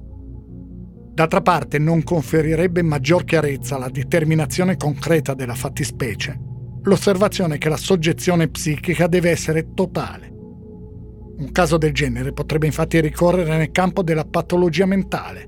D'altra 1.12 1.40
parte 1.40 1.78
non 1.78 2.04
conferirebbe 2.04 2.82
maggior 2.82 3.24
chiarezza 3.24 3.74
alla 3.74 3.88
determinazione 3.88 4.76
concreta 4.76 5.34
della 5.34 5.56
fattispecie 5.56 6.46
l'osservazione 6.82 7.58
che 7.58 7.68
la 7.68 7.76
soggezione 7.76 8.48
psichica 8.48 9.06
deve 9.06 9.30
essere 9.30 9.72
totale. 9.74 10.32
Un 10.32 11.50
caso 11.52 11.76
del 11.76 11.92
genere 11.92 12.32
potrebbe 12.32 12.66
infatti 12.66 13.00
ricorrere 13.00 13.56
nel 13.56 13.70
campo 13.70 14.02
della 14.02 14.24
patologia 14.24 14.86
mentale, 14.86 15.46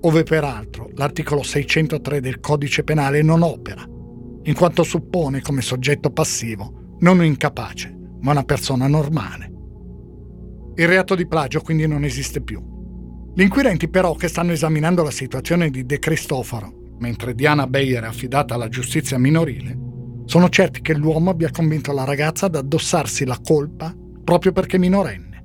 ove 0.00 0.22
peraltro 0.22 0.90
l'articolo 0.94 1.42
603 1.42 2.20
del 2.20 2.40
codice 2.40 2.84
penale 2.84 3.22
non 3.22 3.42
opera, 3.42 3.84
in 4.48 4.54
quanto 4.54 4.82
suppone 4.82 5.42
come 5.42 5.60
soggetto 5.60 6.10
passivo 6.10 6.96
non 7.00 7.18
un 7.18 7.26
incapace, 7.26 7.94
ma 8.20 8.30
una 8.30 8.44
persona 8.44 8.86
normale. 8.88 9.52
Il 10.74 10.88
reato 10.88 11.14
di 11.14 11.28
plagio 11.28 11.60
quindi 11.60 11.86
non 11.86 12.02
esiste 12.02 12.40
più. 12.40 12.58
Gli 13.34 13.42
inquirenti 13.42 13.88
però 13.88 14.14
che 14.14 14.26
stanno 14.26 14.52
esaminando 14.52 15.02
la 15.02 15.10
situazione 15.10 15.68
di 15.68 15.84
De 15.84 15.98
Cristoforo, 15.98 16.94
mentre 16.98 17.34
Diana 17.34 17.66
Beyer 17.66 18.04
è 18.04 18.06
affidata 18.06 18.54
alla 18.54 18.68
giustizia 18.68 19.18
minorile, 19.18 19.78
sono 20.24 20.48
certi 20.48 20.80
che 20.80 20.94
l'uomo 20.94 21.28
abbia 21.30 21.50
convinto 21.50 21.92
la 21.92 22.04
ragazza 22.04 22.46
ad 22.46 22.56
addossarsi 22.56 23.26
la 23.26 23.38
colpa 23.44 23.94
proprio 24.24 24.52
perché 24.52 24.78
minorenne. 24.78 25.44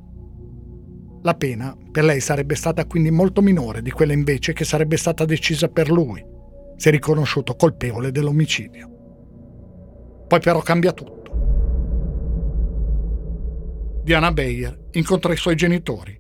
La 1.24 1.34
pena 1.34 1.76
per 1.92 2.06
lei 2.06 2.22
sarebbe 2.22 2.56
stata 2.56 2.86
quindi 2.86 3.12
molto 3.12 3.42
minore 3.42 3.82
di 3.82 3.92
quella 3.92 4.14
invece 4.14 4.54
che 4.54 4.64
sarebbe 4.64 4.96
stata 4.96 5.26
decisa 5.26 5.68
per 5.68 5.92
lui, 5.92 6.24
se 6.78 6.90
riconosciuto 6.90 7.56
colpevole 7.56 8.12
dell'omicidio. 8.12 8.92
Poi 10.34 10.42
però 10.42 10.62
cambia 10.62 10.94
tutto. 10.94 11.32
Diana 14.04 14.32
Bayer 14.32 14.88
incontra 14.94 15.32
i 15.32 15.36
suoi 15.36 15.54
genitori. 15.54 16.20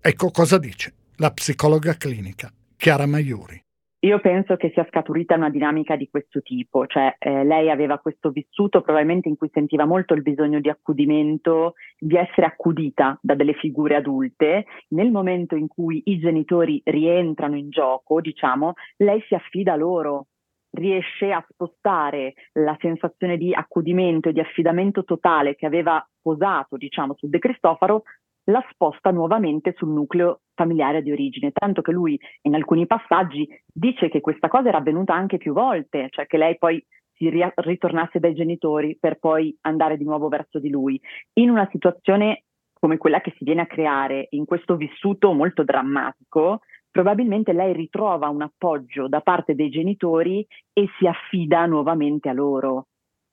Ecco 0.00 0.30
cosa 0.30 0.56
dice 0.56 0.94
la 1.16 1.30
psicologa 1.30 1.92
clinica 1.98 2.50
Chiara 2.74 3.04
Maiuri. 3.04 3.62
Io 4.04 4.18
penso 4.18 4.56
che 4.56 4.70
sia 4.72 4.86
scaturita 4.88 5.34
una 5.34 5.50
dinamica 5.50 5.94
di 5.94 6.08
questo 6.08 6.40
tipo, 6.40 6.86
cioè 6.86 7.14
eh, 7.18 7.44
lei 7.44 7.68
aveva 7.68 7.98
questo 7.98 8.30
vissuto 8.30 8.80
probabilmente 8.80 9.28
in 9.28 9.36
cui 9.36 9.50
sentiva 9.52 9.84
molto 9.84 10.14
il 10.14 10.22
bisogno 10.22 10.58
di 10.58 10.70
accudimento, 10.70 11.74
di 11.98 12.16
essere 12.16 12.46
accudita 12.46 13.18
da 13.20 13.34
delle 13.34 13.52
figure 13.52 13.94
adulte. 13.94 14.64
Nel 14.88 15.10
momento 15.10 15.54
in 15.54 15.68
cui 15.68 16.00
i 16.06 16.18
genitori 16.18 16.80
rientrano 16.82 17.58
in 17.58 17.68
gioco, 17.68 18.22
diciamo, 18.22 18.72
lei 18.96 19.22
si 19.28 19.34
affida 19.34 19.76
loro 19.76 20.28
riesce 20.72 21.32
a 21.32 21.44
spostare 21.48 22.34
la 22.52 22.76
sensazione 22.80 23.36
di 23.36 23.52
accudimento 23.54 24.28
e 24.28 24.32
di 24.32 24.40
affidamento 24.40 25.04
totale 25.04 25.54
che 25.54 25.66
aveva 25.66 26.04
posato, 26.20 26.76
diciamo, 26.76 27.14
su 27.16 27.28
De 27.28 27.38
Cristofaro, 27.38 28.02
la 28.44 28.64
sposta 28.70 29.10
nuovamente 29.10 29.72
sul 29.76 29.90
nucleo 29.90 30.40
familiare 30.54 31.02
di 31.02 31.12
origine, 31.12 31.52
tanto 31.52 31.80
che 31.80 31.92
lui 31.92 32.18
in 32.42 32.54
alcuni 32.54 32.86
passaggi 32.86 33.46
dice 33.72 34.08
che 34.08 34.20
questa 34.20 34.48
cosa 34.48 34.68
era 34.68 34.78
avvenuta 34.78 35.14
anche 35.14 35.36
più 35.36 35.52
volte, 35.52 36.08
cioè 36.10 36.26
che 36.26 36.38
lei 36.38 36.58
poi 36.58 36.84
si 37.14 37.28
ri- 37.28 37.52
ritornasse 37.54 38.18
dai 38.18 38.34
genitori 38.34 38.96
per 38.98 39.18
poi 39.18 39.56
andare 39.62 39.96
di 39.96 40.04
nuovo 40.04 40.28
verso 40.28 40.58
di 40.58 40.70
lui, 40.70 41.00
in 41.34 41.50
una 41.50 41.68
situazione 41.70 42.44
come 42.72 42.96
quella 42.96 43.20
che 43.20 43.32
si 43.36 43.44
viene 43.44 43.60
a 43.60 43.66
creare 43.66 44.26
in 44.30 44.44
questo 44.44 44.74
vissuto 44.74 45.32
molto 45.32 45.62
drammatico, 45.62 46.62
probabilmente 46.92 47.52
lei 47.52 47.72
ritrova 47.72 48.28
un 48.28 48.42
appoggio 48.42 49.08
da 49.08 49.20
parte 49.20 49.54
dei 49.56 49.70
genitori 49.70 50.46
e 50.72 50.88
si 50.98 51.06
affida 51.06 51.66
nuovamente 51.66 52.28
a 52.28 52.34
loro, 52.34 52.86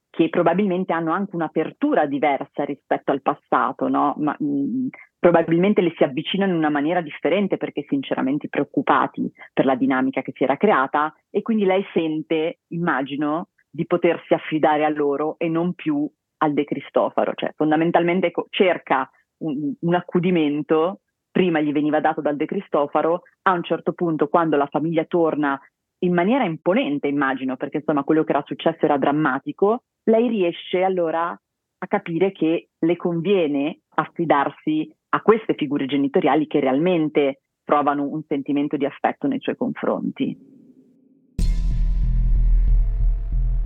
che 0.10 0.30
probabilmente 0.30 0.94
hanno 0.94 1.12
anche 1.12 1.36
un'apertura 1.36 2.08
diversa 2.08 2.64
rispetto 2.64 3.12
al 3.12 3.22
passato, 3.22 3.88
no? 3.90 4.16
Ma, 4.18 4.36
mh, 4.40 4.46
mm, 4.46 4.88
probabilmente 5.20 5.82
le 5.82 5.94
si 5.98 6.04
avvicinano 6.04 6.54
in 6.54 6.58
una 6.58 6.70
maniera 6.70 7.02
differente 7.02 7.58
perché 7.58 7.86
sinceramente 7.88 8.48
preoccupati 8.48 9.30
per 9.54 9.66
la 9.66 9.76
dinamica 9.76 10.22
che 10.22 10.32
si 10.34 10.44
era 10.44 10.56
creata 10.56 11.14
e 11.30 11.42
quindi 11.42 11.66
lei 11.66 11.86
sente, 11.94 12.60
immagino, 12.70 13.50
di 13.70 13.86
potersi 13.86 14.34
affidare 14.34 14.86
a 14.86 14.90
loro 14.90 15.36
e 15.38 15.50
non 15.50 15.74
più 15.74 16.10
al 16.38 16.54
De 16.54 16.64
Cristofaro, 16.64 17.34
cioè 17.36 17.52
fondamentalmente 17.56 18.32
cerca 18.50 19.10
un, 19.40 19.74
un 19.82 19.94
accudimento 19.94 21.02
prima 21.40 21.62
gli 21.62 21.72
veniva 21.72 22.02
dato 22.02 22.20
dal 22.20 22.36
De 22.36 22.44
Cristofaro, 22.44 23.22
a 23.44 23.54
un 23.54 23.64
certo 23.64 23.94
punto 23.94 24.28
quando 24.28 24.58
la 24.58 24.68
famiglia 24.68 25.06
torna 25.06 25.58
in 26.00 26.14
maniera 26.14 26.44
imponente, 26.44 27.08
immagino, 27.08 27.56
perché 27.56 27.78
insomma 27.78 28.04
quello 28.04 28.26
che 28.26 28.32
era 28.34 28.44
successo 28.46 28.80
era 28.82 28.98
drammatico, 28.98 29.84
lei 30.10 30.28
riesce 30.28 30.84
allora 30.84 31.30
a 31.30 31.88
capire 31.88 32.34
che 32.34 32.72
le 32.78 32.96
conviene 32.98 33.80
affidarsi 33.96 34.94
a 35.12 35.22
queste 35.22 35.54
figure 35.54 35.86
genitoriali 35.86 36.46
che 36.46 36.60
realmente 36.60 37.44
provano 37.64 38.04
un 38.04 38.22
sentimento 38.28 38.76
di 38.76 38.84
affetto 38.84 39.28
nei 39.28 39.40
suoi 39.40 39.56
confronti. 39.56 40.38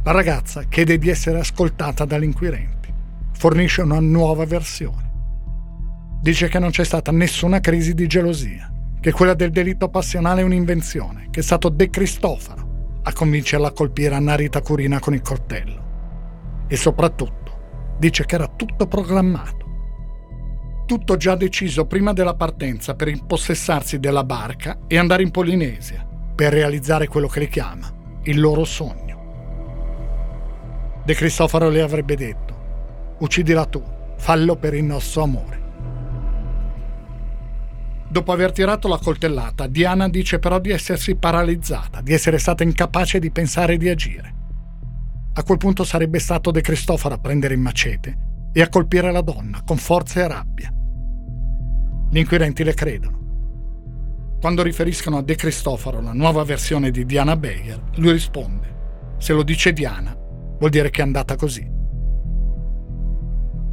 La 0.06 0.12
ragazza 0.12 0.62
chiede 0.70 1.00
di 1.00 1.10
essere 1.10 1.40
ascoltata 1.40 2.06
dagli 2.06 2.26
inquirenti, 2.26 2.94
fornisce 3.32 3.82
una 3.82 4.00
nuova 4.00 4.46
versione 4.46 5.13
dice 6.24 6.48
che 6.48 6.58
non 6.58 6.70
c'è 6.70 6.86
stata 6.86 7.12
nessuna 7.12 7.60
crisi 7.60 7.94
di 7.94 8.08
gelosia, 8.08 8.72
che 9.02 9.12
quella 9.12 9.34
del 9.34 9.52
delitto 9.52 9.90
passionale 9.90 10.40
è 10.40 10.46
un'invenzione, 10.46 11.28
che 11.30 11.42
è 11.42 11.44
stato 11.44 11.68
De 11.68 11.90
Cristofaro 11.90 13.02
a 13.04 13.12
convincerla 13.12 13.68
a 13.68 13.74
colpire 13.74 14.16
Annarita 14.16 14.62
Curina 14.62 15.02
con 15.02 15.14
il 15.14 15.22
coltello. 15.22 16.64
E 16.70 16.78
soprattutto 16.78 17.96
dice 18.00 18.24
che 18.24 18.36
era 18.36 18.48
tutto 18.48 18.88
programmato. 18.88 19.66
Tutto 20.86 21.18
già 21.18 21.36
deciso 21.36 21.88
prima 21.88 22.14
della 22.14 22.36
partenza 22.36 22.96
per 22.96 23.10
impossessarsi 23.10 24.00
della 24.00 24.24
barca 24.24 24.80
e 24.88 24.98
andare 24.98 25.24
in 25.24 25.32
Polinesia 25.32 26.08
per 26.34 26.54
realizzare 26.54 27.08
quello 27.08 27.28
che 27.28 27.40
le 27.40 27.48
chiama 27.50 27.92
il 28.24 28.40
loro 28.40 28.64
sogno. 28.64 29.12
De 31.04 31.14
Cristofaro 31.16 31.68
le 31.68 31.82
avrebbe 31.82 32.16
detto, 32.16 33.16
uccidila 33.20 33.66
tu, 33.66 33.84
fallo 34.16 34.56
per 34.56 34.74
il 34.74 34.86
nostro 34.86 35.24
amore. 35.24 35.63
Dopo 38.14 38.32
aver 38.32 38.52
tirato 38.52 38.88
la 38.88 39.00
coltellata, 39.00 39.66
Diana 39.66 40.08
dice 40.08 40.38
però 40.38 40.60
di 40.60 40.70
essersi 40.70 41.16
paralizzata, 41.16 42.00
di 42.00 42.14
essere 42.14 42.38
stata 42.38 42.62
incapace 42.62 43.18
di 43.18 43.32
pensare 43.32 43.74
e 43.74 43.78
di 43.78 43.90
agire. 43.90 44.36
A 45.34 45.42
quel 45.42 45.58
punto 45.58 45.84
sarebbe 45.84 46.20
stato 46.20 46.52
De 46.52 46.62
Cristoforo 46.62 47.16
a 47.16 47.18
prendere 47.18 47.56
il 47.56 47.60
macete 47.60 48.18
e 48.54 48.62
a 48.62 48.70
colpire 48.70 49.12
la 49.12 49.22
donna 49.22 49.64
con 49.66 49.78
forza 49.78 50.20
e 50.20 50.28
rabbia. 50.28 50.72
Gli 52.12 52.20
inquirenti 52.20 52.64
le 52.64 52.76
credono. 52.76 54.38
Quando 54.40 54.62
riferiscono 54.62 55.18
a 55.18 55.24
De 55.24 55.34
Cristoforo 55.34 56.00
la 56.00 56.14
nuova 56.14 56.44
versione 56.44 56.92
di 56.92 57.08
Diana 57.08 57.36
Bayer, 57.36 57.82
lui 57.96 58.12
risponde: 58.12 59.16
Se 59.18 59.34
lo 59.34 59.42
dice 59.42 59.74
Diana, 59.74 60.16
vuol 60.60 60.70
dire 60.70 60.92
che 60.92 61.02
è 61.02 61.04
andata 61.04 61.36
così. 61.36 61.68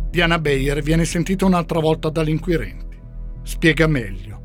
Diana 0.09 0.39
Bayer 0.39 0.81
viene 0.81 1.05
sentita 1.05 1.45
un'altra 1.45 1.79
volta 1.79 2.09
dagli 2.09 2.31
inquirenti. 2.31 2.89
Spiega 3.43 3.87
meglio 3.87 4.41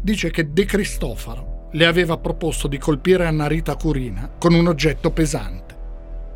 dice 0.00 0.30
che 0.30 0.52
De 0.52 0.64
Cristofaro 0.64 1.68
le 1.72 1.84
aveva 1.84 2.16
proposto 2.16 2.68
di 2.68 2.78
colpire 2.78 3.26
Annarita 3.26 3.76
Curina 3.76 4.30
con 4.38 4.54
un 4.54 4.66
oggetto 4.66 5.10
pesante. 5.10 5.76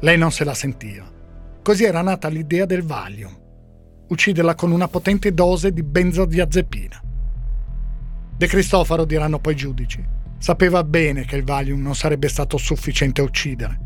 Lei 0.00 0.18
non 0.18 0.30
se 0.30 0.44
la 0.44 0.54
sentiva. 0.54 1.10
Così 1.62 1.84
era 1.84 2.02
nata 2.02 2.28
l'idea 2.28 2.66
del 2.66 2.82
Valium. 2.82 3.34
Ucciderla 4.08 4.54
con 4.54 4.72
una 4.72 4.88
potente 4.88 5.32
dose 5.32 5.72
di 5.72 5.82
benzodiazepina. 5.82 7.02
De 8.36 8.46
Cristofaro, 8.46 9.04
diranno 9.04 9.38
poi 9.38 9.52
i 9.52 9.56
giudici, 9.56 10.04
sapeva 10.38 10.82
bene 10.84 11.24
che 11.24 11.36
il 11.36 11.44
Valium 11.44 11.80
non 11.80 11.94
sarebbe 11.94 12.28
stato 12.28 12.58
sufficiente 12.58 13.20
a 13.20 13.24
uccidere, 13.24 13.78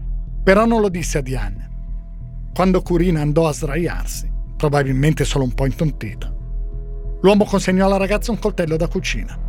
però 0.42 0.64
non 0.64 0.80
lo 0.80 0.88
disse 0.88 1.18
a 1.18 1.20
Diane. 1.20 1.70
Quando 2.54 2.80
Curina 2.80 3.20
andò 3.20 3.46
a 3.46 3.52
sdraiarsi, 3.52 4.32
probabilmente 4.56 5.24
solo 5.24 5.44
un 5.44 5.52
po' 5.52 5.66
intontita, 5.66 6.34
l'uomo 7.26 7.44
consegnò 7.44 7.86
alla 7.86 7.96
ragazza 7.96 8.30
un 8.30 8.38
coltello 8.38 8.76
da 8.76 8.86
cucina 8.88 9.46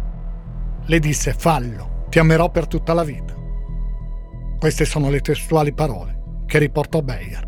le 0.90 1.00
disse 1.00 1.34
fallo, 1.34 2.06
ti 2.08 2.18
amerò 2.18 2.50
per 2.50 2.66
tutta 2.66 2.94
la 2.94 3.04
vita. 3.04 3.36
Queste 4.58 4.86
sono 4.86 5.10
le 5.10 5.20
testuali 5.20 5.74
parole 5.74 6.44
che 6.46 6.60
riportò 6.60 7.02
Bayer. 7.02 7.46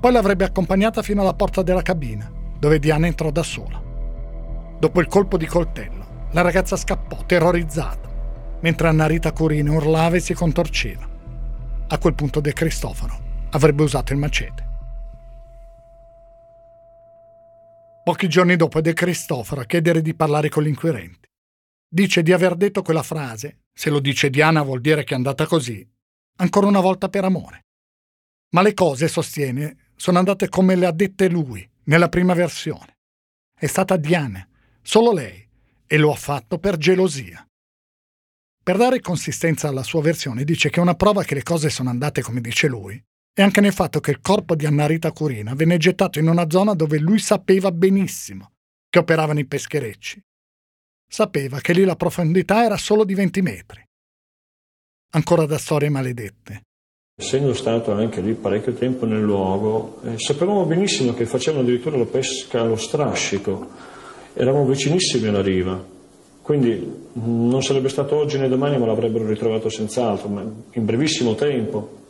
Poi 0.00 0.12
l'avrebbe 0.12 0.44
accompagnata 0.44 1.02
fino 1.02 1.20
alla 1.20 1.34
porta 1.34 1.62
della 1.62 1.82
cabina, 1.82 2.30
dove 2.58 2.78
Diana 2.78 3.06
entrò 3.06 3.30
da 3.30 3.42
sola. 3.42 3.80
Dopo 4.78 5.00
il 5.00 5.08
colpo 5.08 5.36
di 5.36 5.44
coltello, 5.44 6.28
la 6.30 6.40
ragazza 6.40 6.74
scappò, 6.74 7.18
terrorizzata, 7.26 8.08
mentre 8.60 8.88
Annarita 8.88 9.32
Curino 9.32 9.74
urlava 9.74 10.16
e 10.16 10.20
si 10.20 10.32
contorceva. 10.32 11.06
A 11.86 11.98
quel 11.98 12.14
punto 12.14 12.40
De 12.40 12.54
Cristoforo 12.54 13.14
avrebbe 13.50 13.82
usato 13.82 14.14
il 14.14 14.18
macete. 14.18 14.70
Pochi 18.04 18.28
giorni 18.28 18.56
dopo 18.56 18.78
è 18.78 18.82
De 18.82 18.92
Cristoforo 18.94 19.60
a 19.60 19.64
chiedere 19.64 20.02
di 20.02 20.14
parlare 20.14 20.48
con 20.48 20.62
l'inquirente 20.62 21.22
dice 21.92 22.22
di 22.22 22.32
aver 22.32 22.56
detto 22.56 22.80
quella 22.80 23.02
frase, 23.02 23.64
se 23.70 23.90
lo 23.90 24.00
dice 24.00 24.30
Diana 24.30 24.62
vuol 24.62 24.80
dire 24.80 25.04
che 25.04 25.12
è 25.12 25.16
andata 25.16 25.46
così, 25.46 25.86
ancora 26.36 26.66
una 26.66 26.80
volta 26.80 27.10
per 27.10 27.24
amore. 27.24 27.66
Ma 28.54 28.62
le 28.62 28.72
cose, 28.72 29.08
sostiene, 29.08 29.90
sono 29.94 30.18
andate 30.18 30.48
come 30.48 30.74
le 30.74 30.86
ha 30.86 30.90
dette 30.90 31.28
lui, 31.28 31.68
nella 31.84 32.08
prima 32.08 32.32
versione. 32.32 32.96
È 33.54 33.66
stata 33.66 33.98
Diana, 33.98 34.46
solo 34.80 35.12
lei, 35.12 35.46
e 35.86 35.98
lo 35.98 36.12
ha 36.12 36.16
fatto 36.16 36.58
per 36.58 36.78
gelosia. 36.78 37.46
Per 38.62 38.76
dare 38.78 39.00
consistenza 39.00 39.68
alla 39.68 39.82
sua 39.82 40.00
versione 40.00 40.44
dice 40.44 40.70
che 40.70 40.80
una 40.80 40.94
prova 40.94 41.24
che 41.24 41.34
le 41.34 41.42
cose 41.42 41.68
sono 41.68 41.90
andate 41.90 42.22
come 42.22 42.40
dice 42.40 42.68
lui 42.68 43.02
è 43.32 43.42
anche 43.42 43.60
nel 43.60 43.72
fatto 43.72 44.00
che 44.00 44.10
il 44.10 44.20
corpo 44.20 44.54
di 44.54 44.66
Annarita 44.66 45.12
Curina 45.12 45.54
venne 45.54 45.78
gettato 45.78 46.18
in 46.18 46.28
una 46.28 46.50
zona 46.50 46.74
dove 46.74 46.98
lui 46.98 47.18
sapeva 47.18 47.72
benissimo 47.72 48.52
che 48.88 48.98
operavano 48.98 49.38
i 49.38 49.46
pescherecci 49.46 50.22
Sapeva 51.12 51.60
che 51.60 51.74
lì 51.74 51.84
la 51.84 51.94
profondità 51.94 52.64
era 52.64 52.78
solo 52.78 53.04
di 53.04 53.12
20 53.12 53.42
metri. 53.42 53.86
Ancora 55.10 55.44
da 55.44 55.58
storie 55.58 55.90
maledette. 55.90 56.62
Essendo 57.20 57.52
stato 57.52 57.92
anche 57.92 58.22
lì 58.22 58.32
parecchio 58.32 58.72
tempo 58.72 59.04
nel 59.04 59.20
luogo, 59.20 60.00
eh, 60.04 60.18
sapevamo 60.18 60.64
benissimo 60.64 61.12
che 61.12 61.26
facevano 61.26 61.64
addirittura 61.64 61.98
la 61.98 62.06
pesca 62.06 62.62
allo 62.62 62.76
strascico. 62.76 63.68
Eravamo 64.32 64.64
vicinissimi 64.64 65.28
alla 65.28 65.42
riva. 65.42 65.84
Quindi 66.40 66.70
mm, 66.80 67.50
non 67.50 67.62
sarebbe 67.62 67.90
stato 67.90 68.16
oggi 68.16 68.38
né 68.38 68.48
domani, 68.48 68.78
ma 68.78 68.86
l'avrebbero 68.86 69.26
ritrovato 69.26 69.68
senz'altro, 69.68 70.28
ma 70.28 70.40
in 70.40 70.84
brevissimo 70.86 71.34
tempo. 71.34 72.01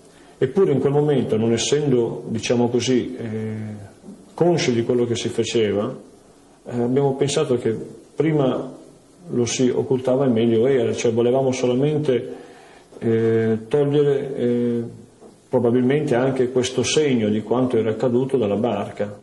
Eppure 0.42 0.72
in 0.72 0.80
quel 0.80 0.90
momento, 0.90 1.36
non 1.36 1.52
essendo, 1.52 2.24
diciamo 2.26 2.68
così, 2.68 3.14
eh, 3.14 3.54
consci 4.34 4.72
di 4.72 4.82
quello 4.82 5.06
che 5.06 5.14
si 5.14 5.28
faceva, 5.28 5.96
eh, 6.64 6.80
abbiamo 6.80 7.14
pensato 7.14 7.56
che 7.58 7.70
prima 7.70 8.76
lo 9.28 9.46
si 9.46 9.68
occultava 9.68 10.24
e 10.24 10.30
meglio 10.30 10.66
era, 10.66 10.92
cioè 10.94 11.12
volevamo 11.12 11.52
solamente 11.52 12.34
eh, 12.98 13.58
togliere 13.68 14.34
eh, 14.34 14.82
probabilmente 15.48 16.16
anche 16.16 16.50
questo 16.50 16.82
segno 16.82 17.28
di 17.28 17.40
quanto 17.42 17.76
era 17.76 17.90
accaduto 17.90 18.36
dalla 18.36 18.56
barca. 18.56 19.22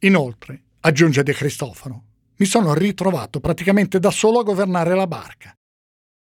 Inoltre, 0.00 0.62
aggiunge 0.80 1.22
De 1.22 1.32
Cristofano, 1.32 2.02
mi 2.38 2.46
sono 2.46 2.74
ritrovato 2.74 3.38
praticamente 3.38 4.00
da 4.00 4.10
solo 4.10 4.40
a 4.40 4.42
governare 4.42 4.96
la 4.96 5.06
barca. 5.06 5.56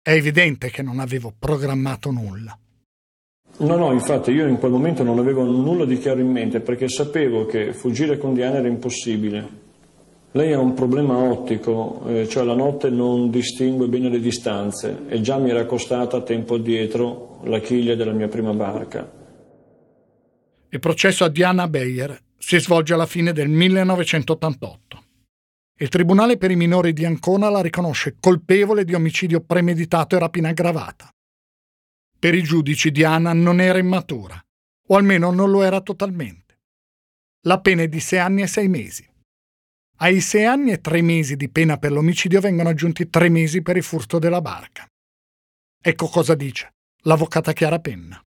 È 0.02 0.12
evidente 0.12 0.70
che 0.72 0.82
non 0.82 1.00
avevo 1.00 1.34
programmato 1.40 2.12
nulla. 2.12 2.58
No, 3.56 3.76
no, 3.76 3.92
infatti 3.92 4.32
io 4.32 4.48
in 4.48 4.58
quel 4.58 4.72
momento 4.72 5.04
non 5.04 5.20
avevo 5.20 5.44
nulla 5.44 5.86
di 5.86 5.98
chiaro 5.98 6.20
in 6.20 6.32
mente 6.32 6.60
perché 6.60 6.90
sapevo 6.90 7.46
che 7.46 7.74
fuggire 7.74 8.18
con 8.18 8.34
Diana 8.34 8.58
era 8.58 8.68
impossibile 8.68 9.62
Lei 10.36 10.52
ha 10.52 10.60
un 10.60 10.74
problema 10.74 11.16
ottico, 11.16 12.02
eh, 12.08 12.28
cioè 12.28 12.44
la 12.44 12.56
notte 12.56 12.90
non 12.90 13.30
distingue 13.30 13.88
bene 13.88 14.10
le 14.10 14.20
distanze 14.20 15.04
e 15.08 15.22
già 15.22 15.38
mi 15.38 15.52
era 15.52 15.66
costata 15.66 16.24
tempo 16.24 16.56
addietro 16.56 17.42
la 17.44 17.60
chiglia 17.60 17.94
della 17.94 18.14
mia 18.14 18.28
prima 18.28 18.52
barca. 18.52 19.08
Il 20.70 20.80
processo 20.80 21.24
a 21.24 21.30
Diana 21.30 21.68
Beyer 21.68 22.20
si 22.36 22.60
svolge 22.60 22.96
alla 22.96 23.06
fine 23.06 23.32
del 23.32 23.48
1988. 23.48 25.04
Il 25.78 25.90
Tribunale 25.90 26.38
per 26.38 26.50
i 26.50 26.56
minori 26.56 26.94
di 26.94 27.06
Ancona 27.06 27.50
la 27.50 27.62
riconosce 27.62 28.16
colpevole 28.20 28.86
di 28.86 28.96
omicidio 28.96 29.40
premeditato 29.40 30.16
e 30.16 30.20
rapina 30.20 30.50
aggravata. 30.50 31.14
Per 32.24 32.34
i 32.34 32.42
giudici 32.42 32.90
Diana 32.90 33.34
non 33.34 33.60
era 33.60 33.80
immatura, 33.80 34.42
o 34.88 34.96
almeno 34.96 35.30
non 35.32 35.52
lo 35.52 35.62
era 35.62 35.82
totalmente. 35.82 36.62
La 37.42 37.60
pena 37.60 37.82
è 37.82 37.90
di 37.90 38.00
sei 38.00 38.20
anni 38.20 38.44
e 38.44 38.48
sei 38.48 38.70
mesi. 38.70 39.06
Ai 39.98 40.22
sei 40.22 40.46
anni 40.46 40.72
e 40.72 40.80
tre 40.80 41.02
mesi 41.02 41.36
di 41.36 41.50
pena 41.50 41.76
per 41.76 41.92
l'omicidio 41.92 42.40
vengono 42.40 42.70
aggiunti 42.70 43.10
tre 43.10 43.28
mesi 43.28 43.62
per 43.62 43.76
il 43.76 43.84
furto 43.84 44.20
della 44.20 44.40
barca. 44.40 44.88
Ecco 45.82 46.08
cosa 46.08 46.34
dice 46.34 46.76
l'avvocata 47.02 47.52
Chiara 47.52 47.80
Penna. 47.80 48.24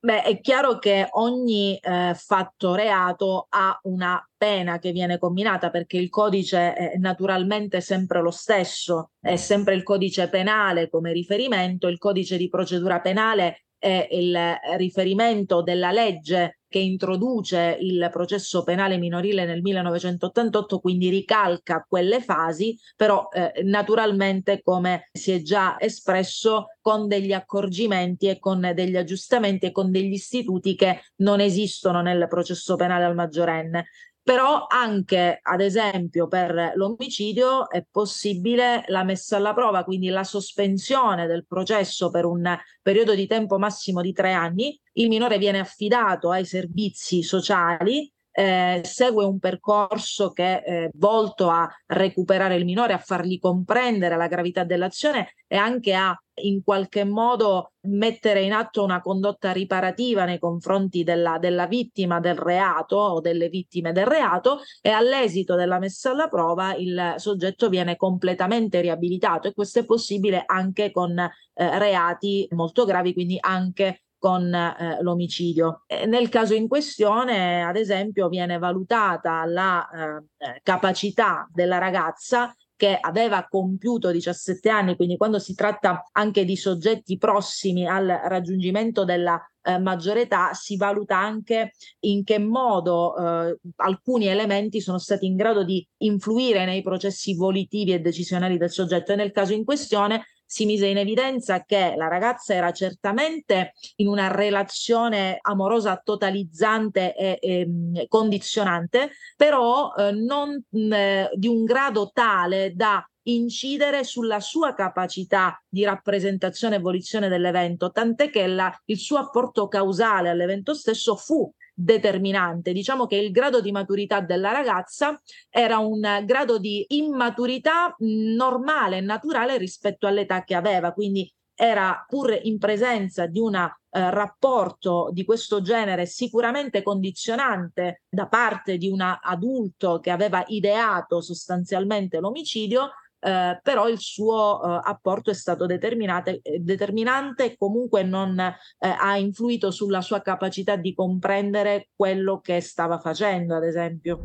Beh, 0.00 0.22
è 0.22 0.40
chiaro 0.40 0.78
che 0.78 1.08
ogni 1.14 1.76
eh, 1.76 2.14
fatto 2.14 2.76
reato 2.76 3.46
ha 3.48 3.76
una 3.82 4.24
pena 4.36 4.78
che 4.78 4.92
viene 4.92 5.18
combinata 5.18 5.70
perché 5.70 5.96
il 5.96 6.08
codice 6.08 6.72
è 6.72 6.96
naturalmente 6.98 7.80
sempre 7.80 8.22
lo 8.22 8.30
stesso, 8.30 9.10
è 9.20 9.34
sempre 9.34 9.74
il 9.74 9.82
codice 9.82 10.28
penale 10.28 10.88
come 10.88 11.12
riferimento, 11.12 11.88
il 11.88 11.98
codice 11.98 12.36
di 12.36 12.48
procedura 12.48 13.00
penale 13.00 13.64
è 13.76 14.06
il 14.12 14.38
riferimento 14.76 15.62
della 15.62 15.90
legge 15.90 16.57
che 16.68 16.78
introduce 16.78 17.78
il 17.80 18.08
processo 18.12 18.62
penale 18.62 18.98
minorile 18.98 19.44
nel 19.46 19.62
1988, 19.62 20.78
quindi 20.78 21.08
ricalca 21.08 21.84
quelle 21.88 22.20
fasi, 22.20 22.78
però 22.96 23.28
eh, 23.32 23.62
naturalmente 23.64 24.62
come 24.62 25.08
si 25.12 25.32
è 25.32 25.42
già 25.42 25.76
espresso 25.80 26.66
con 26.80 27.08
degli 27.08 27.32
accorgimenti 27.32 28.28
e 28.28 28.38
con 28.38 28.72
degli 28.74 28.96
aggiustamenti 28.96 29.66
e 29.66 29.72
con 29.72 29.90
degli 29.90 30.12
istituti 30.12 30.74
che 30.74 31.00
non 31.16 31.40
esistono 31.40 32.00
nel 32.00 32.26
processo 32.28 32.76
penale 32.76 33.04
al 33.04 33.14
maggiorenne 33.14 33.86
però 34.28 34.66
anche 34.68 35.38
ad 35.40 35.62
esempio 35.62 36.28
per 36.28 36.72
l'omicidio 36.74 37.70
è 37.70 37.82
possibile 37.90 38.84
la 38.88 39.02
messa 39.02 39.38
alla 39.38 39.54
prova, 39.54 39.84
quindi 39.84 40.08
la 40.08 40.22
sospensione 40.22 41.26
del 41.26 41.46
processo 41.46 42.10
per 42.10 42.26
un 42.26 42.54
periodo 42.82 43.14
di 43.14 43.26
tempo 43.26 43.56
massimo 43.56 44.02
di 44.02 44.12
tre 44.12 44.34
anni, 44.34 44.78
il 44.96 45.08
minore 45.08 45.38
viene 45.38 45.60
affidato 45.60 46.30
ai 46.30 46.44
servizi 46.44 47.22
sociali 47.22 48.12
eh, 48.38 48.82
segue 48.84 49.24
un 49.24 49.40
percorso 49.40 50.30
che 50.30 50.62
è 50.62 50.88
volto 50.94 51.50
a 51.50 51.68
recuperare 51.86 52.54
il 52.54 52.64
minore, 52.64 52.92
a 52.92 52.98
fargli 52.98 53.40
comprendere 53.40 54.16
la 54.16 54.28
gravità 54.28 54.62
dell'azione 54.62 55.34
e 55.48 55.56
anche 55.56 55.92
a 55.94 56.16
in 56.42 56.62
qualche 56.62 57.02
modo 57.02 57.72
mettere 57.88 58.42
in 58.42 58.52
atto 58.52 58.84
una 58.84 59.00
condotta 59.00 59.50
riparativa 59.50 60.24
nei 60.24 60.38
confronti 60.38 61.02
della, 61.02 61.38
della, 61.38 61.66
vittima 61.66 62.20
del 62.20 62.36
reato 62.36 62.96
o 62.96 63.20
delle 63.20 63.48
vittime 63.48 63.90
del 63.90 64.06
reato 64.06 64.60
e 64.80 64.90
all'esito 64.90 65.56
della 65.56 65.80
messa 65.80 66.12
alla 66.12 66.28
prova 66.28 66.76
il 66.76 67.14
soggetto 67.16 67.68
viene 67.68 67.96
completamente 67.96 68.80
riabilitato 68.80 69.48
e 69.48 69.52
questo 69.52 69.80
è 69.80 69.84
possibile 69.84 70.44
anche 70.46 70.92
con 70.92 71.18
eh, 71.18 71.30
reati 71.54 72.46
molto 72.52 72.84
gravi, 72.84 73.12
quindi 73.12 73.36
anche 73.40 74.02
con 74.18 74.52
eh, 74.52 74.98
l'omicidio. 75.00 75.82
E 75.86 76.06
nel 76.06 76.28
caso 76.28 76.54
in 76.54 76.68
questione, 76.68 77.62
ad 77.62 77.76
esempio, 77.76 78.28
viene 78.28 78.58
valutata 78.58 79.44
la 79.44 79.88
eh, 79.88 80.60
capacità 80.62 81.48
della 81.52 81.78
ragazza 81.78 82.54
che 82.78 82.96
aveva 82.96 83.44
compiuto 83.50 84.12
17 84.12 84.68
anni, 84.70 84.94
quindi 84.94 85.16
quando 85.16 85.40
si 85.40 85.52
tratta 85.54 86.08
anche 86.12 86.44
di 86.44 86.56
soggetti 86.56 87.18
prossimi 87.18 87.88
al 87.88 88.06
raggiungimento 88.06 89.04
della 89.04 89.44
eh, 89.62 89.78
maggiore 89.80 90.22
età, 90.22 90.54
si 90.54 90.76
valuta 90.76 91.18
anche 91.18 91.72
in 92.00 92.22
che 92.22 92.38
modo 92.38 93.16
eh, 93.16 93.58
alcuni 93.76 94.26
elementi 94.28 94.80
sono 94.80 94.98
stati 94.98 95.26
in 95.26 95.34
grado 95.34 95.64
di 95.64 95.84
influire 95.98 96.64
nei 96.66 96.82
processi 96.82 97.34
volitivi 97.34 97.92
e 97.92 97.98
decisionali 97.98 98.56
del 98.56 98.70
soggetto 98.70 99.10
e 99.10 99.16
nel 99.16 99.32
caso 99.32 99.54
in 99.54 99.64
questione 99.64 100.24
si 100.48 100.64
mise 100.64 100.86
in 100.86 100.96
evidenza 100.96 101.62
che 101.64 101.92
la 101.94 102.08
ragazza 102.08 102.54
era 102.54 102.72
certamente 102.72 103.74
in 103.96 104.08
una 104.08 104.28
relazione 104.28 105.36
amorosa 105.42 106.00
totalizzante 106.02 107.14
e, 107.14 107.38
e 107.38 107.66
mm, 107.66 107.96
condizionante, 108.08 109.10
però 109.36 109.92
eh, 109.94 110.10
non 110.12 110.64
mh, 110.66 110.78
mm, 110.80 110.92
eh, 110.92 111.30
di 111.34 111.48
un 111.48 111.64
grado 111.64 112.10
tale 112.14 112.72
da 112.74 113.06
incidere 113.24 114.04
sulla 114.04 114.40
sua 114.40 114.72
capacità 114.72 115.62
di 115.68 115.84
rappresentazione 115.84 116.76
e 116.76 116.80
volizione 116.80 117.28
dell'evento, 117.28 117.90
tant'è 117.90 118.30
che 118.30 118.46
la, 118.46 118.74
il 118.86 118.96
suo 118.96 119.18
apporto 119.18 119.68
causale 119.68 120.30
all'evento 120.30 120.72
stesso 120.72 121.14
fu 121.14 121.52
determinante. 121.80 122.72
Diciamo 122.72 123.06
che 123.06 123.16
il 123.16 123.30
grado 123.30 123.60
di 123.60 123.70
maturità 123.70 124.20
della 124.20 124.50
ragazza 124.50 125.20
era 125.48 125.78
un 125.78 126.00
grado 126.24 126.58
di 126.58 126.84
immaturità 126.88 127.94
normale 127.98 129.00
naturale 129.00 129.56
rispetto 129.58 130.08
all'età 130.08 130.42
che 130.42 130.56
aveva, 130.56 130.92
quindi 130.92 131.32
era 131.54 132.04
pur 132.06 132.38
in 132.42 132.58
presenza 132.58 133.26
di 133.26 133.38
un 133.38 133.54
eh, 133.54 133.70
rapporto 133.90 135.10
di 135.12 135.24
questo 135.24 135.60
genere 135.60 136.06
sicuramente 136.06 136.82
condizionante 136.82 138.02
da 138.08 138.26
parte 138.28 138.76
di 138.76 138.88
un 138.88 139.00
adulto 139.00 139.98
che 140.00 140.10
aveva 140.10 140.44
ideato 140.46 141.20
sostanzialmente 141.20 142.18
l'omicidio, 142.18 142.90
eh, 143.20 143.58
però 143.62 143.88
il 143.88 143.98
suo 143.98 144.62
eh, 144.62 144.80
apporto 144.84 145.30
è 145.30 145.34
stato 145.34 145.66
determinante 145.66 146.40
e 146.42 147.56
comunque 147.56 148.02
non 148.02 148.38
eh, 148.38 148.54
ha 148.78 149.16
influito 149.16 149.70
sulla 149.70 150.00
sua 150.00 150.20
capacità 150.20 150.76
di 150.76 150.94
comprendere 150.94 151.88
quello 151.94 152.40
che 152.40 152.60
stava 152.60 152.98
facendo, 152.98 153.56
ad 153.56 153.64
esempio. 153.64 154.20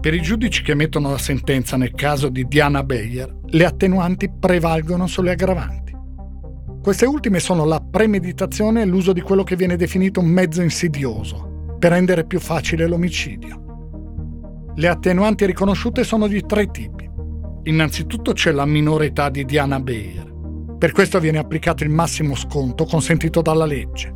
Per 0.00 0.14
i 0.14 0.20
giudici 0.20 0.64
che 0.64 0.72
emettono 0.72 1.10
la 1.10 1.18
sentenza 1.18 1.76
nel 1.76 1.92
caso 1.92 2.28
di 2.28 2.48
Diana 2.48 2.82
Beyer, 2.82 3.36
le 3.46 3.64
attenuanti 3.64 4.28
prevalgono 4.28 5.06
sulle 5.06 5.30
aggravanti. 5.30 5.92
Queste 6.82 7.06
ultime 7.06 7.38
sono 7.38 7.64
la 7.64 7.78
premeditazione 7.78 8.82
e 8.82 8.84
l'uso 8.84 9.12
di 9.12 9.20
quello 9.20 9.44
che 9.44 9.54
viene 9.54 9.76
definito 9.76 10.18
un 10.18 10.26
mezzo 10.26 10.60
insidioso, 10.60 11.76
per 11.78 11.92
rendere 11.92 12.26
più 12.26 12.40
facile 12.40 12.88
l'omicidio. 12.88 13.61
Le 14.74 14.88
attenuanti 14.88 15.44
riconosciute 15.44 16.02
sono 16.02 16.26
di 16.26 16.40
tre 16.46 16.70
tipi. 16.70 17.10
Innanzitutto 17.64 18.32
c'è 18.32 18.52
la 18.52 18.64
minore 18.64 19.06
età 19.06 19.28
di 19.28 19.44
Diana 19.44 19.78
Beyer. 19.78 20.32
Per 20.78 20.92
questo 20.92 21.20
viene 21.20 21.38
applicato 21.38 21.84
il 21.84 21.90
massimo 21.90 22.34
sconto 22.34 22.84
consentito 22.86 23.42
dalla 23.42 23.66
legge. 23.66 24.14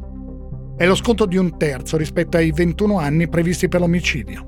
È 0.76 0.86
lo 0.86 0.94
sconto 0.94 1.26
di 1.26 1.36
un 1.36 1.58
terzo 1.58 1.96
rispetto 1.96 2.38
ai 2.38 2.52
21 2.52 2.98
anni 2.98 3.28
previsti 3.28 3.68
per 3.68 3.80
l'omicidio. 3.80 4.44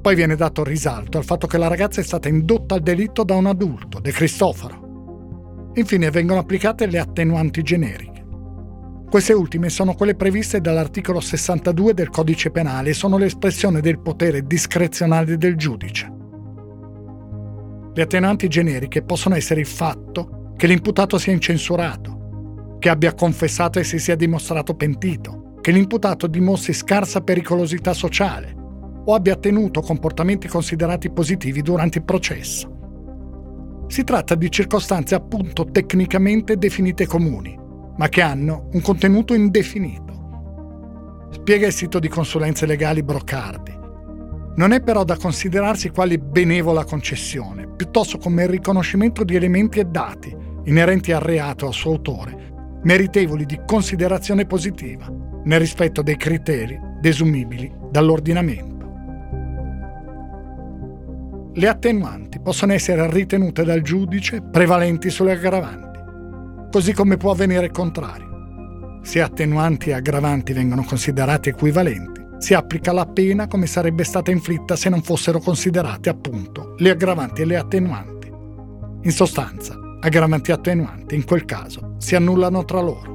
Poi 0.00 0.14
viene 0.14 0.36
dato 0.36 0.62
risalto 0.62 1.18
al 1.18 1.24
fatto 1.24 1.48
che 1.48 1.58
la 1.58 1.68
ragazza 1.68 2.00
è 2.00 2.04
stata 2.04 2.28
indotta 2.28 2.76
al 2.76 2.80
delitto 2.80 3.24
da 3.24 3.34
un 3.34 3.46
adulto, 3.46 3.98
De 3.98 4.12
Cristoforo. 4.12 5.72
Infine 5.74 6.10
vengono 6.10 6.40
applicate 6.40 6.86
le 6.86 7.00
attenuanti 7.00 7.62
generiche. 7.62 8.15
Queste 9.08 9.32
ultime 9.32 9.68
sono 9.68 9.94
quelle 9.94 10.16
previste 10.16 10.60
dall'articolo 10.60 11.20
62 11.20 11.94
del 11.94 12.10
codice 12.10 12.50
penale 12.50 12.90
e 12.90 12.94
sono 12.94 13.16
l'espressione 13.16 13.80
del 13.80 14.00
potere 14.00 14.44
discrezionale 14.44 15.36
del 15.38 15.56
giudice. 15.56 16.12
Le 17.94 18.02
attenuanti 18.02 18.48
generiche 18.48 19.02
possono 19.02 19.36
essere 19.36 19.60
il 19.60 19.66
fatto 19.66 20.52
che 20.56 20.66
l'imputato 20.66 21.18
sia 21.18 21.32
incensurato, 21.32 22.76
che 22.80 22.88
abbia 22.88 23.14
confessato 23.14 23.78
e 23.78 23.84
si 23.84 23.98
sia 23.98 24.16
dimostrato 24.16 24.74
pentito, 24.74 25.54
che 25.60 25.70
l'imputato 25.70 26.26
dimostri 26.26 26.72
scarsa 26.72 27.20
pericolosità 27.20 27.94
sociale 27.94 28.54
o 29.04 29.14
abbia 29.14 29.36
tenuto 29.36 29.82
comportamenti 29.82 30.48
considerati 30.48 31.10
positivi 31.10 31.62
durante 31.62 31.98
il 31.98 32.04
processo. 32.04 33.84
Si 33.86 34.02
tratta 34.02 34.34
di 34.34 34.50
circostanze 34.50 35.14
appunto 35.14 35.64
tecnicamente 35.70 36.56
definite 36.56 37.06
comuni, 37.06 37.56
ma 37.96 38.08
che 38.08 38.20
hanno 38.20 38.68
un 38.72 38.80
contenuto 38.80 39.34
indefinito. 39.34 41.28
Spiega 41.30 41.66
il 41.66 41.72
sito 41.72 41.98
di 41.98 42.08
consulenze 42.08 42.66
legali 42.66 43.02
Brocardi. 43.02 43.74
Non 44.56 44.72
è 44.72 44.80
però 44.80 45.04
da 45.04 45.16
considerarsi 45.16 45.90
quale 45.90 46.18
benevola 46.18 46.84
concessione, 46.84 47.68
piuttosto 47.68 48.18
come 48.18 48.44
il 48.44 48.48
riconoscimento 48.48 49.22
di 49.22 49.34
elementi 49.34 49.80
e 49.80 49.84
dati 49.84 50.34
inerenti 50.64 51.12
al 51.12 51.20
reato 51.20 51.64
o 51.64 51.68
al 51.68 51.74
suo 51.74 51.92
autore, 51.92 52.80
meritevoli 52.82 53.44
di 53.46 53.60
considerazione 53.66 54.46
positiva, 54.46 55.06
nel 55.44 55.60
rispetto 55.60 56.02
dei 56.02 56.16
criteri 56.16 56.78
desumibili 57.00 57.72
dall'ordinamento. 57.90 58.74
Le 61.54 61.68
attenuanti 61.68 62.40
possono 62.40 62.72
essere 62.72 63.08
ritenute 63.10 63.64
dal 63.64 63.80
giudice 63.80 64.42
prevalenti 64.42 65.08
sulle 65.08 65.32
aggravanti 65.32 65.85
così 66.76 66.92
come 66.92 67.16
può 67.16 67.30
avvenire 67.30 67.64
il 67.64 67.70
contrario. 67.70 69.00
Se 69.00 69.22
attenuanti 69.22 69.88
e 69.88 69.94
aggravanti 69.94 70.52
vengono 70.52 70.84
considerati 70.84 71.48
equivalenti, 71.48 72.20
si 72.36 72.52
applica 72.52 72.92
la 72.92 73.06
pena 73.06 73.46
come 73.46 73.66
sarebbe 73.66 74.04
stata 74.04 74.30
inflitta 74.30 74.76
se 74.76 74.90
non 74.90 75.00
fossero 75.00 75.38
considerate 75.38 76.10
appunto 76.10 76.74
le 76.76 76.90
aggravanti 76.90 77.40
e 77.40 77.44
le 77.46 77.56
attenuanti. 77.56 78.30
In 79.04 79.10
sostanza, 79.10 79.74
aggravanti 80.00 80.50
e 80.50 80.52
attenuanti 80.52 81.14
in 81.14 81.24
quel 81.24 81.46
caso 81.46 81.94
si 81.96 82.14
annullano 82.14 82.62
tra 82.66 82.80
loro. 82.82 83.14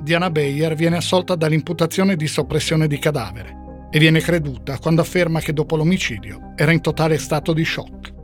Diana 0.00 0.30
Bayer 0.30 0.74
viene 0.74 0.96
assolta 0.96 1.34
dall'imputazione 1.34 2.16
di 2.16 2.26
soppressione 2.28 2.86
di 2.86 2.98
cadavere 2.98 3.88
e 3.90 3.98
viene 3.98 4.20
creduta 4.20 4.78
quando 4.78 5.02
afferma 5.02 5.40
che 5.40 5.52
dopo 5.52 5.76
l'omicidio 5.76 6.54
era 6.56 6.72
in 6.72 6.80
totale 6.80 7.18
stato 7.18 7.52
di 7.52 7.64
shock. 7.66 8.14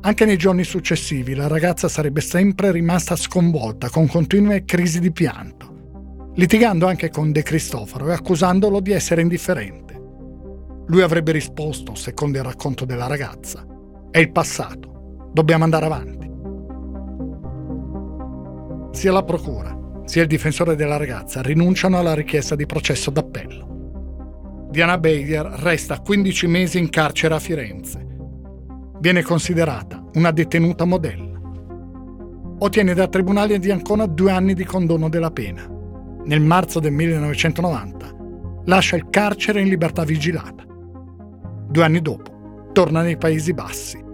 Anche 0.00 0.24
nei 0.24 0.36
giorni 0.36 0.62
successivi 0.62 1.34
la 1.34 1.48
ragazza 1.48 1.88
sarebbe 1.88 2.20
sempre 2.20 2.70
rimasta 2.70 3.16
sconvolta 3.16 3.90
con 3.90 4.06
continue 4.06 4.64
crisi 4.64 5.00
di 5.00 5.10
pianto, 5.10 6.32
litigando 6.34 6.86
anche 6.86 7.10
con 7.10 7.32
De 7.32 7.42
Cristoforo 7.42 8.08
e 8.08 8.12
accusandolo 8.12 8.78
di 8.78 8.92
essere 8.92 9.22
indifferente. 9.22 10.00
Lui 10.86 11.02
avrebbe 11.02 11.32
risposto, 11.32 11.96
secondo 11.96 12.38
il 12.38 12.44
racconto 12.44 12.84
della 12.84 13.08
ragazza, 13.08 13.66
è 14.10 14.18
il 14.18 14.30
passato, 14.30 15.30
dobbiamo 15.32 15.64
andare 15.64 15.86
avanti. 15.86 16.30
Sia 18.92 19.12
la 19.12 19.24
procura 19.24 19.76
sia 20.04 20.22
il 20.22 20.28
difensore 20.28 20.74
della 20.74 20.96
ragazza 20.96 21.42
rinunciano 21.42 21.98
alla 21.98 22.14
richiesta 22.14 22.54
di 22.54 22.64
processo 22.64 23.10
d'appello. 23.10 24.68
Diana 24.70 24.96
Bayer 24.96 25.44
resta 25.44 26.00
15 26.00 26.46
mesi 26.46 26.78
in 26.78 26.88
carcere 26.88 27.34
a 27.34 27.38
Firenze 27.38 28.07
viene 29.00 29.22
considerata 29.22 30.02
una 30.14 30.30
detenuta 30.30 30.84
modella. 30.84 31.38
Ottiene 32.60 32.94
dal 32.94 33.08
Tribunale 33.08 33.58
di 33.58 33.70
Ancona 33.70 34.06
due 34.06 34.32
anni 34.32 34.54
di 34.54 34.64
condono 34.64 35.08
della 35.08 35.30
pena. 35.30 35.66
Nel 36.24 36.40
marzo 36.40 36.80
del 36.80 36.92
1990 36.92 38.16
lascia 38.64 38.96
il 38.96 39.08
carcere 39.08 39.60
in 39.60 39.68
libertà 39.68 40.02
vigilata. 40.04 40.64
Due 40.66 41.84
anni 41.84 42.02
dopo 42.02 42.70
torna 42.72 43.02
nei 43.02 43.16
Paesi 43.16 43.54
Bassi. 43.54 44.04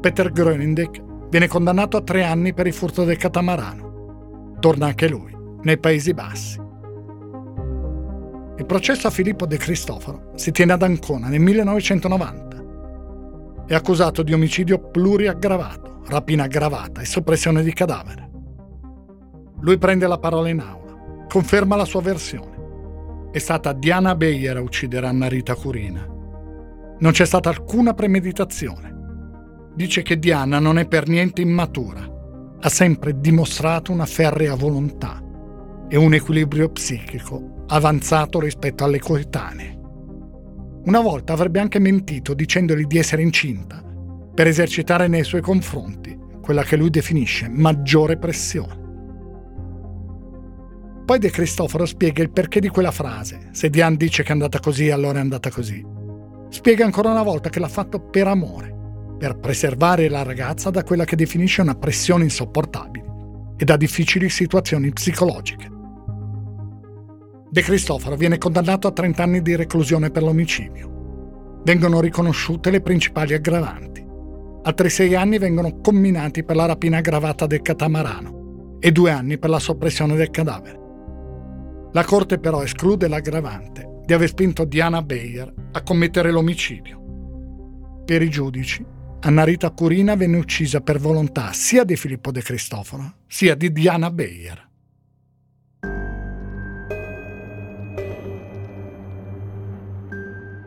Peter 0.00 0.32
Grönindek 0.32 1.02
viene 1.28 1.46
condannato 1.46 1.96
a 1.96 2.02
tre 2.02 2.24
anni 2.24 2.54
per 2.54 2.66
il 2.66 2.72
furto 2.72 3.04
del 3.04 3.18
catamarano. 3.18 4.56
Torna 4.58 4.86
anche 4.86 5.08
lui 5.08 5.36
nei 5.62 5.78
Paesi 5.78 6.14
Bassi. 6.14 6.60
Il 8.56 8.66
processo 8.66 9.06
a 9.06 9.10
Filippo 9.10 9.46
De 9.46 9.58
Cristoforo 9.58 10.32
si 10.34 10.50
tiene 10.50 10.72
ad 10.72 10.82
Ancona 10.82 11.28
nel 11.28 11.40
1990 11.40 12.51
è 13.66 13.74
accusato 13.74 14.22
di 14.22 14.32
omicidio 14.32 14.90
pluriaggravato, 14.90 16.02
rapina 16.08 16.44
aggravata 16.44 17.00
e 17.00 17.04
soppressione 17.04 17.62
di 17.62 17.72
cadavere. 17.72 18.30
Lui 19.60 19.78
prende 19.78 20.06
la 20.06 20.18
parola 20.18 20.48
in 20.48 20.60
aula, 20.60 21.26
conferma 21.28 21.76
la 21.76 21.84
sua 21.84 22.02
versione. 22.02 23.30
È 23.30 23.38
stata 23.38 23.72
Diana 23.72 24.14
Beyer 24.14 24.56
a 24.56 24.60
uccidere 24.60 25.06
Anna 25.06 25.28
Rita 25.28 25.54
Curina. 25.54 26.06
Non 26.98 27.12
c'è 27.12 27.24
stata 27.24 27.48
alcuna 27.48 27.94
premeditazione. 27.94 28.90
Dice 29.74 30.02
che 30.02 30.18
Diana 30.18 30.58
non 30.58 30.78
è 30.78 30.86
per 30.86 31.08
niente 31.08 31.40
immatura. 31.40 32.06
Ha 32.60 32.68
sempre 32.68 33.18
dimostrato 33.18 33.90
una 33.90 34.06
ferrea 34.06 34.54
volontà 34.54 35.22
e 35.88 35.96
un 35.96 36.14
equilibrio 36.14 36.68
psichico 36.70 37.64
avanzato 37.68 38.38
rispetto 38.38 38.84
alle 38.84 38.98
coetanee. 38.98 39.80
Una 40.84 41.00
volta 41.00 41.32
avrebbe 41.32 41.60
anche 41.60 41.78
mentito 41.78 42.34
dicendogli 42.34 42.86
di 42.86 42.98
essere 42.98 43.22
incinta, 43.22 43.80
per 44.34 44.48
esercitare 44.48 45.06
nei 45.06 45.22
suoi 45.22 45.40
confronti 45.40 46.18
quella 46.42 46.64
che 46.64 46.76
lui 46.76 46.90
definisce 46.90 47.48
maggiore 47.48 48.18
pressione. 48.18 48.80
Poi 51.04 51.18
De 51.18 51.30
Cristoforo 51.30 51.86
spiega 51.86 52.22
il 52.22 52.32
perché 52.32 52.58
di 52.58 52.68
quella 52.68 52.90
frase. 52.90 53.48
Se 53.52 53.70
Diane 53.70 53.96
dice 53.96 54.24
che 54.24 54.30
è 54.30 54.32
andata 54.32 54.58
così, 54.58 54.90
allora 54.90 55.18
è 55.18 55.20
andata 55.20 55.50
così. 55.50 55.84
Spiega 56.48 56.84
ancora 56.84 57.10
una 57.10 57.22
volta 57.22 57.48
che 57.48 57.60
l'ha 57.60 57.68
fatto 57.68 58.00
per 58.00 58.26
amore, 58.26 58.74
per 59.18 59.38
preservare 59.38 60.08
la 60.08 60.24
ragazza 60.24 60.70
da 60.70 60.82
quella 60.82 61.04
che 61.04 61.14
definisce 61.14 61.60
una 61.60 61.76
pressione 61.76 62.24
insopportabile 62.24 63.10
e 63.56 63.64
da 63.64 63.76
difficili 63.76 64.28
situazioni 64.28 64.90
psicologiche. 64.90 65.70
De 67.52 67.60
Cristoforo 67.60 68.16
viene 68.16 68.38
condannato 68.38 68.86
a 68.86 68.92
30 68.92 69.22
anni 69.22 69.42
di 69.42 69.54
reclusione 69.54 70.10
per 70.10 70.22
l'omicidio. 70.22 71.60
Vengono 71.64 72.00
riconosciute 72.00 72.70
le 72.70 72.80
principali 72.80 73.34
aggravanti. 73.34 74.02
Altri 74.62 74.88
sei 74.88 75.14
anni 75.14 75.36
vengono 75.36 75.78
comminati 75.82 76.44
per 76.44 76.56
la 76.56 76.64
rapina 76.64 76.96
aggravata 76.96 77.46
del 77.46 77.60
catamarano 77.60 78.78
e 78.80 78.90
due 78.90 79.10
anni 79.10 79.36
per 79.36 79.50
la 79.50 79.58
soppressione 79.58 80.16
del 80.16 80.30
cadavere. 80.30 80.80
La 81.92 82.04
Corte 82.04 82.38
però 82.38 82.62
esclude 82.62 83.06
l'aggravante 83.06 84.00
di 84.06 84.14
aver 84.14 84.28
spinto 84.28 84.64
Diana 84.64 85.02
Bayer 85.02 85.52
a 85.72 85.82
commettere 85.82 86.30
l'omicidio. 86.30 88.02
Per 88.06 88.22
i 88.22 88.30
giudici, 88.30 88.82
Anna 89.20 89.44
Rita 89.44 89.70
Curina 89.72 90.14
venne 90.14 90.38
uccisa 90.38 90.80
per 90.80 90.98
volontà 90.98 91.52
sia 91.52 91.84
di 91.84 91.96
Filippo 91.96 92.30
De 92.30 92.40
Cristoforo 92.40 93.16
sia 93.26 93.54
di 93.54 93.70
Diana 93.70 94.10
Bayer. 94.10 94.70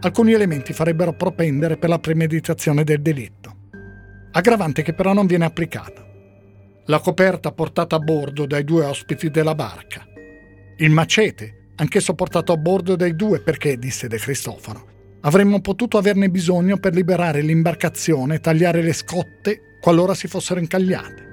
Alcuni 0.05 0.33
elementi 0.33 0.71
farebbero 0.71 1.13
propendere 1.13 1.77
per 1.77 1.89
la 1.89 1.97
premeditazione 1.97 2.83
del 2.83 3.01
delitto. 3.01 3.55
Aggravante 4.31 4.83
che 4.83 4.93
però 4.93 5.13
non 5.13 5.25
viene 5.25 5.45
applicata. 5.45 6.05
La 6.85 6.99
coperta 6.99 7.51
portata 7.51 7.95
a 7.95 7.99
bordo 7.99 8.45
dai 8.45 8.63
due 8.63 8.85
ospiti 8.85 9.31
della 9.31 9.55
barca. 9.55 10.05
Il 10.77 10.91
macete, 10.91 11.71
anch'esso 11.77 12.13
portato 12.13 12.51
a 12.51 12.57
bordo 12.57 12.95
dai 12.95 13.15
due 13.15 13.39
perché, 13.39 13.79
disse 13.79 14.07
De 14.07 14.17
Cristoforo, 14.17 14.93
avremmo 15.21 15.59
potuto 15.59 15.97
averne 15.97 16.29
bisogno 16.29 16.77
per 16.77 16.93
liberare 16.93 17.41
l'imbarcazione 17.41 18.35
e 18.35 18.39
tagliare 18.39 18.83
le 18.83 18.93
scotte 18.93 19.77
qualora 19.81 20.13
si 20.13 20.27
fossero 20.27 20.59
incagliate. 20.59 21.23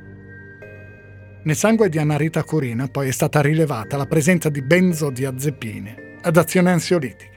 Nel 1.45 1.57
sangue 1.57 1.91
di 1.91 1.99
Anarita 1.99 2.43
Corina 2.45 2.87
poi 2.87 3.09
è 3.09 3.13
stata 3.13 3.43
rilevata 3.43 3.99
la 3.99 4.07
presenza 4.07 4.49
di 4.49 4.63
benzodiazepine 4.63 6.19
ad 6.23 6.37
azione 6.37 6.71
ansiolitica. 6.71 7.32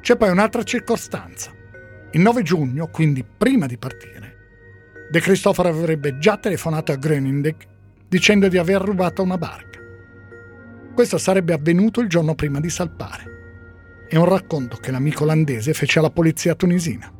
C'è 0.00 0.16
poi 0.16 0.30
un'altra 0.30 0.62
circostanza. 0.62 1.52
Il 2.12 2.20
9 2.20 2.42
giugno, 2.42 2.88
quindi 2.88 3.24
prima 3.24 3.66
di 3.66 3.76
partire, 3.76 4.36
De 5.10 5.20
Cristoforo 5.20 5.68
avrebbe 5.68 6.18
già 6.18 6.38
telefonato 6.38 6.92
a 6.92 6.96
Grönindek 6.96 7.66
dicendo 8.08 8.48
di 8.48 8.58
aver 8.58 8.80
rubato 8.80 9.22
una 9.22 9.38
barca. 9.38 9.78
Questo 10.94 11.18
sarebbe 11.18 11.52
avvenuto 11.52 12.00
il 12.00 12.08
giorno 12.08 12.34
prima 12.34 12.60
di 12.60 12.70
salpare. 12.70 14.06
È 14.08 14.16
un 14.16 14.24
racconto 14.24 14.76
che 14.78 14.90
l'amico 14.90 15.24
olandese 15.24 15.74
fece 15.74 15.98
alla 15.98 16.10
polizia 16.10 16.54
tunisina. 16.54 17.12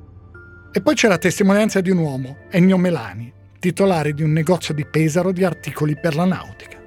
E 0.72 0.81
poi 0.81 0.95
c'è 0.95 1.09
la 1.09 1.18
testimonianza 1.18 1.81
di 1.81 1.91
un 1.91 1.99
uomo, 1.99 2.47
Ennio 2.51 2.78
Melani, 2.78 3.33
titolare 3.59 4.14
di 4.14 4.22
un 4.22 4.33
negozio 4.33 4.72
di 4.74 4.87
Pesaro 4.87 5.33
di 5.33 5.45
articoli 5.45 5.99
per 6.01 6.14
la 6.14 6.24
nautica 6.24 6.80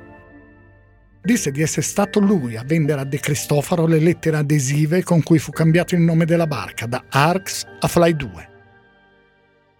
disse 1.23 1.51
di 1.51 1.61
essere 1.61 1.83
stato 1.83 2.19
lui 2.19 2.57
a 2.57 2.63
vendere 2.65 3.01
a 3.01 3.05
De 3.05 3.17
Cristoforo 3.17 3.85
le 3.85 3.99
lettere 3.99 4.37
adesive 4.37 5.03
con 5.03 5.23
cui 5.23 5.39
fu 5.39 5.51
cambiato 5.51 5.95
il 5.95 6.01
nome 6.01 6.25
della 6.25 6.47
barca 6.47 6.85
da 6.85 7.05
Arx 7.09 7.65
a 7.79 7.87
Fly 7.87 8.15
2. 8.15 8.49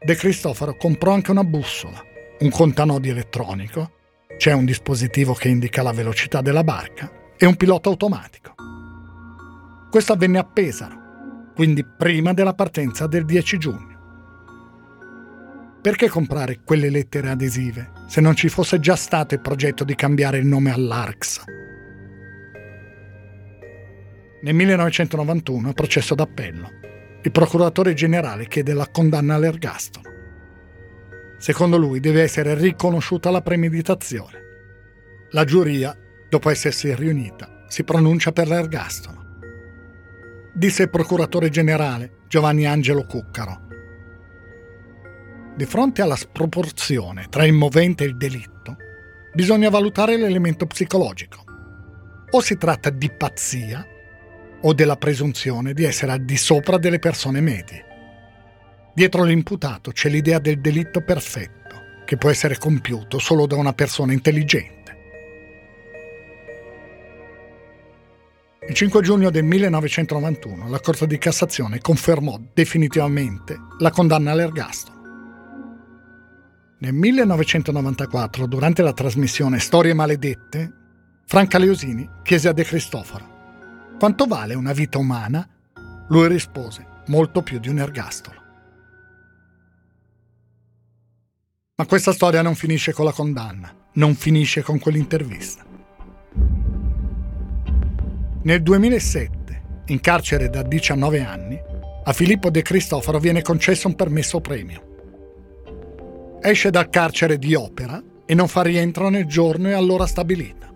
De 0.02 0.16
Cristoforo 0.16 0.76
comprò 0.78 1.12
anche 1.12 1.32
una 1.32 1.44
bussola, 1.44 2.02
un 2.40 2.50
contanodi 2.50 3.10
elettronico, 3.10 3.92
c'è 4.38 4.54
un 4.54 4.64
dispositivo 4.66 5.34
che 5.34 5.50
indica 5.50 5.84
la 5.84 5.92
velocità 5.92 6.42
della 6.42 6.64
barca 6.64 7.12
e 7.38 7.46
un 7.46 7.56
pilota 7.56 7.90
automatico. 7.90 8.54
Questo 9.90 10.14
avvenne 10.14 10.40
a 10.40 10.46
Pesaro, 10.46 11.52
quindi 11.56 11.86
prima 11.86 12.34
della 12.34 12.54
partenza 12.54 13.06
del 13.06 13.26
10 13.26 13.58
giugno. 13.58 13.93
Perché 15.84 16.08
comprare 16.08 16.62
quelle 16.64 16.90
lettere 16.90 17.30
adesive 17.30 17.92
se 18.08 18.22
non 18.22 18.38
ci 18.38 18.48
fosse 18.48 18.80
già 18.80 18.96
stato 18.96 19.34
il 19.34 19.42
progetto 19.42 19.84
di 19.84 19.96
cambiare 19.96 20.38
il 20.38 20.46
nome 20.46 20.72
all'ARCS? 20.72 21.44
Nel 24.44 24.54
1991 24.54 25.74
processo 25.74 26.16
d'appello. 26.16 26.70
Il 27.22 27.32
procuratore 27.32 27.94
generale 27.96 28.48
chiede 28.48 28.74
la 28.74 28.88
condanna 28.90 29.36
all'ergastolo. 29.36 30.10
Secondo 31.38 31.76
lui 31.76 32.00
deve 32.00 32.22
essere 32.22 32.56
riconosciuta 32.56 33.30
la 33.30 33.42
premeditazione. 33.42 34.40
La 35.32 35.44
giuria, 35.44 35.94
dopo 36.30 36.50
essersi 36.50 36.96
riunita, 36.96 37.66
si 37.68 37.84
pronuncia 37.84 38.32
per 38.32 38.48
l'ergastolo. 38.48 39.26
Disse 40.54 40.84
il 40.84 40.90
procuratore 40.90 41.50
generale 41.50 42.20
Giovanni 42.30 42.66
Angelo 42.66 43.06
Cuccaro. 43.06 43.72
Di 45.56 45.66
fronte 45.66 46.02
alla 46.02 46.16
sproporzione 46.16 47.28
tra 47.30 47.46
il 47.46 47.54
movente 47.54 48.04
e 48.04 48.08
il 48.08 48.18
delitto, 48.18 48.76
bisogna 49.34 49.70
valutare 49.70 50.18
l'elemento 50.18 50.66
psicologico. 50.66 51.44
O 52.32 52.42
si 52.42 52.58
tratta 52.58 52.90
di 52.90 53.12
pazzia 53.12 53.86
o 54.62 54.74
della 54.74 54.98
presunzione 54.98 55.74
di 55.74 55.84
essere 55.84 56.14
al 56.14 56.26
di 56.26 56.38
sopra 56.38 56.80
delle 56.80 56.98
persone 56.98 57.40
medie. 57.40 57.86
Dietro 58.96 59.24
l'imputato 59.24 59.92
c'è 59.92 60.10
l'idea 60.10 60.40
del 60.40 60.60
delitto 60.60 61.02
perfetto, 61.02 62.02
che 62.04 62.18
può 62.18 62.32
essere 62.32 62.58
compiuto 62.58 63.20
solo 63.20 63.46
da 63.46 63.56
una 63.56 63.74
persona 63.74 64.12
intelligente. 64.12 64.82
Il 68.68 68.74
5 68.74 69.02
giugno 69.02 69.30
del 69.30 69.44
1991 69.44 70.68
la 70.68 70.80
Corte 70.80 71.06
di 71.06 71.20
Cassazione 71.20 71.78
confermò 71.78 72.40
definitivamente 72.54 73.56
la 73.78 73.92
condanna 73.92 74.32
all'ergastolo. 74.32 75.03
Nel 76.84 76.92
1994, 76.92 78.46
durante 78.46 78.82
la 78.82 78.92
trasmissione 78.92 79.58
Storie 79.60 79.94
maledette, 79.94 80.70
Franca 81.26 81.58
Leosini 81.58 82.10
chiese 82.24 82.50
a 82.50 82.52
De 82.52 82.66
Cristoforo 82.66 83.96
quanto 83.98 84.26
vale 84.26 84.54
una 84.54 84.74
vita 84.74 84.98
umana? 84.98 85.48
Lui 86.10 86.28
rispose 86.28 86.86
molto 87.06 87.42
più 87.42 87.60
di 87.60 87.70
un 87.70 87.80
ergastolo. 87.80 88.42
Ma 91.76 91.86
questa 91.86 92.12
storia 92.12 92.42
non 92.42 92.54
finisce 92.54 92.92
con 92.92 93.06
la 93.06 93.14
condanna, 93.14 93.74
non 93.94 94.14
finisce 94.16 94.62
con 94.62 94.78
quell'intervista. 94.78 95.64
Nel 98.42 98.62
2007, 98.62 99.64
in 99.86 100.02
carcere 100.02 100.50
da 100.50 100.64
19 100.64 101.24
anni, 101.24 101.58
a 102.04 102.12
Filippo 102.12 102.50
De 102.50 102.62
Cristoforo 102.62 103.20
viene 103.20 103.42
concesso 103.42 103.88
un 103.88 103.96
permesso 103.96 104.42
premio. 104.42 104.83
Esce 106.46 106.72
dal 106.72 106.90
carcere 106.90 107.40
di 107.40 107.56
Opera 107.56 108.04
e 108.26 108.36
non 108.36 108.50
fa 108.50 108.64
rientro 108.64 109.08
nel 109.08 109.26
giorno 109.26 109.70
e 109.70 109.72
all'ora 109.72 110.06
stabilita. 110.06 110.70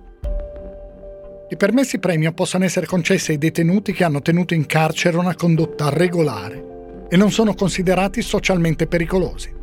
I 1.49 1.57
permessi 1.57 1.99
premio 1.99 2.31
possono 2.31 2.63
essere 2.63 2.85
concessi 2.85 3.31
ai 3.31 3.37
detenuti 3.37 3.91
che 3.91 4.05
hanno 4.05 4.21
tenuto 4.21 4.53
in 4.53 4.65
carcere 4.65 5.17
una 5.17 5.35
condotta 5.35 5.89
regolare 5.89 7.07
e 7.09 7.17
non 7.17 7.31
sono 7.31 7.53
considerati 7.53 8.21
socialmente 8.21 8.87
pericolosi. 8.87 9.53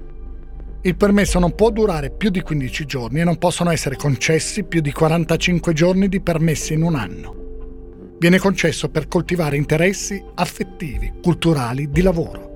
Il 0.82 0.94
permesso 0.94 1.38
non 1.38 1.54
può 1.54 1.70
durare 1.70 2.10
più 2.10 2.28
di 2.28 2.42
15 2.42 2.84
giorni 2.84 3.20
e 3.20 3.24
non 3.24 3.38
possono 3.38 3.70
essere 3.70 3.96
concessi 3.96 4.64
più 4.64 4.82
di 4.82 4.92
45 4.92 5.72
giorni 5.72 6.08
di 6.10 6.20
permessi 6.20 6.74
in 6.74 6.82
un 6.82 6.96
anno. 6.96 8.16
Viene 8.18 8.38
concesso 8.38 8.90
per 8.90 9.08
coltivare 9.08 9.56
interessi 9.56 10.22
affettivi, 10.34 11.14
culturali, 11.22 11.88
di 11.88 12.02
lavoro 12.02 12.53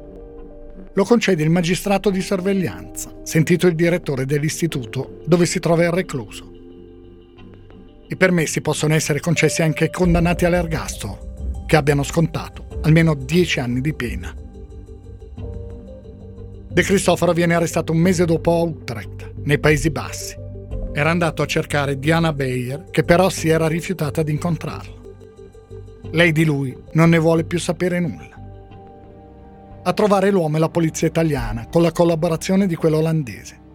lo 0.98 1.04
concede 1.04 1.44
il 1.44 1.50
magistrato 1.50 2.10
di 2.10 2.20
sorveglianza, 2.20 3.20
sentito 3.22 3.68
il 3.68 3.76
direttore 3.76 4.26
dell'istituto 4.26 5.20
dove 5.26 5.46
si 5.46 5.60
trova 5.60 5.84
il 5.84 5.92
recluso. 5.92 6.50
I 8.08 8.16
permessi 8.16 8.60
possono 8.60 8.94
essere 8.94 9.20
concessi 9.20 9.62
anche 9.62 9.84
ai 9.84 9.92
condannati 9.92 10.44
all'ergastolo, 10.44 11.62
che 11.66 11.76
abbiano 11.76 12.02
scontato 12.02 12.80
almeno 12.82 13.14
10 13.14 13.60
anni 13.60 13.80
di 13.80 13.94
pena. 13.94 14.34
De 16.68 16.82
Cristoforo 16.82 17.32
viene 17.32 17.54
arrestato 17.54 17.92
un 17.92 17.98
mese 17.98 18.24
dopo 18.24 18.50
a 18.50 18.62
Utrecht, 18.62 19.34
nei 19.44 19.60
Paesi 19.60 19.90
Bassi. 19.90 20.34
Era 20.92 21.10
andato 21.10 21.42
a 21.42 21.46
cercare 21.46 22.00
Diana 22.00 22.32
Bayer, 22.32 22.86
che 22.90 23.04
però 23.04 23.28
si 23.28 23.48
era 23.48 23.68
rifiutata 23.68 24.24
di 24.24 24.32
incontrarlo. 24.32 25.14
Lei 26.10 26.32
di 26.32 26.44
lui 26.44 26.76
non 26.94 27.10
ne 27.10 27.18
vuole 27.18 27.44
più 27.44 27.60
sapere 27.60 28.00
nulla 28.00 28.37
a 29.88 29.94
trovare 29.94 30.30
l'uomo 30.30 30.58
e 30.58 30.60
la 30.60 30.68
polizia 30.68 31.08
italiana 31.08 31.66
con 31.66 31.80
la 31.80 31.92
collaborazione 31.92 32.66
di 32.66 32.74
quella 32.74 32.98
olandese. 32.98 33.66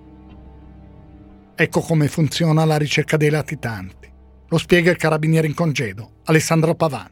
Ecco 1.56 1.82
come 1.82 2.08
funziona 2.08 2.66
la 2.66 2.78
ricerca 2.78 3.18
dei 3.18 3.32
latitanti. 3.32 4.12
Lo 4.48 4.58
spiega 4.60 4.92
il 4.92 4.98
carabiniere 4.98 5.48
in 5.48 5.56
congedo, 5.56 6.22
Alessandro 6.26 6.76
Pavan. 6.76 7.10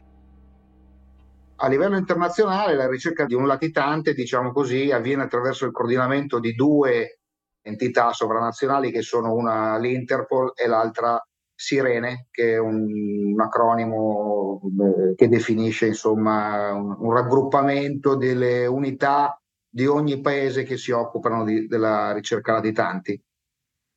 A 1.56 1.68
livello 1.68 1.96
internazionale 1.96 2.76
la 2.76 2.88
ricerca 2.88 3.24
di 3.24 3.34
un 3.34 3.48
latitante, 3.48 4.14
diciamo 4.14 4.52
così, 4.52 4.92
avviene 4.92 5.24
attraverso 5.24 5.66
il 5.66 5.72
coordinamento 5.72 6.38
di 6.38 6.52
due 6.52 7.18
entità 7.60 8.12
sovranazionali 8.12 8.92
che 8.92 9.02
sono 9.02 9.34
una 9.34 9.78
l'Interpol 9.78 10.52
e 10.54 10.68
l'altra 10.68 11.20
Sirene, 11.62 12.26
che 12.32 12.54
è 12.54 12.58
un, 12.58 13.32
un 13.34 13.40
acronimo 13.40 14.60
eh, 14.64 15.14
che 15.14 15.28
definisce 15.28 15.86
insomma, 15.86 16.72
un, 16.72 16.96
un, 16.98 17.12
raggruppamento 17.12 18.16
delle 18.16 18.66
unità 18.66 19.40
di 19.68 19.86
ogni 19.86 20.20
paese 20.20 20.64
che 20.64 20.76
si 20.76 20.90
occupano 20.90 21.44
di, 21.44 21.68
della 21.68 22.12
ricerca 22.12 22.54
latitanti. 22.54 23.18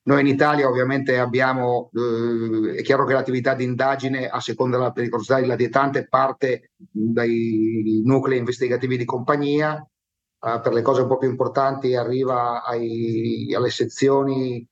Noi 0.04 0.22
in 0.22 0.28
Italia 0.28 0.68
ovviamente 0.68 1.18
abbiamo, 1.18 1.90
eh, 1.94 2.76
è 2.76 2.82
chiaro 2.84 3.04
che 3.06 3.14
l'attività 3.14 3.56
di 3.56 3.64
indagine 3.64 4.28
a 4.28 4.40
seconda 4.40 4.78
della 4.78 4.92
pericolosità 4.92 5.40
del 5.40 5.48
latitante 5.48 6.08
parte 6.08 6.70
dai 6.78 8.04
nuclei 8.06 8.38
investigativi 8.38 8.96
di 8.96 9.06
compagnia, 9.06 9.76
eh, 9.76 10.60
per 10.62 10.72
le 10.72 10.84
cose 10.84 11.02
un 11.02 11.08
po' 11.08 11.18
più 11.18 11.30
importanti 11.30 11.96
arriva 11.96 12.64
ai, 12.64 13.52
alle 13.56 13.72
sezioni 13.72 14.64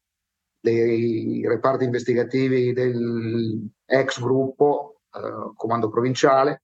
dei 0.63 1.43
reparti 1.45 1.83
investigativi 1.83 2.71
del 2.71 3.69
ex 3.85 4.21
gruppo 4.21 5.01
eh, 5.11 5.51
comando 5.55 5.89
provinciale 5.89 6.63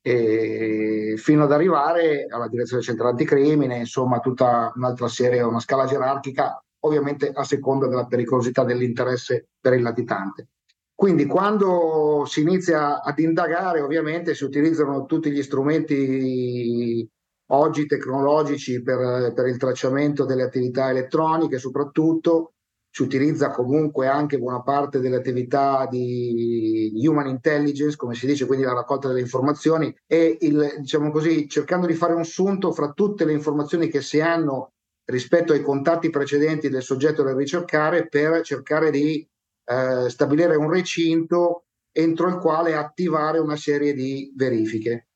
fino 0.00 1.44
ad 1.44 1.52
arrivare 1.52 2.26
alla 2.30 2.48
direzione 2.48 2.82
centrale 2.82 3.10
anticrimine, 3.10 3.76
insomma 3.76 4.20
tutta 4.20 4.72
un'altra 4.74 5.06
serie, 5.06 5.42
una 5.42 5.60
scala 5.60 5.84
gerarchica, 5.84 6.62
ovviamente 6.80 7.30
a 7.30 7.44
seconda 7.44 7.88
della 7.88 8.06
pericolosità 8.06 8.64
dell'interesse 8.64 9.48
per 9.60 9.74
il 9.74 9.82
latitante. 9.82 10.48
Quindi 10.94 11.26
quando 11.26 12.24
si 12.26 12.40
inizia 12.40 13.02
ad 13.02 13.18
indagare, 13.18 13.82
ovviamente 13.82 14.34
si 14.34 14.44
utilizzano 14.44 15.04
tutti 15.04 15.30
gli 15.30 15.42
strumenti 15.42 17.06
oggi 17.50 17.86
tecnologici 17.86 18.82
per, 18.82 19.32
per 19.34 19.46
il 19.46 19.58
tracciamento 19.58 20.24
delle 20.24 20.44
attività 20.44 20.88
elettroniche, 20.88 21.58
soprattutto 21.58 22.54
si 22.90 23.02
utilizza 23.02 23.50
comunque 23.50 24.06
anche 24.08 24.38
buona 24.38 24.62
parte 24.62 24.98
delle 24.98 25.16
attività 25.16 25.86
di 25.90 26.92
human 26.94 27.28
intelligence, 27.28 27.96
come 27.96 28.14
si 28.14 28.26
dice, 28.26 28.46
quindi 28.46 28.64
la 28.64 28.72
raccolta 28.72 29.08
delle 29.08 29.20
informazioni 29.20 29.94
e 30.06 30.38
il, 30.40 30.76
diciamo 30.78 31.10
così, 31.10 31.48
cercando 31.48 31.86
di 31.86 31.94
fare 31.94 32.14
un 32.14 32.24
sunto 32.24 32.72
fra 32.72 32.92
tutte 32.92 33.24
le 33.24 33.32
informazioni 33.32 33.88
che 33.88 34.00
si 34.00 34.20
hanno 34.20 34.72
rispetto 35.04 35.52
ai 35.52 35.62
contatti 35.62 36.10
precedenti 36.10 36.68
del 36.68 36.82
soggetto 36.82 37.22
da 37.22 37.34
ricercare 37.34 38.08
per 38.08 38.42
cercare 38.42 38.90
di 38.90 39.26
eh, 39.64 40.08
stabilire 40.08 40.56
un 40.56 40.70
recinto 40.70 41.64
entro 41.92 42.28
il 42.28 42.36
quale 42.36 42.74
attivare 42.74 43.38
una 43.38 43.56
serie 43.56 43.92
di 43.92 44.32
verifiche. 44.36 45.08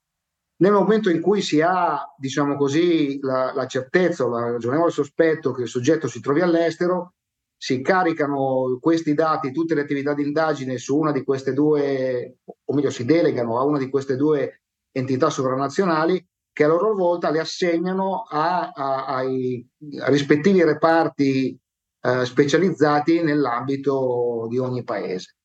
Nel 0.63 0.73
momento 0.73 1.11
in 1.11 1.21
cui 1.21 1.43
si 1.43 1.61
ha, 1.61 2.01
diciamo 2.17 2.57
così, 2.57 3.19
la, 3.21 3.53
la 3.53 3.67
certezza 3.67 4.25
o 4.25 4.29
la 4.29 4.51
ragionevole 4.53 4.91
sospetto 4.91 5.53
che 5.53 5.63
il 5.63 5.69
soggetto 5.69 6.07
si 6.07 6.21
trovi 6.21 6.41
all'estero, 6.41 7.15
si 7.63 7.81
caricano 7.81 8.77
questi 8.81 9.15
dati, 9.15 9.53
tutte 9.53 9.77
le 9.77 9.83
attività 9.83 10.15
di 10.15 10.25
indagine 10.25 10.79
su 10.79 10.99
una 10.99 11.13
di 11.13 11.23
queste 11.23 11.53
due, 11.53 12.39
o 12.45 12.75
meglio 12.75 12.91
si 12.91 13.05
delegano 13.05 13.57
a 13.57 13.63
una 13.63 13.79
di 13.79 13.89
queste 13.89 14.17
due 14.17 14.63
entità 14.91 15.31
sovranazionali 15.31 16.27
che 16.53 16.65
a 16.65 16.67
loro 16.67 16.93
volta 16.97 17.31
le 17.31 17.39
assegnano 17.39 18.25
a, 18.29 18.73
a, 18.75 19.05
ai 19.07 19.65
rispettivi 20.07 20.65
reparti 20.65 21.57
eh, 22.01 22.25
specializzati 22.25 23.23
nell'ambito 23.23 24.49
di 24.51 24.59
ogni 24.59 24.83
paese. 24.83 25.37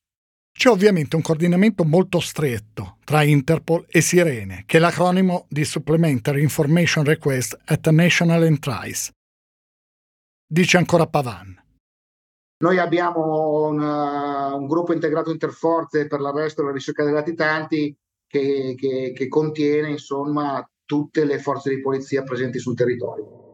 C'è 0.52 0.70
ovviamente 0.70 1.16
un 1.16 1.22
coordinamento 1.22 1.84
molto 1.84 2.20
stretto 2.20 2.98
tra 3.04 3.22
Interpol 3.22 3.86
e 3.88 4.02
Sirene, 4.02 4.64
che 4.66 4.78
è 4.78 4.80
l'acronimo 4.80 5.46
di 5.50 5.64
Supplementary 5.64 6.42
Information 6.42 7.04
Request 7.06 7.60
at 7.66 7.86
a 7.86 7.92
National 7.92 8.44
Enterprise. 8.44 9.12
Dice 10.48 10.78
ancora 10.78 11.06
Pavan. 11.06 11.66
Noi 12.60 12.80
abbiamo 12.80 13.68
una, 13.68 14.56
un 14.56 14.66
gruppo 14.66 14.92
integrato 14.92 15.30
interforze 15.30 16.08
per 16.08 16.20
l'arresto 16.20 16.62
e 16.62 16.66
la 16.66 16.72
ricerca 16.72 17.04
dei 17.04 17.14
latitanti 17.14 17.96
che, 18.26 18.74
che, 18.76 19.14
che 19.16 19.28
contiene 19.28 19.92
insomma 19.92 20.68
tutte 20.84 21.24
le 21.24 21.38
forze 21.38 21.70
di 21.70 21.82
polizia 21.82 22.24
presenti 22.24 22.58
sul 22.58 22.76
territorio. 22.76 23.46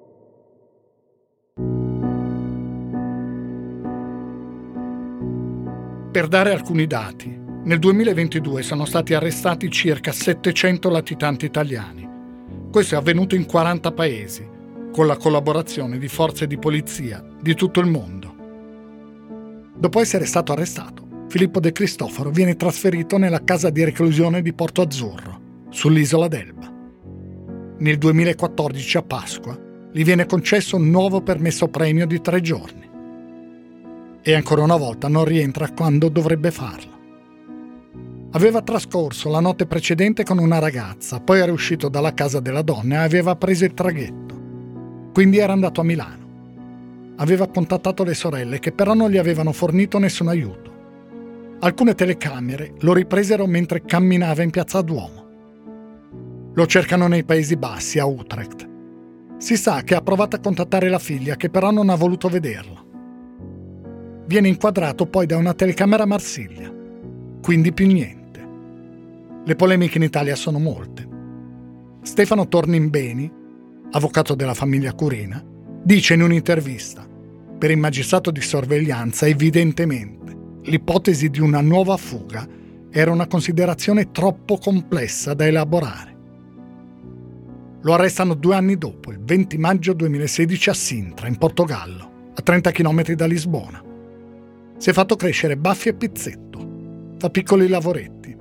Per 6.11 6.27
dare 6.27 6.51
alcuni 6.53 6.87
dati, 6.87 7.35
nel 7.63 7.79
2022 7.79 8.61
sono 8.61 8.85
stati 8.85 9.13
arrestati 9.13 9.69
circa 9.69 10.13
700 10.13 10.89
latitanti 10.89 11.43
italiani. 11.43 12.07
Questo 12.71 12.95
è 12.95 12.97
avvenuto 12.97 13.35
in 13.35 13.45
40 13.47 13.91
paesi, 13.91 14.47
con 14.93 15.07
la 15.07 15.17
collaborazione 15.17 15.97
di 15.97 16.07
forze 16.07 16.47
di 16.47 16.57
polizia 16.57 17.21
di 17.41 17.53
tutto 17.55 17.79
il 17.81 17.87
mondo. 17.87 18.32
Dopo 19.83 19.99
essere 19.99 20.25
stato 20.25 20.53
arrestato, 20.53 21.25
Filippo 21.27 21.59
De 21.59 21.73
Cristoforo 21.73 22.29
viene 22.29 22.55
trasferito 22.55 23.17
nella 23.17 23.43
casa 23.43 23.69
di 23.69 23.83
reclusione 23.83 24.41
di 24.41 24.53
Porto 24.53 24.81
Azzurro, 24.81 25.41
sull'isola 25.71 26.29
d'Elba. 26.29 26.73
Nel 27.79 27.97
2014, 27.97 28.97
a 28.97 29.01
Pasqua, 29.01 29.59
gli 29.91 30.05
viene 30.05 30.25
concesso 30.25 30.77
un 30.77 30.89
nuovo 30.89 31.19
permesso 31.19 31.67
premio 31.67 32.07
di 32.07 32.21
tre 32.21 32.39
giorni. 32.39 32.89
E 34.21 34.33
ancora 34.33 34.63
una 34.63 34.77
volta 34.77 35.09
non 35.09 35.25
rientra 35.25 35.69
quando 35.71 36.07
dovrebbe 36.07 36.51
farlo. 36.51 36.99
Aveva 38.31 38.61
trascorso 38.61 39.29
la 39.29 39.41
notte 39.41 39.65
precedente 39.65 40.23
con 40.23 40.37
una 40.37 40.59
ragazza, 40.59 41.19
poi 41.19 41.41
era 41.41 41.51
uscito 41.51 41.89
dalla 41.89 42.13
casa 42.13 42.39
della 42.39 42.61
donna 42.61 43.01
e 43.01 43.03
aveva 43.03 43.35
preso 43.35 43.65
il 43.65 43.73
traghetto. 43.73 45.11
Quindi 45.11 45.39
era 45.39 45.51
andato 45.51 45.81
a 45.81 45.83
Milano 45.83 46.22
aveva 47.17 47.47
contattato 47.47 48.03
le 48.03 48.13
sorelle 48.13 48.59
che 48.59 48.71
però 48.71 48.93
non 48.93 49.09
gli 49.09 49.17
avevano 49.17 49.51
fornito 49.51 49.99
nessun 49.99 50.27
aiuto. 50.27 50.71
Alcune 51.59 51.95
telecamere 51.95 52.73
lo 52.79 52.93
ripresero 52.93 53.45
mentre 53.45 53.83
camminava 53.83 54.43
in 54.43 54.49
piazza 54.49 54.81
Duomo. 54.81 55.21
Lo 56.53 56.65
cercano 56.65 57.07
nei 57.07 57.23
Paesi 57.23 57.55
Bassi, 57.55 57.99
a 57.99 58.05
Utrecht. 58.05 58.69
Si 59.37 59.55
sa 59.57 59.81
che 59.81 59.95
ha 59.95 60.01
provato 60.01 60.35
a 60.35 60.39
contattare 60.39 60.89
la 60.89 60.99
figlia, 60.99 61.35
che 61.35 61.49
però 61.49 61.71
non 61.71 61.89
ha 61.89 61.95
voluto 61.95 62.27
vederla. 62.27 62.83
Viene 64.25 64.47
inquadrato 64.47 65.05
poi 65.05 65.25
da 65.25 65.37
una 65.37 65.53
telecamera 65.53 66.03
a 66.03 66.07
Marsiglia, 66.07 66.71
quindi 67.41 67.73
più 67.73 67.87
niente. 67.87 68.21
Le 69.45 69.55
polemiche 69.55 69.97
in 69.97 70.03
Italia 70.03 70.35
sono 70.35 70.59
molte. 70.59 71.07
Stefano 72.01 72.47
Tornimbeni, 72.47 73.31
avvocato 73.91 74.35
della 74.35 74.53
famiglia 74.53 74.93
Curina, 74.93 75.43
dice 75.83 76.13
in 76.13 76.21
un'intervista, 76.21 77.05
per 77.57 77.69
il 77.69 77.77
magistrato 77.77 78.31
di 78.31 78.41
sorveglianza 78.41 79.27
evidentemente 79.27 80.21
l'ipotesi 80.63 81.29
di 81.29 81.41
una 81.41 81.59
nuova 81.59 81.97
fuga 81.97 82.47
era 82.89 83.11
una 83.11 83.27
considerazione 83.27 84.11
troppo 84.11 84.57
complessa 84.57 85.33
da 85.33 85.45
elaborare. 85.45 86.11
Lo 87.81 87.93
arrestano 87.93 88.33
due 88.33 88.55
anni 88.55 88.77
dopo, 88.77 89.11
il 89.11 89.19
20 89.19 89.57
maggio 89.57 89.93
2016 89.93 90.69
a 90.69 90.73
Sintra, 90.73 91.27
in 91.27 91.37
Portogallo, 91.37 92.31
a 92.33 92.41
30 92.41 92.71
km 92.71 93.11
da 93.13 93.25
Lisbona. 93.25 93.83
Si 94.77 94.89
è 94.89 94.93
fatto 94.93 95.17
crescere 95.17 95.57
baffi 95.57 95.89
e 95.89 95.93
pizzetto, 95.95 97.15
fa 97.17 97.29
piccoli 97.29 97.67
lavoretti. 97.67 98.33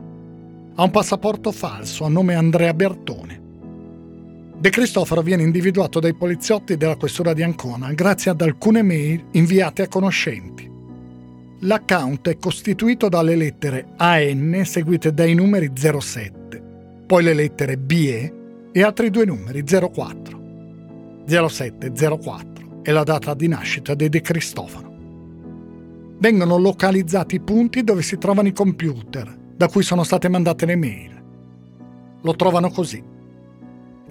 Ha 0.74 0.82
un 0.82 0.90
passaporto 0.90 1.51
falso 1.51 2.05
a 2.05 2.09
nome 2.09 2.34
Andrea 2.34 2.72
Bertone. 2.72 3.41
De 4.62 4.70
Cristoforo 4.70 5.22
viene 5.22 5.42
individuato 5.42 5.98
dai 5.98 6.14
poliziotti 6.14 6.76
della 6.76 6.94
questura 6.94 7.32
di 7.32 7.42
Ancona 7.42 7.92
grazie 7.94 8.30
ad 8.30 8.42
alcune 8.42 8.82
mail 8.82 9.24
inviate 9.32 9.82
a 9.82 9.88
conoscenti. 9.88 10.70
L'account 11.62 12.28
è 12.28 12.38
costituito 12.38 13.08
dalle 13.08 13.34
lettere 13.34 13.88
AN 13.96 14.62
seguite 14.64 15.12
dai 15.12 15.34
numeri 15.34 15.72
07, 15.74 16.62
poi 17.08 17.24
le 17.24 17.34
lettere 17.34 17.76
BE 17.76 18.34
e 18.70 18.82
altri 18.84 19.10
due 19.10 19.24
numeri 19.24 19.64
04. 19.64 20.40
07 21.26 21.90
04 21.90 22.82
è 22.82 22.92
la 22.92 23.02
data 23.02 23.34
di 23.34 23.48
nascita 23.48 23.94
di 23.94 24.08
De 24.08 24.20
Cristofano. 24.20 24.90
Vengono 26.20 26.56
localizzati 26.56 27.34
i 27.34 27.40
punti 27.40 27.82
dove 27.82 28.02
si 28.02 28.16
trovano 28.16 28.46
i 28.46 28.52
computer 28.52 29.36
da 29.56 29.66
cui 29.66 29.82
sono 29.82 30.04
state 30.04 30.28
mandate 30.28 30.66
le 30.66 30.76
mail. 30.76 31.22
Lo 32.22 32.36
trovano 32.36 32.70
così. 32.70 33.10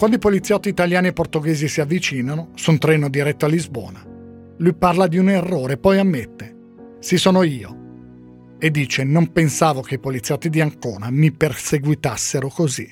Quando 0.02 0.18
i 0.18 0.20
poliziotti 0.20 0.68
italiani 0.68 1.10
e 1.10 1.14
portoghesi 1.14 1.68
si 1.68 1.80
avvicinano, 1.80 2.54
su 2.56 2.72
un 2.72 2.80
treno 2.80 3.08
diretto 3.08 3.46
a 3.46 3.48
Lisbona, 3.48 4.04
lui 4.58 4.74
parla 4.74 5.06
di 5.06 5.20
un 5.20 5.30
errore, 5.30 5.78
poi 5.78 6.00
ammette 6.00 6.98
sì, 6.98 7.18
sono 7.18 7.44
io. 7.44 8.56
E 8.58 8.72
dice: 8.72 9.04
Non 9.04 9.32
pensavo 9.32 9.82
che 9.82 9.94
i 9.94 10.00
poliziotti 10.00 10.50
di 10.50 10.60
Ancona 10.60 11.12
mi 11.12 11.32
perseguitassero 11.32 12.48
così. 12.48 12.92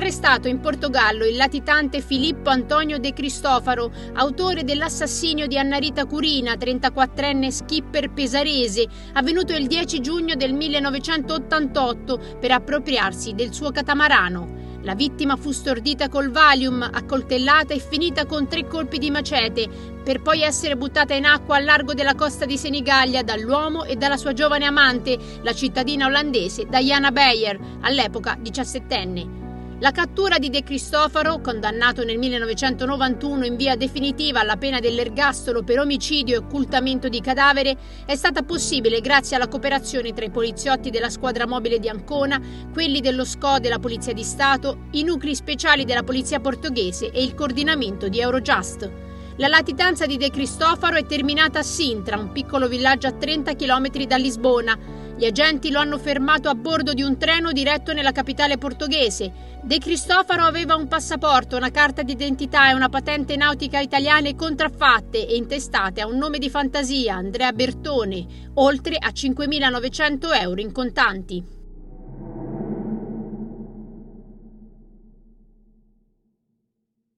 Arrestato 0.00 0.48
in 0.48 0.60
Portogallo 0.60 1.26
il 1.26 1.36
latitante 1.36 2.00
Filippo 2.00 2.48
Antonio 2.48 2.98
De 2.98 3.12
Cristofaro, 3.12 3.92
autore 4.14 4.64
dell'assassinio 4.64 5.46
di 5.46 5.58
Annarita 5.58 6.06
Curina, 6.06 6.54
34enne 6.54 7.50
skipper 7.50 8.10
pesarese, 8.10 8.86
avvenuto 9.12 9.52
il 9.52 9.66
10 9.66 10.00
giugno 10.00 10.36
del 10.36 10.54
1988 10.54 12.18
per 12.40 12.50
appropriarsi 12.50 13.34
del 13.34 13.52
suo 13.52 13.72
catamarano. 13.72 14.78
La 14.84 14.94
vittima 14.94 15.36
fu 15.36 15.50
stordita 15.50 16.08
col 16.08 16.30
Valium, 16.30 16.80
accoltellata 16.80 17.74
e 17.74 17.78
finita 17.78 18.24
con 18.24 18.48
tre 18.48 18.66
colpi 18.66 18.96
di 18.96 19.10
macete, 19.10 19.68
per 20.02 20.22
poi 20.22 20.40
essere 20.40 20.78
buttata 20.78 21.12
in 21.12 21.26
acqua 21.26 21.56
al 21.56 21.64
largo 21.64 21.92
della 21.92 22.14
costa 22.14 22.46
di 22.46 22.56
Senigallia 22.56 23.22
dall'uomo 23.22 23.84
e 23.84 23.96
dalla 23.96 24.16
sua 24.16 24.32
giovane 24.32 24.64
amante, 24.64 25.18
la 25.42 25.52
cittadina 25.52 26.06
olandese 26.06 26.64
Diana 26.64 27.12
Beyer, 27.12 27.58
all'epoca 27.82 28.38
diciassettenne. 28.40 29.39
La 29.82 29.92
cattura 29.92 30.36
di 30.36 30.50
De 30.50 30.62
Cristofaro, 30.62 31.40
condannato 31.40 32.04
nel 32.04 32.18
1991 32.18 33.46
in 33.46 33.56
via 33.56 33.76
definitiva 33.76 34.40
alla 34.40 34.58
pena 34.58 34.78
dell'ergastolo 34.78 35.62
per 35.62 35.78
omicidio 35.78 36.34
e 36.34 36.38
occultamento 36.38 37.08
di 37.08 37.22
cadavere, 37.22 37.78
è 38.04 38.14
stata 38.14 38.42
possibile 38.42 39.00
grazie 39.00 39.36
alla 39.36 39.48
cooperazione 39.48 40.12
tra 40.12 40.26
i 40.26 40.30
poliziotti 40.30 40.90
della 40.90 41.08
squadra 41.08 41.46
mobile 41.46 41.78
di 41.78 41.88
Ancona, 41.88 42.38
quelli 42.70 43.00
dello 43.00 43.24
SCO 43.24 43.58
della 43.58 43.78
Polizia 43.78 44.12
di 44.12 44.22
Stato, 44.22 44.80
i 44.90 45.02
nuclei 45.02 45.34
speciali 45.34 45.86
della 45.86 46.02
Polizia 46.02 46.40
portoghese 46.40 47.10
e 47.10 47.22
il 47.22 47.34
coordinamento 47.34 48.08
di 48.08 48.20
Eurojust. 48.20 48.90
La 49.36 49.48
latitanza 49.48 50.04
di 50.04 50.18
De 50.18 50.28
Cristofaro 50.28 50.96
è 50.96 51.06
terminata 51.06 51.60
a 51.60 51.62
Sintra, 51.62 52.18
un 52.18 52.32
piccolo 52.32 52.68
villaggio 52.68 53.06
a 53.06 53.12
30 53.12 53.56
km 53.56 53.88
da 54.04 54.16
Lisbona. 54.16 54.78
Gli 55.20 55.26
agenti 55.26 55.70
lo 55.70 55.80
hanno 55.80 55.98
fermato 55.98 56.48
a 56.48 56.54
bordo 56.54 56.94
di 56.94 57.02
un 57.02 57.18
treno 57.18 57.52
diretto 57.52 57.92
nella 57.92 58.10
capitale 58.10 58.56
portoghese. 58.56 59.58
De 59.62 59.76
Cristofaro 59.76 60.44
aveva 60.44 60.76
un 60.76 60.88
passaporto, 60.88 61.58
una 61.58 61.70
carta 61.70 62.02
d'identità 62.02 62.70
e 62.70 62.72
una 62.72 62.88
patente 62.88 63.36
nautica 63.36 63.80
italiane 63.80 64.34
contraffatte 64.34 65.28
e 65.28 65.36
intestate 65.36 66.00
a 66.00 66.06
un 66.06 66.16
nome 66.16 66.38
di 66.38 66.48
fantasia, 66.48 67.16
Andrea 67.16 67.52
Bertone, 67.52 68.50
oltre 68.54 68.96
a 68.96 69.10
5.900 69.10 70.40
euro 70.40 70.60
in 70.62 70.72
contanti. 70.72 71.44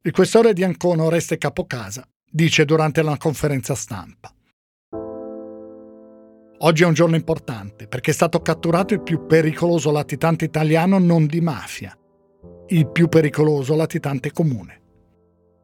Il 0.03 0.11
questore 0.11 0.53
di 0.53 0.64
Ancona 0.64 1.05
Oreste 1.05 1.38
Capocasa 1.38 2.05
dice 2.28 2.64
durante 2.64 3.00
la 3.03 3.16
conferenza 3.16 3.76
stampa. 3.76 4.34
Oggi 6.64 6.84
è 6.84 6.86
un 6.86 6.94
giorno 6.94 7.16
importante 7.16 7.88
perché 7.88 8.12
è 8.12 8.14
stato 8.14 8.40
catturato 8.40 8.94
il 8.94 9.02
più 9.02 9.26
pericoloso 9.26 9.90
latitante 9.90 10.44
italiano 10.44 11.00
non 11.00 11.26
di 11.26 11.40
mafia, 11.40 11.96
il 12.68 12.88
più 12.88 13.08
pericoloso 13.08 13.74
latitante 13.74 14.30
comune. 14.30 14.80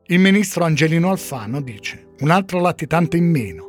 Il 0.07 0.18
ministro 0.18 0.64
Angelino 0.64 1.11
Alfano 1.11 1.61
dice 1.61 2.14
un 2.18 2.30
altro 2.30 2.61
latitante 2.61 3.16
in 3.16 3.30
meno. 3.30 3.66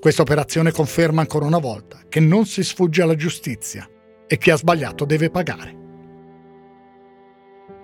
Questa 0.00 0.22
operazione 0.22 0.70
conferma 0.70 1.20
ancora 1.20 1.46
una 1.46 1.58
volta 1.58 2.02
che 2.08 2.20
non 2.20 2.46
si 2.46 2.62
sfugge 2.62 3.02
alla 3.02 3.16
giustizia 3.16 3.88
e 4.28 4.38
chi 4.38 4.50
ha 4.52 4.56
sbagliato 4.56 5.04
deve 5.04 5.30
pagare. 5.30 5.76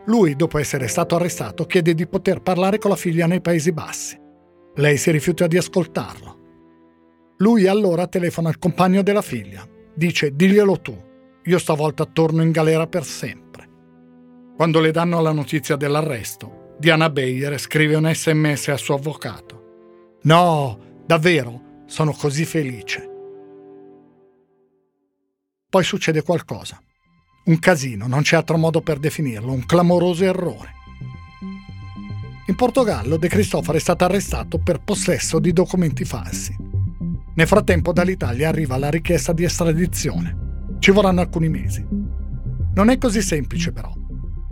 Lui, 0.06 0.36
dopo 0.36 0.58
essere 0.58 0.86
stato 0.86 1.16
arrestato, 1.16 1.64
chiede 1.64 1.94
di 1.94 2.06
poter 2.06 2.42
parlare 2.42 2.78
con 2.78 2.90
la 2.90 2.96
figlia 2.96 3.26
nei 3.26 3.40
Paesi 3.40 3.72
Bassi. 3.72 4.16
Lei 4.76 4.96
si 4.98 5.10
rifiuta 5.10 5.48
di 5.48 5.56
ascoltarlo. 5.56 6.42
Lui 7.44 7.66
allora 7.66 8.06
telefona 8.06 8.48
al 8.48 8.58
compagno 8.58 9.02
della 9.02 9.20
figlia. 9.20 9.68
Dice 9.94 10.34
diglielo 10.34 10.80
tu, 10.80 10.98
io 11.44 11.58
stavolta 11.58 12.06
torno 12.06 12.42
in 12.42 12.50
galera 12.50 12.86
per 12.86 13.04
sempre. 13.04 13.68
Quando 14.56 14.80
le 14.80 14.90
danno 14.90 15.20
la 15.20 15.32
notizia 15.32 15.76
dell'arresto, 15.76 16.76
Diana 16.78 17.10
Beyer 17.10 17.60
scrive 17.60 17.96
un 17.96 18.10
sms 18.10 18.68
al 18.68 18.78
suo 18.78 18.94
avvocato. 18.94 20.18
No, 20.22 21.02
davvero, 21.04 21.82
sono 21.84 22.12
così 22.12 22.46
felice. 22.46 23.10
Poi 25.68 25.84
succede 25.84 26.22
qualcosa. 26.22 26.80
Un 27.44 27.58
casino, 27.58 28.06
non 28.06 28.22
c'è 28.22 28.36
altro 28.36 28.56
modo 28.56 28.80
per 28.80 28.98
definirlo, 28.98 29.52
un 29.52 29.66
clamoroso 29.66 30.24
errore. 30.24 30.72
In 32.46 32.54
Portogallo 32.54 33.18
De 33.18 33.28
Cristofaro 33.28 33.76
è 33.76 33.80
stato 33.82 34.04
arrestato 34.04 34.56
per 34.56 34.80
possesso 34.80 35.38
di 35.38 35.52
documenti 35.52 36.06
falsi. 36.06 36.72
Nel 37.36 37.48
frattempo 37.48 37.92
dall'Italia 37.92 38.48
arriva 38.48 38.76
la 38.76 38.90
richiesta 38.90 39.32
di 39.32 39.42
estradizione. 39.42 40.76
Ci 40.78 40.92
vorranno 40.92 41.20
alcuni 41.20 41.48
mesi. 41.48 41.84
Non 42.74 42.90
è 42.90 42.96
così 42.96 43.22
semplice 43.22 43.72
però. 43.72 43.92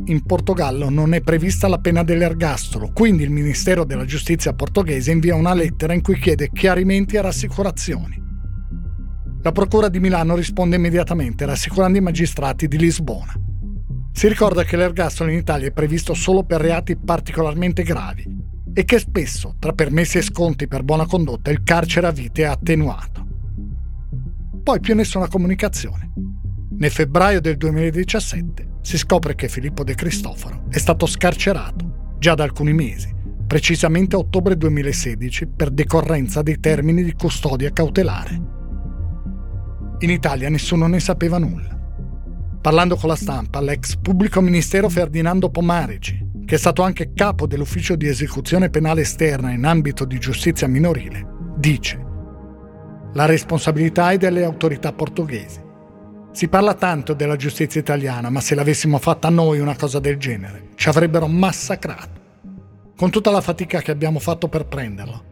In 0.07 0.25
Portogallo 0.25 0.89
non 0.89 1.15
è 1.15 1.21
prevista 1.21 1.69
la 1.69 1.79
pena 1.79 2.03
dell'ergastolo, 2.03 2.91
quindi 2.93 3.23
il 3.23 3.31
Ministero 3.31 3.85
della 3.85 4.05
Giustizia 4.05 4.53
portoghese 4.53 5.13
invia 5.13 5.37
una 5.37 5.55
lettera 5.55 5.93
in 5.93 6.03
cui 6.03 6.19
chiede 6.19 6.51
chiarimenti 6.53 7.15
e 7.15 7.23
rassicurazioni. 7.23 8.21
La 9.43 9.53
Procura 9.53 9.89
di 9.89 10.01
Milano 10.01 10.35
risponde 10.35 10.75
immediatamente 10.75 11.47
rassicurando 11.47 11.99
i 11.99 12.03
magistrati 12.03 12.67
di 12.67 12.79
Lisbona. 12.79 13.33
Si 14.11 14.27
ricorda 14.27 14.65
che 14.65 14.77
l'ergastolo 14.77 15.31
in 15.31 15.39
Italia 15.39 15.69
è 15.69 15.73
previsto 15.73 16.15
solo 16.15 16.43
per 16.43 16.61
reati 16.61 16.97
particolarmente 16.97 17.85
gravi 17.85 18.43
e 18.75 18.85
che 18.85 18.99
spesso, 18.99 19.57
tra 19.59 19.73
permessi 19.73 20.19
e 20.19 20.23
sconti 20.23 20.67
per 20.67 20.83
buona 20.83 21.07
condotta, 21.07 21.51
il 21.51 21.63
carcere 21.63 22.07
a 22.07 22.13
vita 22.13 22.43
è 22.43 22.45
attenuato. 22.45 23.27
Poi 24.63 24.81
più 24.81 24.95
nessuna 24.95 25.29
comunicazione. 25.29 26.13
Nel 26.71 26.91
febbraio 26.91 27.41
del 27.41 27.57
2017 27.57 28.71
si 28.81 28.97
scopre 28.99 29.35
che 29.35 29.49
Filippo 29.49 29.85
De 29.85 29.95
Cristoforo 29.95 30.65
è 30.71 30.79
stato 30.79 31.07
scarcerato 31.07 32.17
già 32.19 32.35
da 32.35 32.45
alcuni 32.45 32.73
mesi, 32.73 33.13
precisamente 33.47 34.17
a 34.17 34.21
ottobre 34.21 34.57
2016, 34.57 35.49
per 35.49 35.71
decorrenza 35.71 36.43
dei 36.43 36.59
termini 36.59 37.03
di 37.03 37.13
custodia 37.15 37.71
cautelare. 37.71 38.41
In 39.99 40.11
Italia 40.11 40.49
nessuno 40.49 40.87
ne 40.87 41.01
sapeva 41.01 41.39
nulla. 41.39 41.79
Parlando 42.61 42.97
con 42.97 43.09
la 43.09 43.17
stampa, 43.17 43.61
l'ex 43.61 43.97
pubblico 43.97 44.41
ministero 44.41 44.89
Ferdinando 44.89 45.51
Pomarici, 45.51 46.31
che 46.45 46.55
è 46.55 46.59
stato 46.59 46.83
anche 46.83 47.13
capo 47.15 47.47
dell'ufficio 47.47 47.97
di 47.97 48.09
esecuzione 48.09 48.71
penale 48.71 49.03
esterna 49.03 49.51
in 49.51 49.65
ambito 49.65 50.05
di 50.05 50.19
giustizia 50.19 50.67
minorile, 50.67 51.27
dice 51.57 52.05
La 53.15 53.27
responsabilità 53.27 54.11
è 54.11 54.19
delle 54.19 54.45
autorità 54.45 54.93
portoghesi. 54.93 55.61
Si 56.33 56.49
parla 56.49 56.75
tanto 56.75 57.13
della 57.13 57.37
giustizia 57.37 57.81
italiana, 57.81 58.31
ma 58.31 58.41
se 58.41 58.55
l'avessimo 58.55 58.99
fatta 58.99 59.29
noi 59.29 59.61
una 59.61 59.77
cosa 59.77 59.99
del 59.99 60.17
genere, 60.17 60.71
ci 60.77 60.89
avrebbero 60.89 61.27
massacrato. 61.27 62.21
Con 62.97 63.11
tutta 63.11 63.31
la 63.31 63.41
fatica 63.41 63.81
che 63.81 63.91
abbiamo 63.91 64.19
fatto 64.19 64.49
per 64.49 64.67
prenderlo. 64.67 65.25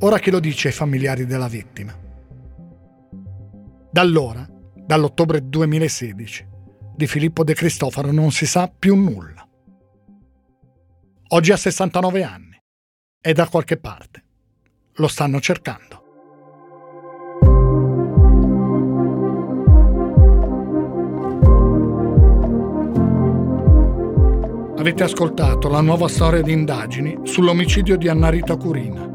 Ora 0.00 0.18
chi 0.18 0.30
lo 0.30 0.38
dice 0.38 0.68
ai 0.68 0.74
familiari 0.74 1.26
della 1.26 1.48
vittima? 1.48 1.92
Da 3.90 4.00
allora, 4.00 4.46
dall'ottobre 4.74 5.48
2016, 5.48 6.46
di 6.94 7.06
Filippo 7.06 7.42
De 7.44 7.54
Cristofaro 7.54 8.12
non 8.12 8.30
si 8.30 8.46
sa 8.46 8.70
più 8.70 8.94
nulla. 8.94 9.35
Oggi 11.30 11.50
ha 11.50 11.56
69 11.56 12.22
anni. 12.22 12.56
È 13.20 13.32
da 13.32 13.48
qualche 13.48 13.78
parte. 13.78 14.22
Lo 14.94 15.08
stanno 15.08 15.40
cercando. 15.40 16.04
Avete 24.78 25.02
ascoltato 25.02 25.68
la 25.68 25.80
nuova 25.80 26.06
storia 26.06 26.42
di 26.42 26.52
indagini 26.52 27.18
sull'omicidio 27.24 27.96
di 27.96 28.06
Annarita 28.06 28.56
Curina. 28.56 29.10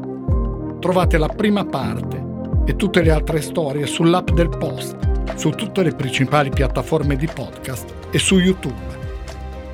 Trovate 0.80 1.16
la 1.16 1.28
prima 1.28 1.64
parte 1.64 2.22
e 2.66 2.76
tutte 2.76 3.00
le 3.00 3.10
altre 3.10 3.40
storie 3.40 3.86
sull'app 3.86 4.32
del 4.32 4.50
Post, 4.50 5.34
su 5.36 5.48
tutte 5.48 5.82
le 5.82 5.94
principali 5.94 6.50
piattaforme 6.50 7.16
di 7.16 7.26
podcast 7.26 7.90
e 8.10 8.18
su 8.18 8.38
YouTube. 8.38 9.00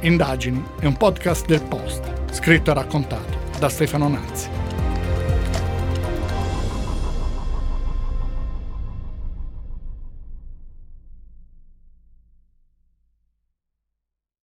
Indagini 0.03 0.63
è 0.79 0.87
un 0.87 0.97
podcast 0.97 1.45
del 1.47 1.63
Post, 1.63 2.18
scritto 2.39 2.71
e 2.71 2.75
raccontato 2.75 3.37
da 3.59 3.69
Stefano 3.69 4.09
Nanzi. 4.09 4.58